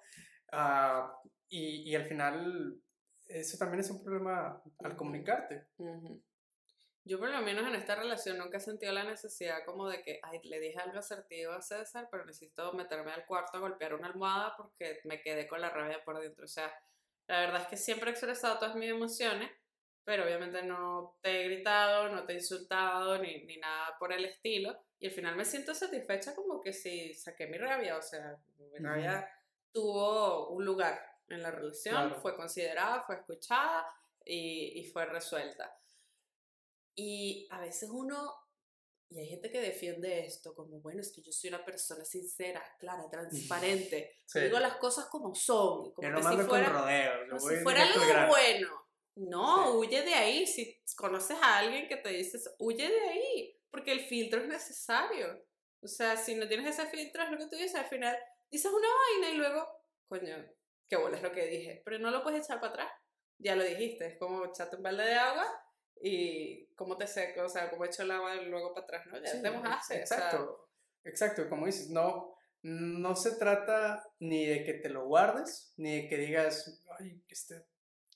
ah, 0.52 1.12
y, 1.50 1.90
y 1.90 1.96
al 1.96 2.06
final 2.06 2.80
eso 3.28 3.58
también 3.58 3.80
es 3.82 3.90
un 3.90 4.04
problema 4.04 4.62
al 4.84 4.96
comunicarte. 4.96 5.68
Ujú. 5.78 6.24
Yo 7.08 7.20
por 7.20 7.30
lo 7.30 7.40
menos 7.42 7.68
en 7.68 7.76
esta 7.76 7.94
relación 7.96 8.40
nunca 8.40 8.58
he 8.58 8.60
sentido 8.62 8.92
la 8.92 9.04
necesidad 9.04 9.64
como 9.64 9.88
de 9.88 10.02
que, 10.02 10.20
ay, 10.24 10.40
le 10.44 10.60
dije 10.60 10.80
algo 10.80 10.98
asertivo 10.98 11.52
a 11.54 11.62
César, 11.62 12.08
pero 12.10 12.26
necesito 12.26 12.74
meterme 12.74 13.12
al 13.12 13.26
cuarto 13.28 13.58
a 13.58 13.60
golpear 13.60 13.94
una 13.94 14.08
almohada 14.08 14.56
porque 14.58 15.02
me 15.04 15.22
quedé 15.22 15.48
con 15.48 15.62
la 15.62 15.70
rabia 15.70 16.04
por 16.04 16.20
dentro. 16.20 16.46
O 16.46 16.48
sea, 16.48 16.74
la 17.28 17.42
verdad 17.42 17.62
es 17.62 17.68
que 17.68 17.78
siempre 17.78 18.10
he 18.10 18.12
expresado 18.12 18.58
todas 18.58 18.76
mis 18.76 18.90
emociones, 18.90 19.52
pero 20.04 20.24
obviamente 20.24 20.64
no 20.64 21.18
te 21.22 21.42
he 21.42 21.44
gritado, 21.46 22.10
no 22.10 22.26
te 22.26 22.34
he 22.34 22.38
insultado, 22.38 23.20
ni, 23.20 23.44
ni 23.46 23.58
nada 23.58 23.96
por 24.00 24.12
el 24.12 24.26
estilo. 24.26 24.76
Y 25.00 25.06
al 25.08 25.14
final 25.14 25.36
me 25.36 25.46
siento 25.46 25.76
satisfecha 25.76 26.34
como 26.34 26.60
que 26.60 26.74
si 26.74 27.14
saqué 27.14 27.46
mi 27.46 27.60
rabia, 27.60 27.98
o 27.98 28.02
sea, 28.02 28.36
mi 28.58 28.80
rabia 28.80 29.30
tuvo 29.72 30.50
un 30.50 30.66
lugar 30.66 31.00
en 31.28 31.44
la 31.44 31.52
relación, 31.52 31.94
Claro. 31.96 32.16
fue 32.22 32.36
considerada, 32.36 33.04
fue 33.04 33.16
escuchada 33.16 33.86
y, 34.24 34.80
y 34.80 34.86
fue 34.86 35.06
resuelta. 35.06 35.76
Y 36.96 37.48
a 37.52 37.60
veces 37.60 37.90
uno, 37.92 38.34
y 39.10 39.20
hay 39.20 39.28
gente 39.28 39.52
que 39.52 39.60
defiende 39.60 40.26
esto 40.26 40.54
como, 40.56 40.80
bueno, 40.80 41.02
es 41.02 41.12
que 41.12 41.22
yo 41.22 41.32
soy 41.32 41.50
una 41.50 41.64
persona 41.66 42.06
sincera, 42.06 42.64
clara, 42.80 43.10
transparente, 43.12 44.16
Sí. 44.26 44.40
digo 44.40 44.60
las 44.60 44.78
cosas 44.78 45.06
como 45.06 45.36
son, 45.36 45.92
como 45.94 46.08
Yo 46.08 46.14
no 46.14 46.18
si 46.20 46.38
fuera, 46.48 47.26
como 47.30 47.40
si 47.50 47.56
fuera 47.58 47.84
algo 47.84 48.02
al 48.02 48.08
grano. 48.10 48.28
bueno. 48.30 48.82
No, 49.18 49.72
Sí. 49.72 49.78
huye 49.78 50.02
de 50.02 50.14
ahí. 50.14 50.46
Si 50.48 50.82
conoces 50.98 51.38
a 51.42 51.60
alguien 51.60 51.88
que 51.88 51.98
te 51.98 52.10
dices, 52.10 52.54
huye 52.60 52.90
de 52.90 53.00
ahí, 53.02 53.62
porque 53.72 53.92
el 53.94 54.02
filtro 54.02 54.42
es 54.42 54.48
necesario. 54.48 55.46
O 55.82 55.88
sea, 55.88 56.18
si 56.18 56.36
no 56.36 56.48
tienes 56.48 56.68
ese 56.78 56.88
filtro, 56.90 57.24
es 57.24 57.32
lo 57.32 57.38
que 57.38 57.46
tú 57.48 57.56
dices, 57.56 57.76
al 57.76 57.86
final 57.86 58.18
dices 58.50 58.72
una 58.72 58.88
vaina 58.88 59.30
y 59.34 59.38
luego, 59.38 59.68
coño, 60.08 60.36
qué 60.90 60.96
bola 60.98 61.16
es 61.18 61.24
lo 61.24 61.32
que 61.32 61.46
dije, 61.48 61.82
pero 61.86 62.00
no 62.00 62.12
lo 62.12 62.24
puedes 62.24 62.44
echar 62.44 62.60
para 62.60 62.74
atrás. 62.74 62.92
Ya 63.38 63.56
lo 63.56 63.64
dijiste, 63.64 64.06
es 64.08 64.18
como 64.18 64.46
echarte 64.46 64.76
un 64.78 64.84
balde 64.84 65.04
de 65.06 65.14
agua 65.16 65.62
y 66.02 66.68
cómo 66.76 66.98
te 66.98 67.08
seco, 67.08 67.44
o 67.44 67.50
sea, 67.50 67.70
cómo 67.70 67.86
echo 67.86 68.04
el 68.04 68.12
agua 68.12 68.36
luego 68.36 68.74
para 68.74 68.86
atrás, 68.86 69.06
¿no? 69.08 69.18
Ya 69.20 69.28
Sí, 69.32 69.42
te 69.42 69.52
mojaste. 69.52 70.04
o 70.04 70.06
sea, 70.06 70.18
Exacto, 70.18 70.70
exacto, 71.04 71.50
como 71.50 71.66
dices, 71.66 71.90
no, 71.90 72.36
no 72.62 73.16
se 73.16 73.36
trata 73.38 74.04
ni 74.20 74.46
de 74.46 74.64
que 74.64 74.74
te 74.76 74.90
lo 74.90 75.06
guardes, 75.06 75.74
ni 75.78 76.02
de 76.02 76.08
que 76.10 76.18
digas, 76.18 76.84
ay, 77.00 77.24
este 77.28 77.66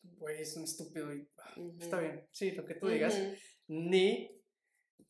güey 0.03 0.41
es 0.41 0.55
un 0.57 0.63
estúpido 0.63 1.13
y 1.13 1.27
ah, 1.37 1.53
está 1.79 1.97
Ujú. 1.97 2.05
bien, 2.05 2.27
sí, 2.31 2.51
lo 2.51 2.65
que 2.65 2.75
tú 2.75 2.87
digas, 2.87 3.15
ujú, 3.15 3.35
ni, 3.67 4.41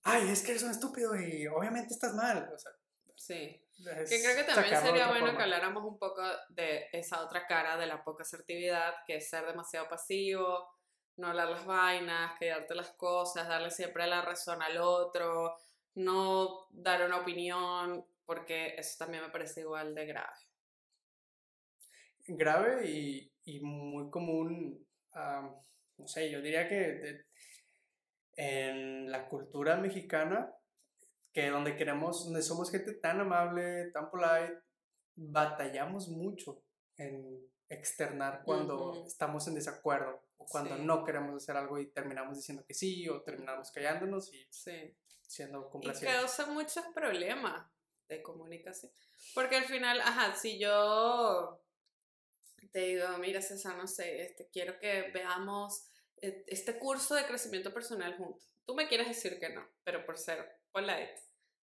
ay, 0.03 0.30
es 0.30 0.41
que 0.43 0.51
eres 0.51 0.63
un 0.63 0.72
estúpido 0.72 1.15
y 1.20 1.47
obviamente 1.47 1.93
estás 1.93 2.13
mal, 2.13 2.49
o 2.53 2.57
sea, 2.57 2.72
Sí. 3.15 3.61
es 3.97 4.09
Que 4.09 4.22
creo 4.24 4.36
que 4.38 4.43
también 4.45 4.78
sería 4.82 5.07
bueno 5.07 5.26
forma. 5.26 5.38
que 5.38 5.43
habláramos 5.43 5.84
un 5.84 5.99
poco 5.99 6.22
de 6.49 6.86
esa 6.93 7.22
otra 7.24 7.45
cara 7.47 7.76
de 7.78 7.86
la 7.86 8.01
poca 8.03 8.24
asertividad, 8.24 8.93
que 9.05 9.17
es 9.17 9.30
ser 9.30 9.45
demasiado 9.45 9.89
pasivo, 9.89 10.70
no 11.20 11.28
hablar 11.28 11.49
las 11.49 11.65
vainas, 11.65 12.38
quedarte 12.39 12.76
las 12.76 12.91
cosas, 12.91 13.47
darle 13.47 13.72
siempre 13.72 14.07
la 14.07 14.22
razón 14.22 14.61
al 14.61 14.78
otro, 14.80 15.57
no 15.95 16.67
dar 16.72 17.05
una 17.05 17.17
opinión, 17.20 18.05
porque 18.26 18.76
eso 18.78 18.97
también 18.99 19.24
me 19.24 19.30
parece 19.30 19.61
igual 19.61 19.95
de 19.95 20.05
grave. 20.07 20.36
grave 22.28 22.88
y, 22.89 23.32
y 23.45 23.59
muy 23.61 24.09
común, 24.09 24.86
no 25.97 26.07
sé, 26.07 26.32
yo 26.32 26.41
diría 26.41 26.67
que 26.67 26.76
de- 26.76 27.26
en 28.38 29.11
la 29.11 29.28
cultura 29.28 29.76
mexicana, 29.78 30.53
que 31.34 31.49
donde 31.49 31.76
queremos, 31.76 32.26
donde 32.26 32.41
somos 32.41 32.72
gente 32.72 32.93
tan 32.95 33.20
amable, 33.22 33.91
tan 33.91 34.09
polite, 34.09 34.59
batallamos 35.15 36.09
mucho 36.09 36.63
en 36.97 37.39
externar 37.70 38.41
cuando 38.43 38.91
Ujú. 38.91 39.05
estamos 39.05 39.47
en 39.47 39.55
desacuerdo 39.55 40.24
o 40.38 40.45
cuando 40.45 40.76
Sí. 40.76 40.82
no 40.84 41.03
queremos 41.05 41.36
hacer 41.41 41.55
algo 41.55 41.78
y 41.80 41.88
terminamos 41.91 42.36
diciendo 42.38 42.65
que 42.65 42.74
sí 42.74 43.07
o 43.07 43.22
terminamos 43.22 43.72
callándonos 43.72 44.34
y 44.34 44.47
Sí. 44.51 44.97
siendo 45.22 45.67
Y 45.67 45.72
complacientes. 45.72 46.20
causa 46.20 46.45
muchos 46.47 46.84
problemas 46.93 47.70
de 48.07 48.24
comunicación. 48.24 48.91
Porque 49.36 49.57
al 49.57 49.65
final, 49.65 50.01
ajá, 50.01 50.34
si 50.36 50.57
yo 50.57 51.63
te 52.72 52.80
digo, 52.80 53.07
mira 53.20 53.41
César, 53.41 53.76
no 53.78 53.88
sé, 53.88 54.24
este, 54.24 54.49
quiero 54.49 54.80
que 54.80 55.11
veamos 55.13 55.86
eh, 56.22 56.43
este 56.47 56.78
curso 56.78 57.15
de 57.15 57.26
crecimiento 57.26 57.74
personal 57.74 58.17
juntos. 58.17 58.51
Tú 58.65 58.76
me 58.76 58.88
quieres 58.89 59.07
decir 59.07 59.39
que 59.39 59.49
no, 59.49 59.65
pero 59.86 60.05
por 60.05 60.17
ser 60.17 60.59
polite, 60.72 61.15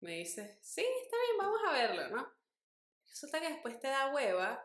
me 0.01 0.13
dices, 0.13 0.59
sí, 0.63 0.81
está 1.03 1.17
bien, 1.27 1.37
vamos 1.39 1.61
a 1.69 1.73
verlo, 1.73 2.09
¿no? 2.17 2.33
Resulta 3.07 3.39
que 3.41 3.49
después 3.51 3.79
te 3.81 3.89
da 3.89 4.15
hueva 4.15 4.65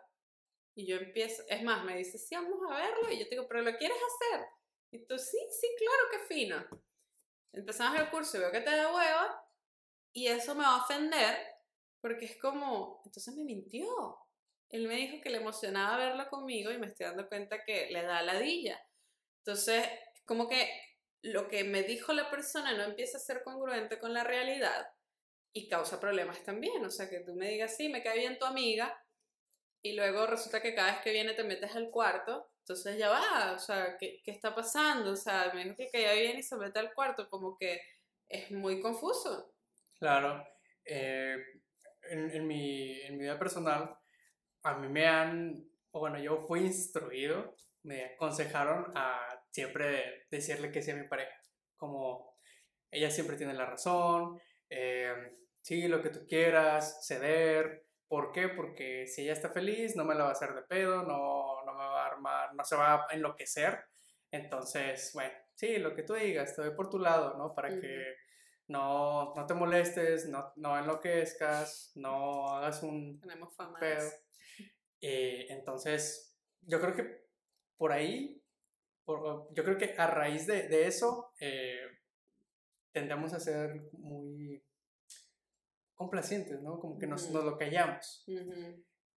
y 0.76 0.86
yo 0.86 0.98
empiezo, 0.98 1.44
es 1.48 1.64
más, 1.64 1.84
me 1.86 1.98
dices, 1.98 2.28
sí, 2.28 2.36
vamos 2.36 2.60
a 2.70 2.76
verlo, 2.76 3.10
y 3.10 3.20
yo 3.20 3.24
te 3.24 3.32
digo, 3.32 3.48
pero 3.48 3.62
¿lo 3.62 3.78
quieres 3.78 3.98
hacer? 3.98 4.46
Y 4.92 5.06
tú, 5.06 5.18
sí, 5.18 5.40
sí, 5.50 5.68
claro, 5.78 6.04
qué 6.12 6.20
fino. 6.34 6.66
Empezamos 7.54 8.00
el 8.00 8.10
curso 8.10 8.38
y 8.38 8.42
veo 8.42 8.52
que 8.52 8.60
te 8.60 8.70
da 8.70 8.94
hueva 8.94 9.50
y 10.14 10.28
eso 10.28 10.54
me 10.56 10.64
va 10.64 10.76
a 10.76 10.84
ofender 10.84 11.38
porque 12.02 12.26
es 12.26 12.38
como, 12.38 13.02
entonces 13.06 13.34
me 13.36 13.46
mintió. 13.46 14.18
Él 14.70 14.88
me 14.88 14.96
dijo 14.96 15.22
que 15.22 15.30
le 15.30 15.38
emocionaba 15.38 15.98
verlo 15.98 16.30
conmigo 16.30 16.72
y 16.72 16.78
me 16.78 16.88
estoy 16.88 17.08
dando 17.08 17.28
cuenta 17.28 17.64
que 17.64 17.90
le 17.92 18.04
da 18.04 18.22
ladilla. 18.22 18.80
Entonces, 19.40 19.88
como 20.26 20.50
que 20.50 20.70
lo 21.22 21.48
que 21.48 21.64
me 21.64 21.84
dijo 21.84 22.14
la 22.14 22.30
persona 22.30 22.74
no 22.74 22.84
empieza 22.84 23.18
a 23.18 23.22
ser 23.22 23.42
congruente 23.44 24.00
con 24.00 24.14
la 24.14 24.24
realidad 24.24 24.88
y 25.54 25.68
causa 25.70 26.00
problemas 26.00 26.44
también. 26.44 26.84
O 26.86 26.92
sea, 26.92 27.10
que 27.10 27.22
tú 27.22 27.34
me 27.34 27.50
digas, 27.50 27.76
sí, 27.76 27.90
me 27.90 28.04
cae 28.04 28.20
bien 28.20 28.38
tu 28.38 28.46
amiga 28.46 28.96
y 29.86 29.94
luego 29.94 30.26
resulta 30.26 30.64
que 30.64 30.74
cada 30.74 30.94
vez 30.94 31.02
que 31.04 31.12
viene 31.12 31.36
te 31.36 31.44
metes 31.44 31.76
al 31.76 31.92
cuarto. 31.92 32.50
Entonces 32.62 32.98
ya 32.98 33.10
va, 33.10 33.54
o 33.54 33.60
sea, 33.60 33.98
¿qué, 34.00 34.20
qué 34.24 34.32
está 34.32 34.56
pasando? 34.56 35.12
O 35.12 35.16
sea, 35.16 35.52
me 35.54 35.64
dijo 35.64 35.76
que 35.78 35.92
caía 35.92 36.14
bien 36.14 36.40
y 36.40 36.42
se 36.42 36.56
mete 36.58 36.80
al 36.80 36.92
cuarto, 36.92 37.30
como 37.30 37.56
que 37.56 37.80
es 38.28 38.50
muy 38.50 38.82
confuso. 38.82 39.54
Claro. 40.00 40.44
eh, 40.86 41.38
en, 42.10 42.32
en 42.32 42.48
mi, 42.48 43.00
en 43.02 43.14
mi 43.18 43.24
vida 43.26 43.38
personal, 43.38 43.96
a 44.64 44.74
mí 44.80 44.88
me 44.88 45.06
han, 45.06 45.70
bueno, 45.92 46.18
yo 46.18 46.42
fui 46.48 46.62
instruido, 46.62 47.56
me 47.84 48.06
aconsejaron 48.06 48.92
a 48.96 49.20
siempre 49.52 50.26
decirle 50.32 50.72
que 50.72 50.82
sí 50.82 50.90
a 50.90 50.96
mi 50.96 51.08
pareja. 51.08 51.40
Como 51.76 52.36
ella 52.90 53.12
siempre 53.12 53.38
tiene 53.38 53.54
la 53.54 53.68
razón, 53.68 54.42
eh, 54.68 55.14
sí, 55.62 55.88
lo 55.88 56.02
que 56.02 56.10
tú 56.10 56.26
quieras, 56.28 57.06
ceder. 57.08 57.86
¿Por 58.16 58.32
qué? 58.32 58.48
Porque 58.48 59.08
si 59.08 59.24
ella 59.24 59.34
está 59.34 59.50
feliz, 59.50 59.98
no 59.98 60.06
me 60.06 60.16
la 60.16 60.24
va 60.24 60.30
a 60.30 60.32
hacer 60.32 60.54
de 60.56 60.62
pedo, 60.62 61.04
no, 61.04 61.66
no 61.66 61.74
me 61.74 61.80
va 61.84 62.06
a 62.06 62.08
armar, 62.08 62.56
no 62.56 62.64
se 62.64 62.78
va 62.78 62.94
a 63.10 63.14
enloquecer. 63.14 63.78
Entonces, 64.32 65.12
bueno, 65.14 65.34
sí, 65.54 65.80
lo 65.80 65.94
que 65.94 66.04
tú 66.04 66.14
digas, 66.14 66.56
te 66.56 66.62
doy 66.62 66.74
por 66.74 66.90
tu 66.90 66.98
lado, 66.98 67.38
¿no? 67.38 67.54
Para 67.54 67.72
Ujú. 67.72 67.82
que 67.82 68.16
no, 68.70 69.34
no 69.36 69.46
te 69.46 69.54
molestes, 69.54 70.30
no, 70.30 70.54
no 70.56 70.80
enloquezcas, 70.80 71.92
no 71.96 72.48
hagas 72.56 72.84
un 72.84 73.20
Tenemos 73.20 73.54
fama 73.54 73.80
pedo. 73.82 74.10
Eh, 75.02 75.48
entonces, 75.50 76.38
yo 76.62 76.80
creo 76.80 76.96
que 76.96 77.26
por 77.76 77.92
ahí, 77.92 78.42
por- 79.04 79.54
yo 79.54 79.66
creo 79.66 79.78
que 79.78 79.94
a 79.98 80.08
raíz 80.08 80.48
de, 80.48 80.70
de 80.70 80.88
eso, 80.88 81.34
eh, 81.42 81.82
tendemos 82.94 83.34
a 83.34 83.42
ser 83.42 83.82
muy 83.92 84.64
complacientes, 85.96 86.62
¿no? 86.62 86.80
Como 86.80 86.98
que 87.00 87.08
nos, 87.08 87.24
Ujú. 87.26 87.34
nos 87.34 87.44
lo 87.46 87.58
callamos. 87.58 88.24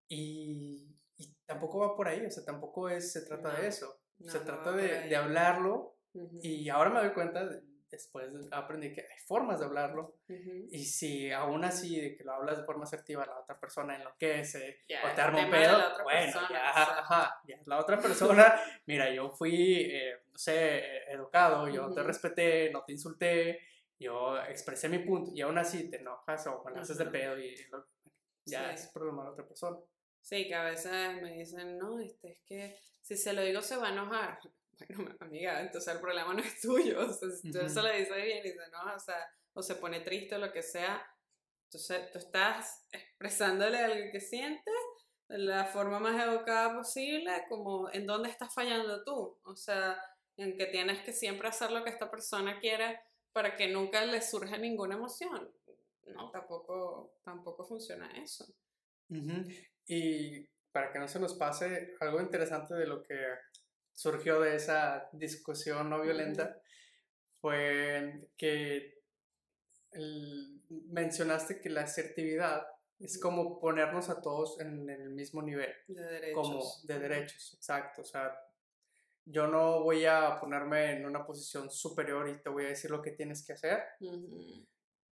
Y, 0.08 0.96
y 1.16 1.34
tampoco 1.46 1.78
va 1.80 1.94
por 1.96 2.08
ahí, 2.08 2.24
o 2.24 2.30
sea, 2.30 2.44
tampoco 2.44 2.88
es, 2.88 3.12
se 3.12 3.22
trata 3.22 3.52
No, 3.52 3.58
de 3.60 3.66
eso. 3.68 4.00
no, 4.18 4.32
se 4.32 4.40
trata 4.40 4.72
de, 4.72 5.14
hablarlo 5.16 5.96
y 6.40 6.68
ahora 6.68 6.90
me 6.90 7.00
doy 7.00 7.12
cuenta, 7.12 7.46
de- 7.46 7.62
después 7.90 8.34
aprendí 8.50 8.92
que 8.92 9.00
hay 9.00 9.18
formas 9.26 9.60
de 9.60 9.64
hablarlo 9.66 10.18
y 10.70 10.84
si 10.84 11.30
aún 11.32 11.64
así 11.64 11.98
de 12.00 12.14
que 12.16 12.24
lo 12.24 12.32
hablas 12.34 12.58
de 12.58 12.64
forma 12.64 12.84
asertiva, 12.84 13.24
la 13.24 13.38
otra 13.38 13.58
persona 13.58 13.96
enloquece 13.96 14.80
Ya, 14.88 15.10
o 15.10 15.14
te 15.14 15.20
arma 15.22 15.44
un 15.44 15.50
pedo, 15.50 15.78
bueno, 16.04 16.32
persona, 16.32 16.48
ya, 16.50 16.98
ajá, 17.00 17.40
ya 17.46 17.56
la 17.66 17.78
otra 17.78 17.98
persona, 18.02 18.54
mira, 18.86 19.10
yo 19.12 19.30
fui, 19.30 19.82
eh, 19.90 20.20
no 20.30 20.38
sé, 20.38 20.78
eh, 20.78 21.02
educado, 21.12 21.68
yo 21.68 21.90
te 21.92 22.02
respeté, 22.02 22.70
no 22.70 22.82
te 22.84 22.92
insulté, 22.92 23.60
yo 23.98 24.38
expresé 24.42 24.88
mi 24.88 24.98
punto 25.00 25.30
y 25.34 25.40
aún 25.40 25.58
así 25.58 25.90
te 25.90 25.96
enojas 25.98 26.46
o 26.46 26.64
me 26.64 26.80
haces 26.80 26.98
de 26.98 27.06
pedo 27.06 27.38
y 27.38 27.56
lo- 27.70 27.86
ya 28.44 28.68
Sí. 28.76 28.84
es 28.84 28.90
problema 28.92 29.24
de 29.24 29.30
otra 29.30 29.46
persona. 29.46 29.76
Sí, 30.22 30.46
que 30.48 30.54
a 30.54 30.64
veces 30.64 30.92
me 31.22 31.32
dicen, 31.34 31.78
no, 31.78 31.98
este, 32.00 32.32
es 32.32 32.40
que 32.46 32.78
si 33.02 33.16
se 33.16 33.32
lo 33.32 33.42
digo 33.42 33.60
se 33.62 33.76
va 33.76 33.88
a 33.88 33.92
enojar. 33.92 34.38
Bueno, 34.78 35.16
amiga, 35.20 35.60
entonces 35.60 35.92
el 35.94 36.00
problema 36.00 36.32
no 36.34 36.40
es 36.40 36.60
tuyo. 36.60 37.00
O 37.08 37.12
sea, 37.12 37.28
si 37.30 37.50
tú 37.50 37.58
Ujú. 37.58 37.68
se 37.68 37.82
lo 37.82 37.92
dices 37.92 38.14
bien 38.16 38.46
y 38.46 38.50
se 38.52 38.64
enoja, 38.64 38.94
o 38.94 39.00
sea, 39.00 39.16
o 39.54 39.60
se 39.62 39.74
pone 39.74 40.00
triste 40.02 40.36
o 40.36 40.38
lo 40.38 40.52
que 40.52 40.62
sea, 40.62 41.04
entonces 41.64 42.12
tú 42.12 42.18
estás 42.18 42.86
expresándole 42.92 43.76
algo 43.78 44.12
que 44.12 44.20
sientes 44.20 44.74
de 45.28 45.38
la 45.38 45.64
forma 45.64 45.98
más 45.98 46.22
educada 46.24 46.74
posible, 46.76 47.44
como 47.48 47.90
en 47.92 48.06
dónde 48.06 48.30
estás 48.30 48.54
fallando 48.54 49.02
tú. 49.04 49.38
O 49.42 49.56
sea, 49.56 50.00
en 50.36 50.56
que 50.56 50.66
tienes 50.66 51.00
que 51.00 51.12
siempre 51.12 51.48
hacer 51.48 51.72
lo 51.72 51.82
que 51.82 51.90
esta 51.90 52.08
persona 52.08 52.60
quiere 52.60 53.00
para 53.38 53.54
que 53.54 53.68
nunca 53.68 54.04
le 54.04 54.20
surja 54.20 54.58
ninguna 54.58 54.96
emoción. 54.96 55.48
No, 56.08 56.28
tampoco, 56.32 57.20
tampoco 57.24 57.64
funciona 57.64 58.10
eso. 58.20 58.44
Y 59.86 60.44
para 60.72 60.90
que 60.92 60.98
no 60.98 61.06
se 61.06 61.20
nos 61.20 61.34
pase, 61.34 61.94
algo 62.00 62.20
interesante 62.20 62.74
de 62.74 62.84
lo 62.88 63.04
que 63.04 63.16
surgió 63.94 64.40
de 64.40 64.56
esa 64.56 65.08
discusión 65.12 65.88
no 65.88 66.00
violenta 66.00 66.60
fue 67.40 68.28
que 68.36 69.02
el- 69.92 70.60
mencionaste 70.68 71.60
que 71.60 71.70
la 71.70 71.82
asertividad 71.82 72.66
es 72.98 73.20
como 73.20 73.60
ponernos 73.60 74.08
a 74.10 74.20
todos 74.20 74.58
en 74.60 74.90
el 74.90 75.10
mismo 75.10 75.42
nivel, 75.42 75.72
De 75.86 76.02
derechos. 76.02 76.34
como 76.34 76.64
de 76.82 76.98
derechos, 76.98 77.54
exacto. 77.54 78.02
O 78.02 78.04
sea, 78.04 78.36
yo 79.30 79.46
no 79.46 79.82
voy 79.82 80.04
a 80.06 80.38
ponerme 80.40 80.92
en 80.92 81.06
una 81.06 81.26
posición 81.26 81.70
superior 81.70 82.28
y 82.28 82.40
te 82.42 82.48
voy 82.48 82.64
a 82.64 82.68
decir 82.68 82.90
lo 82.90 83.02
que 83.02 83.12
tienes 83.12 83.44
que 83.44 83.52
hacer, 83.52 83.82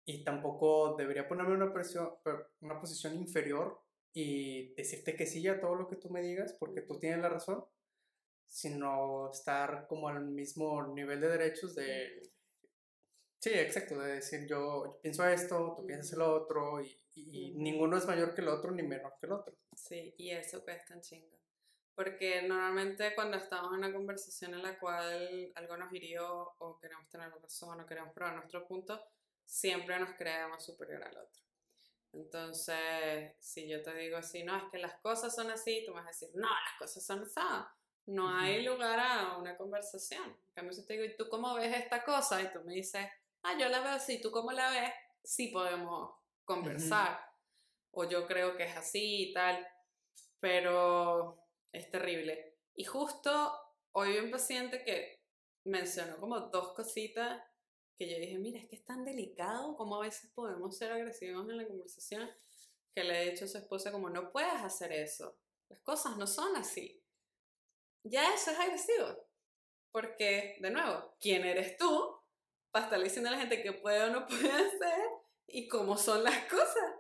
y 0.05 0.25
tampoco 0.25 0.97
debería 0.97 1.29
ponerme 1.29 1.55
en 1.55 1.63
una, 1.63 1.73
presión- 1.73 2.13
una 2.61 2.79
posición 2.79 3.15
inferior 3.15 3.81
y 4.13 4.75
decirte 4.75 5.17
que 5.17 5.27
sí 5.27 5.47
a 5.49 5.61
todo 5.61 5.75
lo 5.75 5.89
que 5.89 5.97
tú 5.97 6.11
me 6.11 6.21
digas 6.21 6.55
porque 6.59 6.83
tú 6.83 6.99
tienes 6.99 7.21
la 7.21 7.31
razón, 7.31 7.65
sino 8.47 9.31
estar 9.31 9.87
como 9.89 10.09
al 10.09 10.27
mismo 10.27 10.87
nivel 10.89 11.21
de 11.21 11.29
derechos 11.29 11.75
de, 11.75 12.21
sí, 13.41 13.51
exacto, 13.55 13.99
de 13.99 14.15
decir 14.15 14.47
yo, 14.47 14.85
yo 14.85 14.99
pienso 15.01 15.27
esto, 15.27 15.75
tú 15.77 15.87
piensas 15.87 16.13
el 16.13 16.23
otro 16.23 16.83
y, 16.83 17.53
ninguno 17.55 17.97
es 17.97 18.07
mayor 18.07 18.35
que 18.35 18.41
el 18.41 18.49
otro 18.49 18.71
ni 18.73 18.83
menor 18.83 19.15
que 19.21 19.27
el 19.27 19.33
otro. 19.33 19.55
Sí, 19.75 20.15
y 20.17 20.31
eso 20.31 20.65
que 20.65 20.73
es 20.73 20.85
tan 20.85 21.01
chingo. 21.01 21.42
Porque 21.95 22.43
normalmente 22.43 23.15
cuando 23.15 23.37
estamos 23.37 23.73
en 23.73 23.79
una 23.79 23.93
conversación 23.93 24.55
en 24.55 24.63
la 24.63 24.79
cual 24.79 25.53
algo 25.55 25.77
nos 25.77 25.93
hirió 25.93 26.55
o 26.59 26.79
queremos 26.79 27.09
tener 27.09 27.31
razón 27.31 27.81
o 27.81 27.87
queremos 27.87 28.15
probar 28.15 28.35
nuestro 28.35 28.67
punto, 28.67 29.03
siempre 29.45 29.99
nos 29.99 30.15
creemos 30.15 30.65
superior 30.65 31.03
al 31.03 31.17
otro. 31.17 31.43
Entonces, 32.13 33.35
si 33.41 33.69
yo 33.69 33.83
te 33.83 33.95
digo 33.95 34.19
así, 34.19 34.43
no, 34.45 34.57
es 34.57 34.65
que 34.71 34.79
las 34.79 34.95
cosas 35.01 35.35
son 35.35 35.51
así, 35.51 35.83
tú 35.85 35.93
me 35.93 36.01
vas 36.01 36.07
a 36.07 36.11
decir, 36.11 36.31
no, 36.35 36.49
las 36.49 36.79
cosas 36.79 37.05
son 37.05 37.23
así. 37.23 37.41
No 38.07 38.29
hay 38.29 38.65
lugar 38.65 38.99
a 38.99 39.37
una 39.39 39.57
conversación. 39.57 40.25
En 40.25 40.55
cambio, 40.55 40.73
si 40.73 40.85
te 40.85 40.95
digo, 40.95 41.05
¿y 41.05 41.17
tú 41.17 41.29
cómo 41.29 41.55
ves 41.55 41.75
esta 41.77 42.05
cosa? 42.05 42.43
Y 42.43 42.53
tú 42.53 42.61
me 42.65 42.75
dices, 42.75 43.07
ah, 43.43 43.57
yo 43.59 43.69
la 43.69 43.81
veo 43.81 43.93
así, 43.93 44.21
¿tú 44.21 44.31
cómo 44.31 44.53
la 44.53 44.71
ves? 44.71 44.93
Sí 45.23 45.49
podemos 45.49 46.15
conversar. 46.45 47.25
O 47.93 48.05
yo 48.05 48.27
creo 48.27 48.57
que 48.57 48.65
es 48.65 48.77
así 48.77 49.31
y 49.31 49.33
tal. 49.33 49.67
Pero 50.41 51.42
es 51.73 51.91
terrible. 51.91 52.59
Y 52.75 52.85
justo 52.85 53.53
hoy 53.93 54.13
vi 54.13 54.19
un 54.19 54.31
paciente 54.31 54.85
que 54.85 55.23
mencionó 55.65 56.19
como 56.19 56.41
dos 56.41 56.73
cositas 56.75 57.43
que 57.97 58.09
yo 58.09 58.19
dije, 58.19 58.39
mira, 58.39 58.59
es 58.61 58.69
que 58.69 58.77
es 58.77 58.85
tan 58.85 59.05
delicado 59.05 59.77
como 59.77 59.97
a 59.97 60.07
veces 60.07 60.31
podemos 60.35 60.77
ser 60.77 60.93
agresivos 60.93 61.49
en 61.49 61.57
la 61.57 61.67
conversación, 61.67 62.31
que 62.95 63.05
le 63.05 63.23
he 63.23 63.31
dicho 63.31 63.45
a 63.45 63.49
su 63.49 63.59
esposa 63.59 63.93
como, 63.93 64.11
no 64.11 64.33
puedes 64.33 64.55
hacer 64.55 64.93
eso, 64.93 65.39
las 65.69 65.81
cosas 65.81 66.17
no 66.17 66.27
son 66.27 66.57
así. 66.57 67.03
Ya 68.05 68.35
eso 68.35 68.51
es 68.51 68.59
agresivo, 68.59 69.29
porque, 69.93 70.57
de 70.61 70.71
nuevo, 70.71 71.15
¿quién 71.21 71.45
eres 71.45 71.77
tú 71.77 72.19
para 72.71 72.87
estar 72.87 73.03
diciendo 73.03 73.29
a 73.29 73.33
la 73.33 73.39
gente 73.39 73.63
qué 73.63 73.73
puede 73.73 74.03
o 74.03 74.11
no 74.11 74.27
puede 74.27 74.51
hacer 74.51 75.09
y 75.47 75.69
cómo 75.69 75.97
son 75.97 76.25
las 76.25 76.45
cosas? 76.47 76.95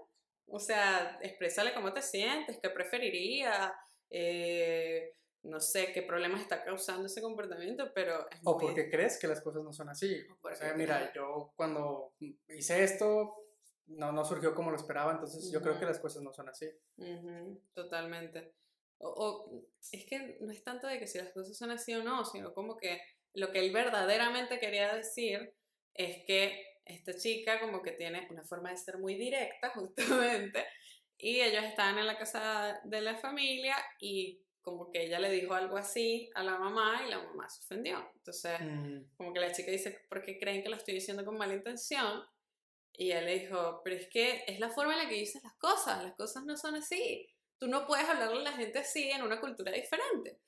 O 0.46 0.60
sea, 0.60 1.18
exprésale 1.22 1.74
cómo 1.74 1.92
te 1.92 2.02
sientes, 2.02 2.58
qué 2.62 2.70
preferirías, 2.70 3.72
eh, 4.12 5.16
no 5.44 5.58
sé 5.58 5.92
qué 5.92 6.02
problemas 6.02 6.40
está 6.42 6.62
causando 6.62 7.06
ese 7.06 7.20
comportamiento, 7.20 7.90
pero 7.94 8.28
es 8.30 8.38
O 8.44 8.52
muy- 8.54 8.66
porque 8.66 8.88
crees 8.90 9.18
que 9.18 9.26
las 9.26 9.40
cosas 9.40 9.64
no 9.64 9.72
son 9.72 9.88
así. 9.88 10.24
O 10.42 10.54
sea, 10.54 10.74
mira, 10.74 11.12
yo 11.14 11.52
cuando 11.56 12.14
hice 12.48 12.84
esto, 12.84 13.34
no, 13.86 14.12
no 14.12 14.24
surgió 14.24 14.54
como 14.54 14.70
lo 14.70 14.76
esperaba, 14.76 15.12
entonces 15.12 15.50
yo 15.50 15.60
creo 15.60 15.78
que 15.78 15.86
las 15.86 15.98
cosas 15.98 16.22
no 16.22 16.32
son 16.32 16.48
así. 16.48 16.70
Ujú, 16.96 17.60
totalmente. 17.74 18.54
O, 18.98 19.08
o 19.08 19.64
es 19.90 20.06
que 20.06 20.38
no 20.40 20.52
es 20.52 20.62
tanto 20.62 20.86
de 20.86 20.98
que 21.00 21.08
si 21.08 21.18
las 21.18 21.32
cosas 21.32 21.56
son 21.56 21.70
así 21.72 21.92
o 21.94 22.04
no, 22.04 22.24
sino 22.24 22.54
como 22.54 22.76
que 22.76 23.00
lo 23.34 23.50
que 23.50 23.58
él 23.58 23.72
verdaderamente 23.72 24.60
quería 24.60 24.94
decir 24.94 25.54
es 25.94 26.24
que 26.26 26.64
esta 26.84 27.14
chica 27.16 27.60
como 27.60 27.82
que 27.82 27.92
tiene 27.92 28.28
una 28.30 28.44
forma 28.44 28.70
de 28.70 28.76
ser 28.76 28.98
muy 28.98 29.14
directa, 29.16 29.70
justamente, 29.74 30.64
y 31.22 31.40
ellos 31.40 31.62
estaban 31.62 31.98
en 31.98 32.06
la 32.08 32.18
casa 32.18 32.80
de 32.82 33.00
la 33.00 33.16
familia 33.16 33.76
y 34.00 34.42
como 34.60 34.90
que 34.90 35.04
ella 35.04 35.20
le 35.20 35.30
dijo 35.30 35.54
algo 35.54 35.76
así 35.76 36.28
a 36.34 36.42
la 36.42 36.58
mamá 36.58 37.02
y 37.06 37.10
la 37.10 37.22
mamá 37.22 37.48
se 37.48 37.60
ofendió. 37.60 38.10
Entonces, 38.16 38.60
Mm, 38.60 39.04
como 39.16 39.32
que 39.32 39.38
la 39.38 39.52
chica 39.52 39.70
dice, 39.70 40.04
¿por 40.08 40.20
qué 40.20 40.36
creen 40.36 40.64
que 40.64 40.68
lo 40.68 40.74
estoy 40.76 40.94
diciendo 40.94 41.24
con 41.24 41.38
mala 41.38 41.54
intención? 41.54 42.24
Y 42.92 43.12
él 43.12 43.24
le 43.24 43.38
dijo, 43.38 43.82
pero 43.84 43.96
es 43.96 44.08
que 44.08 44.42
es 44.48 44.58
la 44.58 44.70
forma 44.70 44.94
en 44.94 44.98
la 45.04 45.08
que 45.08 45.14
dices 45.14 45.42
las 45.44 45.54
cosas, 45.54 46.02
las 46.02 46.14
cosas 46.16 46.44
no 46.44 46.56
son 46.56 46.74
así. 46.74 47.28
Tú 47.56 47.68
no 47.68 47.86
puedes 47.86 48.08
hablarle 48.08 48.40
a 48.40 48.50
la 48.50 48.52
gente 48.52 48.80
así 48.80 49.08
en 49.08 49.22
una 49.22 49.40
cultura 49.40 49.70
diferente. 49.70 50.40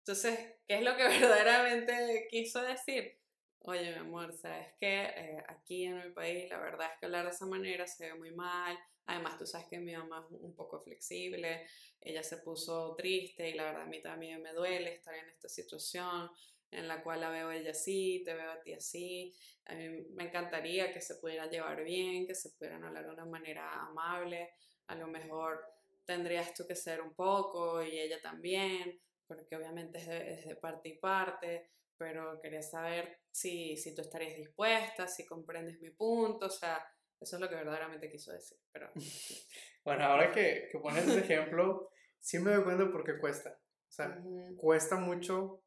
Entonces, 0.00 0.38
¿qué 0.66 0.76
es 0.76 0.82
lo 0.82 0.94
que 0.94 1.04
verdaderamente 1.08 2.28
quiso 2.30 2.60
decir? 2.62 3.18
Oye, 3.60 3.90
mi 3.92 3.98
amor, 3.98 4.32
sabes 4.32 4.68
que 4.78 5.02
eh, 5.04 5.44
aquí 5.48 5.84
en 5.84 5.96
mi 5.96 6.10
país 6.12 6.48
la 6.48 6.58
verdad 6.58 6.88
es 6.92 6.98
que 6.98 7.06
hablar 7.06 7.24
de 7.26 7.32
esa 7.32 7.46
manera 7.46 7.86
se 7.86 8.06
ve 8.06 8.14
muy 8.14 8.30
mal. 8.30 8.78
Además, 9.06 9.38
tú 9.38 9.46
sabes 9.46 9.66
que 9.68 9.78
mi 9.78 9.94
mamá 9.94 10.26
es 10.30 10.36
un 10.40 10.54
poco 10.54 10.80
flexible, 10.80 11.66
ella 12.00 12.22
se 12.22 12.38
puso 12.38 12.94
triste 12.96 13.48
y 13.50 13.54
la 13.54 13.64
verdad 13.64 13.82
a 13.82 13.86
mí 13.86 14.00
también 14.02 14.42
me 14.42 14.52
duele 14.52 14.94
estar 14.94 15.14
en 15.14 15.28
esta 15.28 15.48
situación 15.48 16.30
en 16.70 16.86
la 16.86 17.02
cual 17.02 17.20
la 17.22 17.30
veo 17.30 17.50
ella 17.50 17.70
así, 17.70 18.22
te 18.24 18.34
veo 18.34 18.50
a 18.52 18.60
ti 18.62 18.74
así. 18.74 19.34
A 19.66 19.74
mí 19.74 19.88
me 20.14 20.24
encantaría 20.24 20.92
que 20.92 21.00
se 21.00 21.16
pudieran 21.16 21.50
llevar 21.50 21.82
bien, 21.84 22.26
que 22.26 22.34
se 22.34 22.50
pudieran 22.50 22.84
hablar 22.84 23.06
de 23.06 23.12
una 23.12 23.24
manera 23.26 23.70
amable. 23.86 24.50
A 24.86 24.94
lo 24.94 25.06
mejor 25.08 25.64
tendrías 26.04 26.54
tú 26.54 26.66
que 26.66 26.76
ser 26.76 27.00
un 27.00 27.14
poco 27.14 27.82
y 27.82 27.98
ella 27.98 28.20
también, 28.22 29.00
porque 29.26 29.56
obviamente 29.56 29.98
es 29.98 30.06
de, 30.06 30.32
es 30.34 30.46
de 30.46 30.56
parte 30.56 30.88
y 30.90 30.98
parte, 30.98 31.70
pero 31.98 32.40
quería 32.40 32.62
saber 32.62 33.18
si, 33.30 33.76
si 33.76 33.94
tú 33.94 34.02
estarías 34.02 34.36
dispuesta, 34.36 35.06
si 35.08 35.26
comprendes 35.26 35.80
mi 35.80 35.90
punto, 35.90 36.46
o 36.46 36.50
sea, 36.50 36.82
eso 37.20 37.36
es 37.36 37.40
lo 37.40 37.48
que 37.48 37.56
verdaderamente 37.56 38.10
quiso 38.10 38.32
decir. 38.32 38.58
Pero, 38.72 38.90
Bueno, 39.84 40.04
ahora 40.04 40.30
que, 40.32 40.68
que 40.70 40.78
pones 40.78 41.08
ese 41.08 41.20
ejemplo, 41.20 41.90
sí 42.20 42.38
me 42.38 42.52
doy 42.52 42.64
cuenta 42.64 42.90
porque 42.92 43.18
cuesta. 43.18 43.50
O 43.50 43.90
sea, 43.90 44.18
Ujú. 44.22 44.56
cuesta 44.56 44.96
mucho 44.96 45.62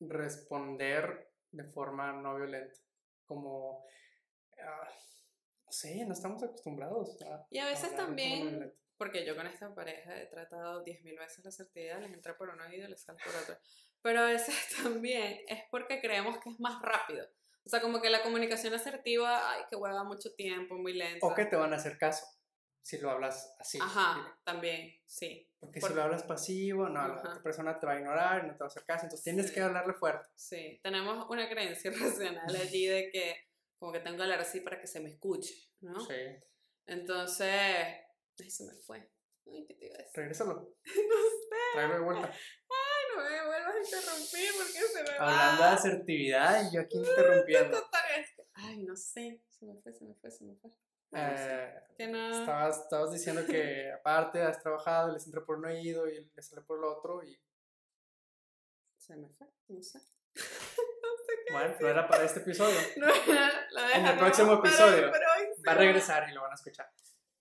responder 0.00 1.32
de 1.52 1.64
forma 1.64 2.12
no 2.12 2.36
violenta. 2.36 2.76
Como, 3.24 3.84
ah, 4.62 4.88
no 5.64 5.72
sé, 5.72 6.04
no 6.04 6.12
estamos 6.12 6.42
acostumbrados 6.42 7.20
a... 7.22 7.46
Y 7.50 7.58
a 7.58 7.66
veces 7.66 7.92
no 7.92 7.96
también, 7.96 8.74
porque 8.98 9.24
yo 9.24 9.34
con 9.34 9.46
esta 9.46 9.74
pareja 9.74 10.20
he 10.20 10.26
tratado 10.26 10.84
10.000 10.84 11.18
veces 11.18 11.44
la 11.44 11.48
asertividad, 11.48 12.00
les 12.00 12.12
entra 12.12 12.36
por 12.36 12.50
un 12.50 12.60
oído 12.60 12.86
y 12.86 12.90
les 12.90 13.02
sale 13.02 13.18
por 13.24 13.34
otro. 13.34 13.56
Pero 14.06 14.20
a 14.20 14.26
veces 14.26 14.54
también 14.84 15.40
es 15.48 15.64
porque 15.68 16.00
creemos 16.00 16.38
que 16.38 16.50
es 16.50 16.60
más 16.60 16.80
rápido. 16.80 17.26
O 17.64 17.68
sea, 17.68 17.80
como 17.80 18.00
que 18.00 18.08
la 18.08 18.22
comunicación 18.22 18.72
asertiva, 18.72 19.50
ay, 19.50 19.64
que 19.68 19.74
hueva 19.74 20.04
mucho 20.04 20.32
tiempo, 20.36 20.76
muy 20.76 20.92
lenta. 20.92 21.26
O 21.26 21.34
que 21.34 21.44
te 21.46 21.56
van 21.56 21.72
a 21.72 21.76
hacer 21.76 21.98
caso 21.98 22.24
si 22.82 22.98
lo 22.98 23.10
hablas 23.10 23.52
así. 23.58 23.80
Ajá, 23.82 24.38
también, 24.44 24.94
sí. 25.06 25.50
Porque 25.58 25.80
si 25.80 25.92
lo 25.92 26.04
hablas 26.04 26.22
pasivo, 26.22 26.88
no, 26.88 27.08
la 27.08 27.16
otra 27.16 27.42
persona 27.42 27.80
te 27.80 27.86
va 27.86 27.94
a 27.94 27.98
ignorar 27.98 28.44
no 28.44 28.52
te 28.52 28.60
va 28.60 28.66
a 28.66 28.68
hacer 28.68 28.84
caso, 28.84 29.06
entonces 29.06 29.24
tienes 29.24 29.50
que 29.50 29.60
hablarle 29.60 29.94
fuerte. 29.94 30.28
Sí, 30.36 30.78
tenemos 30.84 31.28
una 31.28 31.48
creencia 31.48 31.90
racional 32.00 32.54
allí 32.54 32.86
de 32.86 33.10
que 33.10 33.34
como 33.80 33.90
que 33.90 33.98
tengo 33.98 34.18
que 34.18 34.22
hablar 34.22 34.38
así 34.38 34.60
para 34.60 34.80
que 34.80 34.86
se 34.86 35.00
me 35.00 35.10
escuche, 35.10 35.52
¿no? 35.80 35.98
Sí. 35.98 36.14
Entonces, 36.86 37.50
ay, 38.38 38.50
se 38.50 38.64
me 38.66 38.74
fue. 38.76 39.10
Ay, 39.46 39.66
¿qué 39.66 39.74
te 39.74 39.86
iba 39.86 39.96
a 39.96 39.98
decir? 39.98 40.12
Regrésalo. 40.14 40.54
no 40.84 40.92
sé. 40.92 41.56
Tráelo 41.72 41.94
de 41.94 42.00
vuelta. 42.00 42.32
No 43.16 43.22
me 43.22 43.46
vuelvas 43.46 43.74
a 43.74 43.78
interrumpir 43.78 44.50
porque 44.56 44.72
se 44.72 45.02
me 45.02 45.18
va. 45.18 45.24
Hablando 45.24 45.62
de 45.62 45.68
asertividad 45.68 46.70
yo 46.72 46.80
aquí 46.80 46.98
interrumpiendo. 46.98 47.90
Ay, 48.54 48.82
no 48.82 48.96
sé. 48.96 49.42
Se 49.48 49.66
me 49.66 49.74
fue, 49.80 49.92
se 49.92 50.04
me 50.04 50.14
fue, 50.14 50.30
se 50.30 50.44
me 50.44 50.54
fue. 50.56 50.70
Eh, 51.12 51.74
que 51.96 52.08
no. 52.08 52.40
estabas, 52.40 52.80
estabas 52.80 53.12
diciendo 53.12 53.46
que 53.46 53.90
aparte 54.00 54.42
has 54.42 54.60
trabajado, 54.60 55.12
les 55.12 55.24
entra 55.24 55.44
por 55.44 55.56
un 55.58 55.66
oído 55.66 56.08
y 56.08 56.30
les 56.34 56.46
sale 56.46 56.62
por 56.62 56.78
el 56.78 56.84
otro 56.84 57.22
y... 57.22 57.40
Se 58.98 59.16
me 59.16 59.28
fue, 59.28 59.46
no 59.68 59.82
sé. 59.82 60.00
Bueno, 61.52 61.74
no 61.80 61.88
era 61.88 62.08
para 62.08 62.24
este 62.24 62.40
episodio. 62.40 62.76
No 62.96 63.06
la 63.06 63.92
En 63.92 64.06
el 64.06 64.18
próximo 64.18 64.54
episodio 64.54 65.12
va 65.66 65.72
a 65.72 65.74
regresar 65.76 66.28
y 66.28 66.32
lo 66.32 66.42
van 66.42 66.50
a 66.50 66.54
escuchar. 66.54 66.90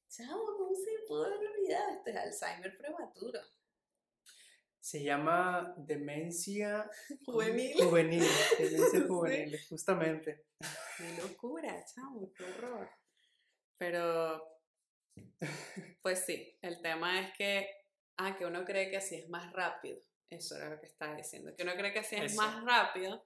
Chavo, 0.08 0.46
¿cómo 0.46 0.76
se 0.76 1.06
pudo 1.08 1.26
haber 1.26 1.40
olvidado? 1.40 1.90
Este 1.92 2.12
es 2.12 2.18
Alzheimer 2.18 2.78
prematuro. 2.78 3.40
Se 4.86 5.02
llama 5.04 5.74
demencia 5.78 6.88
Juvenil. 7.26 7.74
Juvenil, 7.74 8.24
demencia 8.60 9.02
juvenil, 9.08 9.60
justamente. 9.68 10.46
Qué 10.96 11.24
locura, 11.24 11.84
chavo, 11.84 12.32
qué 12.32 12.44
horror. 12.44 12.88
Pero, 13.80 14.48
pues 16.04 16.24
sí, 16.24 16.56
el 16.62 16.84
tema 16.84 17.20
es 17.20 17.36
que, 17.36 17.68
ah, 18.20 18.36
que 18.38 18.46
uno 18.46 18.64
cree 18.64 18.92
que 18.92 18.98
así 18.98 19.16
es 19.16 19.28
más 19.28 19.52
rápido. 19.54 20.04
Eso 20.30 20.56
era 20.56 20.70
lo 20.70 20.80
que 20.80 20.86
estaba 20.86 21.16
diciendo, 21.16 21.56
que 21.56 21.64
uno 21.64 21.74
cree 21.76 21.92
que 21.92 22.00
así 22.00 22.16
es 22.18 22.34
Eso. 22.34 22.44
más 22.44 22.64
rápido, 22.64 23.26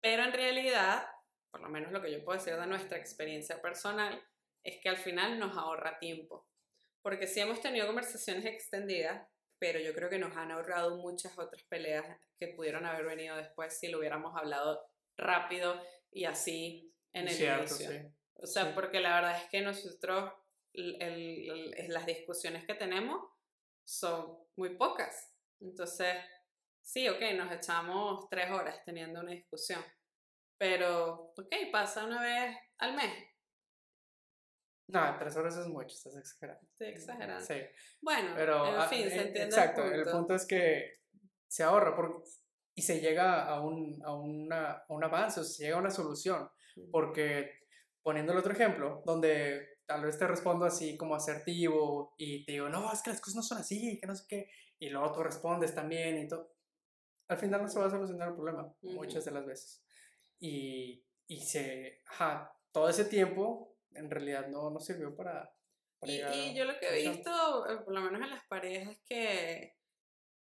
pero 0.00 0.22
en 0.22 0.32
realidad, 0.32 1.08
por 1.50 1.60
lo 1.60 1.70
menos 1.70 1.90
lo 1.90 2.00
que 2.00 2.12
yo 2.12 2.24
puedo 2.24 2.38
decir 2.38 2.54
de 2.54 2.66
nuestra 2.68 2.98
experiencia 2.98 3.60
personal, 3.60 4.24
es 4.62 4.80
que 4.80 4.90
al 4.90 4.98
final 4.98 5.40
nos 5.40 5.56
ahorra 5.56 5.98
tiempo. 5.98 6.48
Porque 7.02 7.26
sí 7.26 7.40
hemos 7.40 7.60
tenido 7.60 7.84
conversaciones 7.88 8.46
extendidas, 8.46 9.28
pero 9.58 9.78
yo 9.80 9.94
creo 9.94 10.08
que 10.10 10.18
nos 10.18 10.36
han 10.36 10.50
ahorrado 10.50 10.96
muchas 10.96 11.38
otras 11.38 11.62
peleas 11.64 12.04
que 12.38 12.48
pudieron 12.48 12.84
haber 12.86 13.04
venido 13.06 13.36
después 13.36 13.78
si 13.78 13.88
lo 13.88 13.98
hubiéramos 13.98 14.36
hablado 14.36 14.84
rápido 15.16 15.80
y 16.10 16.24
así 16.24 16.92
en 17.12 17.28
el 17.28 17.34
Cierto, 17.34 17.62
inicio. 17.76 17.90
sí. 17.90 17.98
O 18.36 18.46
sea, 18.46 18.64
Sí. 18.66 18.70
porque 18.74 19.00
la 19.00 19.14
verdad 19.14 19.40
es 19.42 19.48
que 19.48 19.60
nosotros, 19.60 20.32
el- 20.72 21.00
el- 21.00 21.74
el- 21.78 21.92
las 21.92 22.04
discusiones 22.06 22.66
que 22.66 22.74
tenemos 22.74 23.20
son 23.84 24.38
muy 24.56 24.76
pocas. 24.76 25.34
Entonces, 25.60 26.16
sí, 26.82 27.08
ok, 27.08 27.20
nos 27.36 27.52
echamos 27.52 28.28
tres 28.28 28.50
horas 28.50 28.82
teniendo 28.84 29.20
una 29.20 29.30
discusión. 29.30 29.82
Pero, 30.58 31.32
ok, 31.36 31.54
pasa 31.72 32.04
una 32.04 32.20
vez 32.20 32.56
al 32.78 32.94
mes. 32.94 33.12
No, 34.86 35.16
tres 35.18 35.36
horas 35.36 35.56
es 35.56 35.66
mucho, 35.66 35.94
estás 35.94 36.16
exagerando. 36.16 36.62
Estoy 36.72 36.88
exagerando. 36.88 37.44
Sí, 37.44 37.54
Bueno, 38.02 38.32
pero... 38.34 38.66
en 38.68 38.74
ah, 38.80 38.86
fin, 38.88 39.08
se 39.08 39.16
eh, 39.16 39.26
entiende 39.26 39.44
Exacto, 39.44 39.82
el 39.84 39.92
punto. 39.92 40.10
el 40.10 40.16
punto 40.16 40.34
es 40.34 40.46
que 40.46 40.98
se 41.48 41.62
ahorra 41.62 41.94
por- 41.96 42.24
y 42.74 42.82
se 42.82 43.00
llega 43.00 43.44
a 43.46 43.60
un, 43.62 44.02
a, 44.04 44.14
una, 44.14 44.72
a 44.72 44.86
un 44.88 45.04
avance, 45.04 45.40
o 45.40 45.44
se 45.44 45.64
llega 45.64 45.76
a 45.76 45.80
una 45.80 45.90
solución. 45.90 46.48
Porque, 46.90 47.60
poniéndole 48.02 48.40
otro 48.40 48.52
ejemplo, 48.52 49.02
donde 49.06 49.78
tal 49.86 50.02
vez 50.02 50.18
te 50.18 50.26
respondo 50.26 50.64
así 50.64 50.96
como 50.96 51.14
asertivo 51.14 52.14
y 52.18 52.44
te 52.44 52.52
digo, 52.52 52.68
no, 52.68 52.92
es 52.92 53.00
que 53.02 53.10
las 53.10 53.20
cosas 53.20 53.36
no 53.36 53.42
son 53.42 53.58
así, 53.58 53.98
que 54.00 54.06
no 54.06 54.16
sé 54.16 54.24
qué, 54.28 54.50
y 54.78 54.88
luego 54.88 55.12
tú 55.12 55.22
respondes 55.22 55.74
también 55.74 56.18
y 56.18 56.26
todo, 56.26 56.52
al 57.28 57.38
final 57.38 57.62
no 57.62 57.68
se 57.68 57.78
va 57.78 57.86
a 57.86 57.90
solucionar 57.90 58.28
el 58.30 58.34
problema, 58.34 58.74
muchas 58.82 59.24
de 59.24 59.30
las 59.30 59.46
veces. 59.46 59.84
Y, 60.40 61.06
y 61.28 61.40
se, 61.40 62.02
ajá, 62.06 62.52
todo 62.72 62.88
ese 62.88 63.04
tiempo 63.04 63.73
en 63.94 64.10
realidad 64.10 64.48
no, 64.48 64.70
no 64.70 64.80
sirvió 64.80 65.14
para... 65.14 65.54
para 65.98 66.12
Y, 66.12 66.16
llegar 66.16 66.34
y 66.34 66.54
yo 66.54 66.64
lo 66.64 66.78
que 66.78 66.88
he 66.88 67.10
visto, 67.10 67.70
eh, 67.70 67.78
por 67.84 67.94
lo 67.94 68.00
menos 68.00 68.20
en 68.22 68.30
las 68.30 68.44
parejas 68.46 68.96
que, 69.06 69.76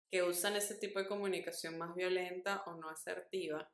que 0.09 0.23
usan 0.23 0.55
ese 0.55 0.75
tipo 0.75 0.99
de 0.99 1.07
comunicación 1.07 1.77
más 1.77 1.95
violenta 1.95 2.63
o 2.65 2.75
no 2.75 2.89
asertiva, 2.89 3.71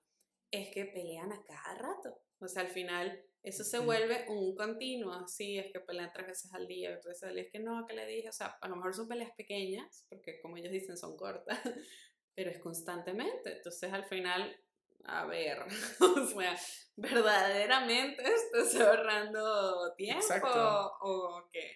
es 0.52 0.70
que 0.70 0.86
pelean 0.86 1.32
a 1.32 1.44
cada 1.44 1.76
rato. 1.76 2.22
O 2.40 2.48
sea, 2.48 2.62
al 2.62 2.70
final 2.70 3.24
eso 3.44 3.64
se 3.64 3.80
vuelve 3.80 4.26
un 4.28 4.56
continuo, 4.56 5.14
así 5.14 5.58
es 5.58 5.72
que 5.72 5.80
pelean 5.80 6.12
tres 6.14 6.28
veces 6.28 6.54
al 6.54 6.68
día, 6.68 6.92
tres 7.00 7.06
veces 7.06 7.24
al 7.24 7.36
día, 7.36 7.44
es 7.44 7.52
que 7.52 7.60
no, 7.60 7.86
que 7.88 7.94
le 7.96 8.06
dije, 8.06 8.30
o 8.30 8.34
sea, 8.34 8.48
a 8.62 8.68
lo 8.68 8.76
mejor 8.76 8.94
son 8.94 9.08
peleas 9.08 9.32
pequeñas, 9.36 10.06
porque 10.10 10.42
como 10.42 10.58
ellos 10.58 10.72
dicen 10.72 10.98
son 10.98 11.16
cortas, 11.16 11.58
pero 12.36 12.52
es 12.52 12.60
constantemente. 12.60 13.58
Entonces 13.58 13.92
al 13.92 14.06
final, 14.06 14.56
a 15.08 15.26
ver, 15.26 15.60
o 16.00 16.26
sea, 16.26 16.56
verdaderamente 16.96 18.24
estás 18.24 18.76
ahorrando 18.82 19.94
tiempo 19.96 20.22
Exacto. 20.22 20.92
o 21.02 21.50
qué. 21.52 21.72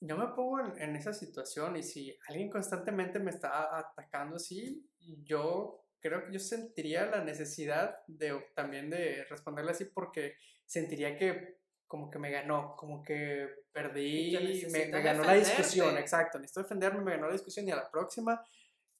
yo 0.00 0.16
me 0.16 0.28
pongo 0.28 0.60
en, 0.60 0.82
en 0.82 0.96
esa 0.96 1.12
situación 1.12 1.76
y 1.76 1.82
si 1.82 2.16
alguien 2.28 2.50
constantemente 2.50 3.18
me 3.18 3.30
está 3.30 3.78
atacando 3.78 4.36
así, 4.36 4.84
yo 5.24 5.84
creo 6.00 6.26
que 6.26 6.32
yo 6.32 6.40
sentiría 6.40 7.06
la 7.06 7.22
necesidad 7.22 7.98
de 8.06 8.46
también 8.54 8.90
de 8.90 9.24
responderle 9.24 9.72
así 9.72 9.84
porque 9.86 10.36
sentiría 10.64 11.16
que 11.16 11.58
como 11.86 12.10
que 12.10 12.18
me 12.18 12.30
ganó, 12.30 12.76
como 12.76 13.02
que 13.02 13.48
perdí, 13.72 14.36
me, 14.70 14.90
ganó 14.90 15.24
la 15.24 15.34
discusión, 15.34 15.96
exacto, 15.96 16.38
necesito 16.38 16.62
defenderme, 16.62 17.00
me 17.00 17.12
ganó 17.12 17.26
la 17.28 17.32
discusión 17.32 17.66
y 17.66 17.70
a 17.70 17.76
la 17.76 17.90
próxima 17.90 18.44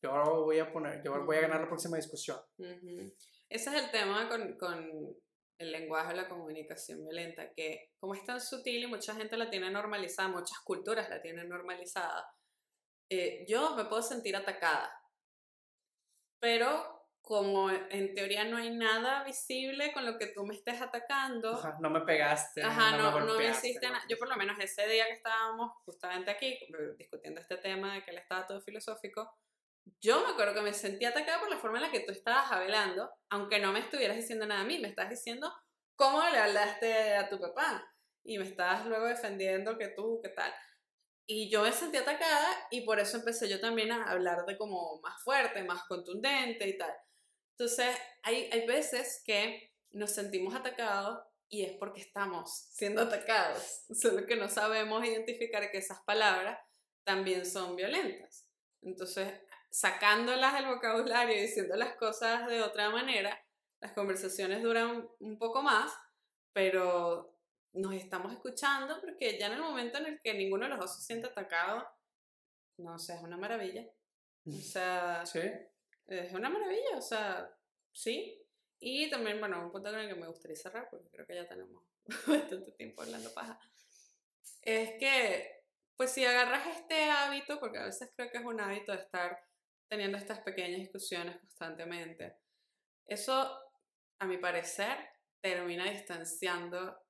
yo 0.01 0.45
voy 0.45 0.59
a 0.59 0.73
poner, 0.73 1.03
yo 1.03 1.25
voy 1.25 1.37
a 1.37 1.41
ganar 1.43 1.61
la 1.61 1.67
próxima 1.67 1.97
discusión. 1.97 2.39
Ujú. 2.57 3.13
Ese 3.51 3.71
es 3.71 3.83
el 3.83 3.91
tema 3.91 4.29
con, 4.29 4.59
con 4.59 5.17
el 5.59 5.73
lenguaje 5.73 6.13
o 6.13 6.17
la 6.17 6.29
comunicación 6.29 7.03
violenta, 7.03 7.53
que 7.53 7.91
como 7.99 8.15
es 8.15 8.25
tan 8.25 8.41
sutil 8.41 8.85
y 8.85 8.87
mucha 8.87 9.15
gente 9.15 9.37
la 9.37 9.51
tiene 9.51 9.71
normalizada, 9.71 10.29
muchas 10.29 10.59
culturas 10.61 11.09
la 11.09 11.21
tienen 11.21 11.49
normalizada, 11.49 12.31
eh, 13.11 13.45
yo 13.49 13.75
me 13.75 13.87
puedo 13.87 14.03
sentir 14.03 14.37
atacada, 14.37 14.93
pero 16.41 16.99
como 17.23 17.71
en 17.71 18.15
teoría 18.15 18.45
no 18.45 18.57
hay 18.57 18.71
nada 18.71 19.23
visible 19.25 19.93
con 19.93 20.07
lo 20.07 20.17
que 20.17 20.29
tú 20.29 20.47
me 20.47 20.55
estés 20.55 20.81
atacando, 20.81 21.53
Ajá, 21.53 21.77
no 21.81 21.91
me 21.91 22.01
pegaste, 22.03 22.63
Ajá, 22.63 22.97
no, 22.97 23.11
no, 23.11 23.19
me 23.19 23.27
no 23.27 23.35
no. 23.35 23.41
nada. 23.41 24.03
Yo 24.09 24.17
por 24.19 24.29
lo 24.29 24.37
menos 24.37 24.59
ese 24.61 24.87
día 24.87 25.07
que 25.07 25.13
estábamos 25.13 25.73
justamente 25.85 26.31
aquí 26.31 26.47
eh, 26.47 26.95
discutiendo 26.97 27.41
este 27.41 27.59
tema 27.59 27.95
de 27.95 28.05
que 28.05 28.13
él 28.13 28.19
estaba 28.19 28.47
todo 28.47 28.61
filosófico, 28.63 29.31
yo 30.01 30.23
me 30.25 30.33
acuerdo 30.33 30.55
que 30.55 30.63
me 30.63 30.75
sentí 30.75 31.05
atacada 31.05 31.41
por 31.41 31.51
la 31.51 31.59
forma 31.59 31.79
en 31.79 31.85
la 31.85 31.91
que 31.91 32.01
tú 32.01 32.13
estabas 32.13 32.51
hablando, 32.53 33.11
aunque 33.31 33.59
no 33.59 33.73
me 33.73 33.81
estuvieras 33.81 34.17
diciendo 34.17 34.47
nada 34.47 34.63
a 34.63 34.65
mí, 34.65 34.79
me 34.79 34.89
estás 34.89 35.11
diciendo 35.11 35.53
cómo 35.97 36.23
le 36.29 36.39
hablaste 36.39 37.15
a 37.15 37.29
tu 37.29 37.41
papá 37.41 37.85
y 38.25 38.39
me 38.39 38.45
estabas 38.45 38.87
luego 38.87 39.07
defendiendo 39.07 39.79
que 39.79 39.89
tú, 39.89 40.21
qué 40.23 40.31
tal. 40.31 40.53
Y 41.27 41.51
yo 41.51 41.63
me 41.63 41.73
sentí 41.73 41.97
atacada 41.99 42.49
y 42.71 42.83
por 42.83 42.99
eso 43.01 43.19
empecé 43.19 43.49
yo 43.49 43.61
también 43.61 43.93
a 43.93 44.11
hablar 44.11 44.47
de 44.47 44.57
como 44.57 45.01
más 45.03 45.23
fuerte, 45.23 45.63
más 45.65 45.85
contundente 45.85 46.67
y 46.69 46.79
tal. 46.79 46.95
Entonces, 47.59 47.97
hay, 48.23 48.49
hay 48.53 48.67
veces 48.67 49.23
que 49.27 49.75
nos 49.91 50.13
sentimos 50.13 50.55
atacados 50.55 51.21
y 51.49 51.65
es 51.65 51.77
porque 51.79 52.01
estamos 52.01 52.69
siendo 52.71 53.03
atacados, 53.03 53.85
solo 53.93 54.27
que 54.27 54.37
no 54.37 54.49
sabemos 54.49 55.05
identificar 55.05 55.71
que 55.71 55.79
esas 55.79 56.01
palabras 56.05 56.59
también 57.05 57.47
son 57.47 57.75
violentas. 57.75 58.47
Entonces, 58.83 59.33
sacándolas 59.71 60.55
del 60.55 60.67
vocabulario 60.67 61.37
y 61.37 61.43
diciendo 61.43 61.77
las 61.77 61.97
cosas 61.97 62.47
de 62.49 62.63
otra 62.63 62.91
manera, 62.91 63.39
las 63.81 63.93
conversaciones 63.93 64.63
duran 64.63 65.09
un 65.21 65.39
poco 65.39 65.63
más, 65.63 65.93
pero 66.53 67.39
nos 67.73 67.95
estamos 67.95 68.33
escuchando 68.33 69.01
porque 69.01 69.39
ya 69.39 69.47
en 69.47 69.55
el 69.55 69.61
momento 69.61 69.99
en 69.99 70.07
el 70.07 70.21
que 70.21 70.35
ninguno 70.35 70.65
de 70.65 70.71
los 70.71 70.81
dos 70.81 70.97
se 70.97 71.03
siente 71.03 71.29
atacado, 71.29 71.87
no 72.79 72.99
sé, 72.99 73.15
es 73.15 73.23
una 73.23 73.37
maravilla. 73.37 73.87
O 74.47 74.53
sea, 74.53 75.27
Sí, 75.27 75.41
es 76.07 76.33
una 76.33 76.49
maravilla, 76.49 76.97
o 76.97 77.03
sea, 77.03 77.55
sí. 77.93 78.43
Y 78.81 79.11
también, 79.11 79.41
bueno, 79.41 79.63
un 79.65 79.73
punto 79.73 79.91
con 79.91 80.01
el 80.01 80.09
que 80.09 80.15
me 80.15 80.29
gustaría 80.29 80.57
cerrar, 80.57 80.89
porque 80.91 81.11
creo 81.11 81.27
que 81.27 81.35
ya 81.35 81.47
tenemos 81.47 81.83
bastante 82.27 82.73
tiempo 82.73 83.03
hablando 83.03 83.33
paja, 83.35 83.61
es 84.63 84.91
que, 84.99 85.65
pues 85.97 86.13
si 86.13 86.25
agarras 86.25 86.67
este 86.77 87.11
hábito, 87.11 87.59
porque 87.61 87.79
a 87.79 87.85
veces 87.85 88.11
creo 88.17 88.31
que 88.31 88.39
es 88.39 88.45
un 88.45 88.61
hábito 88.61 88.93
de 88.93 88.99
estar 88.99 89.48
teniendo 89.89 90.19
estas 90.19 90.41
pequeñas 90.41 90.81
discusiones 90.81 91.37
constantemente, 91.39 92.37
eso, 93.07 93.59
a 94.19 94.27
mi 94.27 94.37
parecer, 94.39 94.97
termina 95.41 95.91
distanciando 95.91 97.01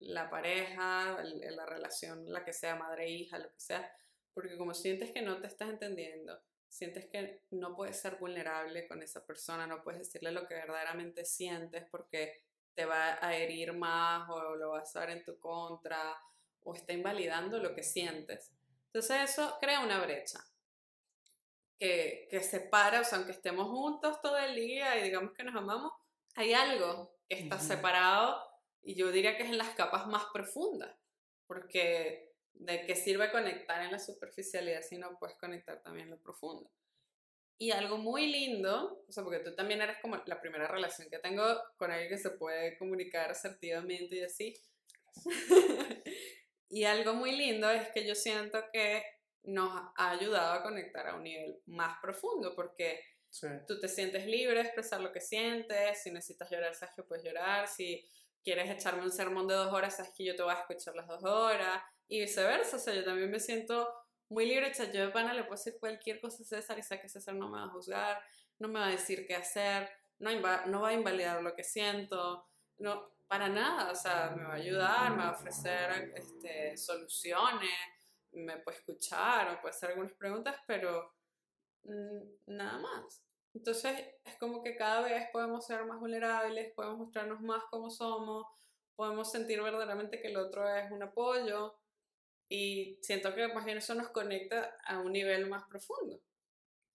la 0.00 0.28
pareja, 0.30 1.22
la 1.22 1.66
relación, 1.66 2.30
la 2.30 2.44
que 2.44 2.52
sea 2.52 2.76
madre-hija, 2.76 3.38
lo 3.38 3.50
que 3.50 3.60
sea, 3.60 3.90
porque 4.34 4.56
como 4.56 4.74
sientes 4.74 5.12
que 5.12 5.22
no 5.22 5.40
te 5.40 5.46
estás 5.46 5.68
entendiendo, 5.70 6.40
sientes 6.68 7.06
que 7.06 7.42
no 7.50 7.74
puedes 7.74 8.00
ser 8.00 8.16
vulnerable 8.16 8.86
con 8.86 9.02
esa 9.02 9.24
persona, 9.26 9.66
no 9.66 9.82
puedes 9.82 10.00
decirle 10.00 10.30
lo 10.30 10.46
que 10.46 10.54
verdaderamente 10.54 11.24
sientes 11.24 11.84
porque 11.90 12.44
te 12.74 12.84
va 12.84 13.18
a 13.24 13.34
herir 13.34 13.72
más 13.72 14.28
o 14.30 14.56
lo 14.56 14.70
va 14.70 14.80
a 14.80 14.82
usar 14.82 15.10
en 15.10 15.24
tu 15.24 15.38
contra 15.38 16.16
o 16.62 16.74
está 16.74 16.92
invalidando 16.92 17.58
lo 17.58 17.74
que 17.74 17.82
sientes. 17.82 18.52
Entonces 18.86 19.30
eso 19.30 19.56
crea 19.60 19.80
una 19.80 20.00
brecha 20.02 20.40
que, 21.80 22.28
que 22.30 22.42
separa, 22.42 23.00
o 23.00 23.04
sea, 23.04 23.16
aunque 23.16 23.32
estemos 23.32 23.66
juntos 23.68 24.20
todo 24.20 24.36
el 24.36 24.54
día 24.54 24.98
y 24.98 25.04
digamos 25.04 25.32
que 25.32 25.42
nos 25.42 25.56
amamos, 25.56 25.92
hay 26.34 26.52
algo 26.52 27.16
que 27.26 27.38
está 27.38 27.58
separado 27.58 28.38
y 28.82 28.94
yo 28.94 29.10
diría 29.10 29.36
que 29.38 29.44
es 29.44 29.48
en 29.48 29.56
las 29.56 29.70
capas 29.70 30.06
más 30.06 30.26
profundas, 30.30 30.94
porque 31.46 32.34
de 32.52 32.84
qué 32.84 32.94
sirve 32.94 33.32
conectar 33.32 33.82
en 33.82 33.92
la 33.92 33.98
superficialidad 33.98 34.82
si 34.82 34.98
no 34.98 35.18
puedes 35.18 35.36
conectar 35.38 35.82
también 35.82 36.08
en 36.08 36.10
lo 36.10 36.18
profundo. 36.18 36.70
Y 37.56 37.70
algo 37.70 37.96
muy 37.96 38.26
lindo, 38.26 39.02
o 39.08 39.12
sea, 39.12 39.24
porque 39.24 39.40
tú 39.40 39.54
también 39.54 39.80
eres 39.80 39.96
como 40.02 40.22
la 40.26 40.40
primera 40.40 40.68
relación 40.68 41.08
que 41.08 41.18
tengo 41.18 41.44
con 41.78 41.90
alguien 41.90 42.10
que 42.10 42.18
se 42.18 42.30
puede 42.30 42.76
comunicar 42.76 43.30
asertivamente 43.30 44.16
y 44.16 44.22
así. 44.22 44.54
y 46.68 46.84
algo 46.84 47.14
muy 47.14 47.32
lindo 47.32 47.70
es 47.70 47.88
que 47.88 48.06
yo 48.06 48.14
siento 48.14 48.62
que 48.70 49.02
nos 49.44 49.70
ha 49.96 50.10
ayudado 50.10 50.52
a 50.52 50.62
conectar 50.62 51.08
a 51.08 51.14
un 51.16 51.22
nivel 51.22 51.60
más 51.66 51.98
profundo, 52.00 52.54
porque 52.54 53.00
tú 53.66 53.78
te 53.78 53.88
sientes 53.88 54.26
libre 54.26 54.56
de 54.56 54.62
expresar 54.62 55.00
lo 55.00 55.12
que 55.12 55.20
sientes, 55.20 56.02
si 56.02 56.10
necesitas 56.10 56.50
llorar, 56.50 56.74
sabes 56.74 56.94
que 56.94 57.02
puedes 57.02 57.24
llorar, 57.24 57.68
si 57.68 58.04
quieres 58.42 58.70
echarme 58.70 59.02
un 59.02 59.12
sermón 59.12 59.46
de 59.46 59.54
dos 59.54 59.72
horas, 59.72 59.96
sabes 59.96 60.12
que 60.16 60.24
yo 60.24 60.34
te 60.34 60.42
voy 60.42 60.52
a 60.52 60.60
escuchar 60.60 60.94
las 60.94 61.06
dos 61.06 61.22
horas, 61.24 61.82
y 62.08 62.20
viceversa, 62.20 62.76
o 62.76 62.80
sea, 62.80 62.94
yo 62.94 63.04
también 63.04 63.30
me 63.30 63.38
siento 63.38 63.88
muy 64.28 64.46
libre, 64.46 64.70
o 64.70 64.74
sea, 64.74 64.90
yo 64.90 65.06
de 65.06 65.12
pana 65.12 65.32
le 65.32 65.42
puedo 65.42 65.56
decir 65.56 65.78
cualquier 65.78 66.20
cosa 66.20 66.42
a 66.42 66.46
César 66.46 66.78
y 66.78 66.82
sé 66.82 67.00
que 67.00 67.08
César 67.08 67.34
no 67.34 67.48
me 67.48 67.58
va 67.58 67.66
a 67.66 67.70
juzgar, 67.70 68.20
no 68.58 68.68
me 68.68 68.80
va 68.80 68.86
a 68.86 68.90
decir 68.90 69.26
qué 69.26 69.36
hacer, 69.36 69.88
no, 70.18 70.30
no 70.66 70.80
va 70.80 70.88
a 70.88 70.92
invalidar 70.92 71.42
lo 71.42 71.54
que 71.54 71.64
siento, 71.64 72.46
no, 72.78 73.12
para 73.28 73.48
nada, 73.48 73.92
o 73.92 73.94
sea, 73.94 74.34
me 74.36 74.42
va 74.42 74.54
a 74.54 74.56
ayudar, 74.56 75.10
me 75.12 75.18
va 75.18 75.28
a 75.28 75.32
ofrecer 75.32 76.12
este, 76.16 76.76
soluciones, 76.76 77.70
me 78.32 78.58
puede 78.58 78.78
escuchar, 78.78 79.50
me 79.50 79.56
puede 79.58 79.74
hacer 79.74 79.90
algunas 79.90 80.12
preguntas, 80.12 80.56
pero 80.66 81.12
mm, 81.84 82.54
nada 82.54 82.78
más. 82.78 83.22
Entonces 83.54 83.92
es 84.24 84.36
como 84.38 84.62
que 84.62 84.76
cada 84.76 85.02
vez 85.02 85.28
podemos 85.32 85.66
ser 85.66 85.84
más 85.84 85.98
vulnerables, 85.98 86.72
podemos 86.74 86.98
mostrarnos 86.98 87.40
más 87.40 87.64
como 87.70 87.90
somos, 87.90 88.46
podemos 88.94 89.30
sentir 89.30 89.60
verdaderamente 89.62 90.20
que 90.20 90.28
el 90.28 90.36
otro 90.36 90.68
es 90.68 90.90
un 90.92 91.02
apoyo 91.02 91.74
y 92.48 92.98
siento 93.00 93.34
que 93.34 93.48
más 93.48 93.64
bien 93.64 93.78
eso 93.78 93.94
nos 93.94 94.10
conecta 94.10 94.76
a 94.84 95.00
un 95.00 95.12
nivel 95.12 95.48
más 95.48 95.64
profundo. 95.68 96.20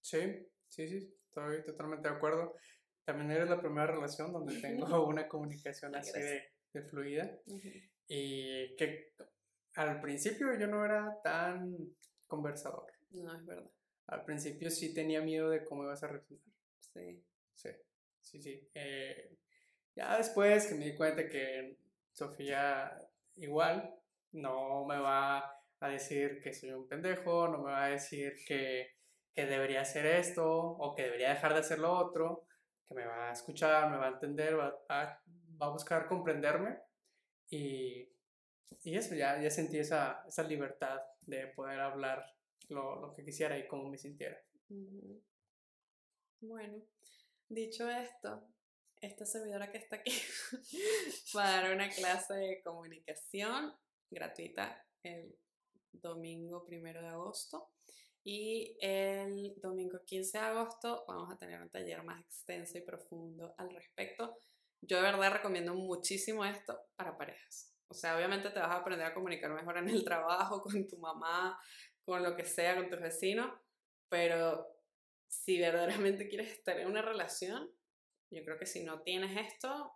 Sí, 0.02 0.48
sí, 0.70 0.88
sí, 0.88 1.16
estoy 1.26 1.64
totalmente 1.64 2.08
de 2.08 2.16
acuerdo. 2.16 2.56
También 3.04 3.32
eres 3.32 3.50
la 3.50 3.60
primera 3.60 3.88
relación 3.88 4.32
donde 4.32 4.56
tengo 4.62 5.08
una 5.08 5.28
comunicación 5.28 5.96
así 5.96 6.20
de, 6.20 6.82
fluida 6.90 7.40
y 8.08 8.76
que 8.76 9.14
al 9.76 10.02
principio 10.02 10.58
yo 10.58 10.68
no 10.68 10.84
era 10.86 11.20
tan 11.24 11.76
conversador. 12.28 12.92
No, 13.12 13.36
es 13.36 13.46
verdad. 13.46 13.70
Al 14.08 14.24
principio 14.24 14.70
sí 14.70 14.94
tenía 14.94 15.22
miedo 15.22 15.50
de 15.50 15.64
cómo 15.64 15.84
ibas 15.84 16.04
a 16.04 16.08
reaccionar. 16.08 16.46
Sí. 16.80 17.24
Sí, 17.54 17.70
sí, 18.22 18.42
sí. 18.42 18.70
Eh, 18.74 19.38
ya 19.96 20.18
después 20.18 20.68
que 20.68 20.76
me 20.76 20.86
di 20.86 20.96
cuenta 20.96 21.28
que 21.28 21.78
Sofía 22.12 22.92
igual 23.36 23.94
no 24.32 24.86
me 24.86 24.98
va 25.00 25.40
a 25.80 25.90
decir 25.90 26.42
que 26.42 26.54
soy 26.54 26.72
un 26.72 26.88
pendejo, 26.88 27.48
no 27.48 27.60
me 27.60 27.72
va 27.72 27.86
a 27.86 27.90
decir 27.90 28.36
que, 28.48 28.96
que 29.34 29.46
debería 29.46 29.82
hacer 29.82 30.06
esto 30.06 30.46
o 30.46 30.96
que 30.96 31.04
debería 31.04 31.30
dejar 31.30 31.54
de 31.54 31.60
hacer 31.60 31.80
lo 31.80 31.94
otro, 31.94 32.46
que 32.88 32.96
me 32.96 33.06
va 33.06 33.30
a 33.30 33.34
escuchar, 33.34 33.90
me 33.90 33.98
va 33.98 34.08
a 34.08 34.12
entender, 34.12 34.58
va 34.58 34.74
a, 34.90 35.22
va 35.62 35.68
a 35.68 35.72
buscar 35.72 36.08
comprenderme 36.08 36.78
y 37.50 38.15
y 38.84 38.96
eso, 38.96 39.16
ya, 39.16 39.42
ya 39.42 39.50
sentí 39.50 39.78
esa, 39.78 40.24
esa 40.28 40.44
libertad 40.44 41.00
de 41.22 41.48
poder 41.48 41.80
hablar 41.80 42.26
lo, 42.70 43.00
lo, 43.00 43.14
que 43.14 43.24
quisiera 43.24 43.58
y 43.58 43.68
cómo 43.68 43.90
me 43.90 43.98
sintiera. 43.98 44.42
Bueno, 46.42 46.84
dicho 47.50 47.90
esto, 47.90 48.48
esta 49.02 49.26
servidora 49.26 49.72
que 49.72 49.78
está 49.78 49.98
aquí 49.98 50.12
va 51.36 51.48
a 51.48 51.62
dar 51.62 51.74
una 51.74 51.90
clase 51.90 52.34
de 52.36 52.62
comunicación 52.64 53.74
gratuita 54.10 54.86
el 55.04 55.38
domingo 55.92 56.66
primero 56.66 57.02
de 57.02 57.08
agosto. 57.08 57.72
Y 58.28 58.76
el 58.82 59.54
domingo 59.62 60.00
15 60.04 60.40
de 60.40 60.44
agosto 60.44 61.06
vamos 61.08 61.32
a 61.32 61.38
tener 61.38 61.62
un 61.62 61.70
taller 61.70 62.04
más 62.04 62.20
extenso 62.22 62.78
y 62.78 62.82
profundo 62.82 63.54
al 63.58 63.70
respecto. 63.70 64.40
Yo 64.82 64.98
de 64.98 65.04
verdad 65.04 65.34
recomiendo 65.34 65.76
muchísimo 65.76 66.44
esto 66.44 66.80
para 66.96 67.18
parejas. 67.18 67.75
O 67.88 67.94
sea, 67.94 68.18
obviamente 68.18 68.50
te 68.50 68.60
vas 68.60 68.70
a 68.70 68.78
aprender 68.78 69.08
a 69.08 69.14
comunicar 69.14 69.52
mejor 69.52 69.78
en 69.78 69.90
el 69.90 70.04
trabajo, 70.06 70.62
con 70.62 70.88
tu 70.88 70.98
mamá, 70.98 71.60
con 72.04 72.24
lo 72.24 72.36
que 72.36 72.46
sea, 72.46 72.76
con 72.76 72.90
tus 72.90 73.00
vecinos, 73.00 73.52
pero 74.10 74.68
si 75.28 75.60
verdaderamente 75.60 76.28
quieres 76.28 76.52
estar 76.52 76.80
en 76.80 76.88
una 76.88 77.02
relación, 77.02 77.70
yo 78.32 78.44
creo 78.44 78.58
que 78.58 78.66
si 78.66 78.84
no 78.84 79.02
tienes 79.02 79.36
esto, 79.38 79.94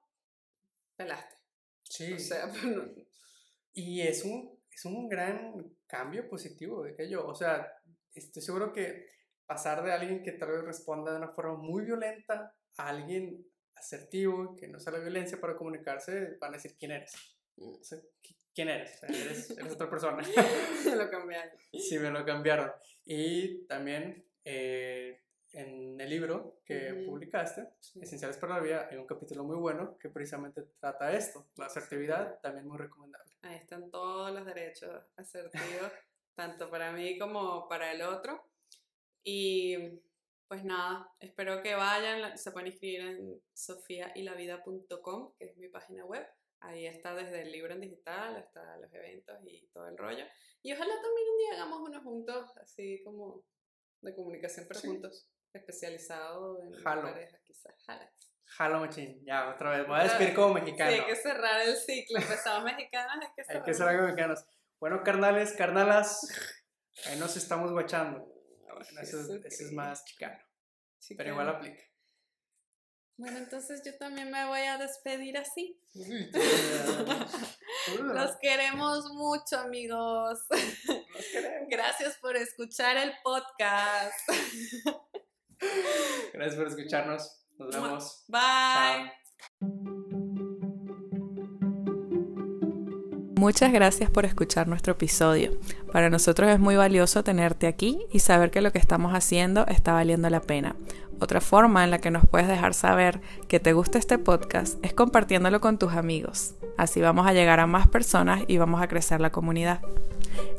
pelaste. 0.95 1.35
Sí. 1.83 2.13
O 2.13 2.19
sea, 2.19 2.51
Y 3.73 4.01
es 4.01 4.25
un, 4.25 4.59
es 4.71 4.85
un 4.85 5.07
gran 5.07 5.53
cambio 5.87 6.27
positivo, 6.27 6.83
de 6.83 7.09
yo. 7.09 7.25
O 7.25 7.35
sea, 7.35 7.71
estoy 8.13 8.41
seguro 8.41 8.73
que 8.73 9.07
pasar 9.45 9.83
de 9.83 9.93
alguien 9.93 10.23
que 10.23 10.33
tal 10.33 10.51
vez 10.51 10.63
responda 10.63 11.11
de 11.11 11.17
una 11.17 11.29
forma 11.29 11.55
muy 11.55 11.85
violenta 11.85 12.55
a 12.77 12.87
alguien 12.89 13.45
asertivo, 13.75 14.55
que 14.55 14.67
no 14.67 14.77
usa 14.77 14.91
la 14.91 14.99
violencia 14.99 15.39
para 15.39 15.55
comunicarse, 15.55 16.37
van 16.39 16.53
a 16.53 16.57
decir 16.57 16.75
quién 16.77 16.91
eres. 16.91 17.13
¿Quién 18.53 18.69
eres? 18.69 19.01
Eres, 19.03 19.57
otra 19.71 19.89
persona. 19.89 20.17
me 20.85 20.95
lo 20.95 21.09
cambiaron. 21.09 21.51
Sí, 21.71 21.97
me 21.99 22.09
lo 22.09 22.25
cambiaron. 22.25 22.71
Y 23.05 23.65
también 23.67 24.25
eh, 24.43 25.21
en 25.53 25.99
el 25.99 26.09
libro 26.09 26.61
que 26.65 27.05
publicaste, 27.05 27.69
Esenciales 27.95 28.37
para 28.37 28.55
la 28.55 28.61
Vida, 28.61 28.87
hay 28.89 28.97
un 28.97 29.07
capítulo 29.07 29.43
muy 29.43 29.57
bueno 29.57 29.97
que 29.97 30.09
precisamente 30.09 30.63
trata 30.79 31.11
esto, 31.13 31.47
la 31.57 31.65
asertividad, 31.65 32.39
también 32.41 32.67
muy 32.67 32.77
recomendable. 32.77 33.31
Ahí 33.41 33.55
están 33.55 33.89
todos 33.89 34.31
los 34.31 34.45
derechos 34.45 35.03
asertivos, 35.15 35.91
tanto 36.35 36.69
para 36.69 36.91
mí 36.91 37.17
como 37.17 37.67
para 37.67 37.91
el 37.91 38.01
otro. 38.01 38.43
Y 39.23 40.01
pues 40.47 40.63
nada, 40.63 41.11
espero 41.19 41.61
que 41.61 41.75
vayan, 41.75 42.37
se 42.37 42.51
pueden 42.51 42.67
inscribir 42.67 43.01
en 43.01 43.41
sofiailavida.com, 43.53 45.33
que 45.37 45.45
es 45.45 45.57
mi 45.57 45.69
página 45.69 46.05
web. 46.05 46.27
Ahí 46.61 46.85
está 46.87 47.15
desde 47.15 47.43
el 47.43 47.51
libro 47.51 47.73
en 47.73 47.81
digital 47.81 48.35
hasta 48.35 48.77
los 48.77 48.93
eventos 48.93 49.37
y 49.45 49.67
todo 49.67 49.87
el 49.87 49.97
rollo. 49.97 50.25
Y 50.61 50.73
ojalá 50.73 50.93
también 51.01 51.27
un 51.29 51.37
día 51.37 51.53
hagamos 51.53 51.79
uno 51.81 52.01
juntos, 52.01 52.57
así 52.57 53.01
como 53.03 53.45
de 54.01 54.13
comunicación, 54.13 54.65
pero 54.67 54.81
juntos, 54.81 55.29
especializado 55.53 56.61
en 56.61 56.83
pareja, 56.83 57.37
quizás. 57.45 57.73
Jala. 57.85 58.11
Jalo 58.45 58.79
machín, 58.79 59.23
ya, 59.25 59.49
otra 59.49 59.77
vez. 59.77 59.87
Voy 59.87 59.99
a 59.99 60.03
despedir 60.03 60.33
como 60.33 60.55
mexicano. 60.55 60.91
Sí, 60.91 60.99
hay 60.99 61.05
que 61.05 61.15
cerrar 61.15 61.61
el 61.61 61.75
ciclo. 61.75 62.19
Empezamos 62.19 62.63
mexicanos, 62.63 63.25
hay 63.25 63.33
que 63.35 63.43
cerrar. 63.43 63.61
Hay 63.61 63.65
que 63.65 63.73
cerrar 63.73 63.95
como 63.95 64.07
mexicanos. 64.07 64.45
Bueno, 64.79 65.03
carnales, 65.03 65.53
carnalas, 65.53 66.55
ahí 67.05 67.19
nos 67.19 67.37
estamos 67.37 67.71
guachando. 67.71 68.25
Bueno, 68.63 69.01
eso, 69.01 69.19
es, 69.45 69.71
más 69.73 70.03
chicano. 70.05 70.39
Pero 71.15 71.29
igual 71.29 71.49
aplica. 71.49 71.81
Bueno, 73.19 73.37
entonces 73.37 73.81
yo 73.85 73.97
también 73.97 74.31
me 74.31 74.45
voy 74.47 74.61
a 74.61 74.77
despedir 74.77 75.37
así. 75.37 75.77
Los 78.01 78.37
queremos 78.37 79.11
mucho, 79.11 79.59
amigos. 79.59 80.39
Los 80.49 81.25
queremos. 81.33 81.67
Gracias 81.69 82.17
por 82.21 82.37
escuchar 82.37 82.95
el 82.95 83.11
podcast. 83.21 84.17
Gracias 86.33 86.55
por 86.55 86.67
escucharnos. 86.67 87.45
Nos 87.57 87.75
vemos. 87.75 88.23
Bye. 88.29 89.98
Muchas 93.39 93.71
gracias 93.71 94.09
por 94.09 94.25
escuchar 94.25 94.67
nuestro 94.67 94.91
episodio. 94.91 95.53
Para 95.93 96.09
nosotros 96.09 96.49
es 96.49 96.59
muy 96.59 96.75
valioso 96.75 97.23
tenerte 97.23 97.67
aquí 97.67 98.01
y 98.11 98.19
saber 98.19 98.51
que 98.51 98.59
lo 98.59 98.73
que 98.73 98.79
estamos 98.79 99.13
haciendo 99.13 99.65
está 99.67 99.93
valiendo 99.93 100.29
la 100.29 100.41
pena. 100.41 100.75
Otra 101.21 101.39
forma 101.39 101.85
en 101.85 101.89
la 101.89 101.99
que 101.99 102.11
nos 102.11 102.27
puedes 102.27 102.49
dejar 102.49 102.73
saber 102.73 103.21
que 103.47 103.61
te 103.61 103.71
gusta 103.71 103.97
este 103.97 104.17
podcast 104.17 104.77
es 104.83 104.91
compartiéndolo 104.91 105.61
con 105.61 105.77
tus 105.77 105.93
amigos. 105.93 106.55
Así 106.75 106.99
vamos 106.99 107.27
a 107.27 107.31
llegar 107.31 107.61
a 107.61 107.65
más 107.65 107.87
personas 107.87 108.43
y 108.45 108.57
vamos 108.57 108.81
a 108.81 108.89
crecer 108.89 109.21
la 109.21 109.31
comunidad. 109.31 109.79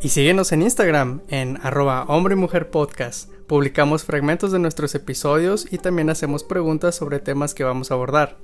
Y 0.00 0.08
síguenos 0.08 0.50
en 0.52 0.62
Instagram 0.62 1.20
en 1.28 1.58
arroba 1.62 2.04
hombre 2.08 2.34
mujer 2.34 2.70
podcast. 2.70 3.30
Publicamos 3.46 4.04
fragmentos 4.04 4.52
de 4.52 4.58
nuestros 4.58 4.94
episodios 4.94 5.70
y 5.70 5.76
también 5.76 6.08
hacemos 6.08 6.44
preguntas 6.44 6.94
sobre 6.94 7.18
temas 7.18 7.52
que 7.52 7.62
vamos 7.62 7.90
a 7.90 7.94
abordar. 7.94 8.38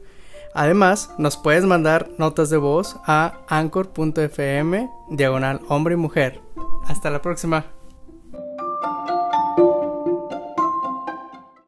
Además, 0.57 1.11
nos 1.19 1.37
puedes 1.37 1.67
mandar 1.67 2.09
notas 2.17 2.49
de 2.49 2.57
voz 2.57 2.97
a 3.07 3.41
anchor.fm 3.47 4.91
diagonal 5.11 5.61
hombre 5.69 5.95
y 5.95 5.99
mujer. 5.99 6.41
Hasta 6.87 7.11
la 7.11 7.21
próxima. 7.21 7.76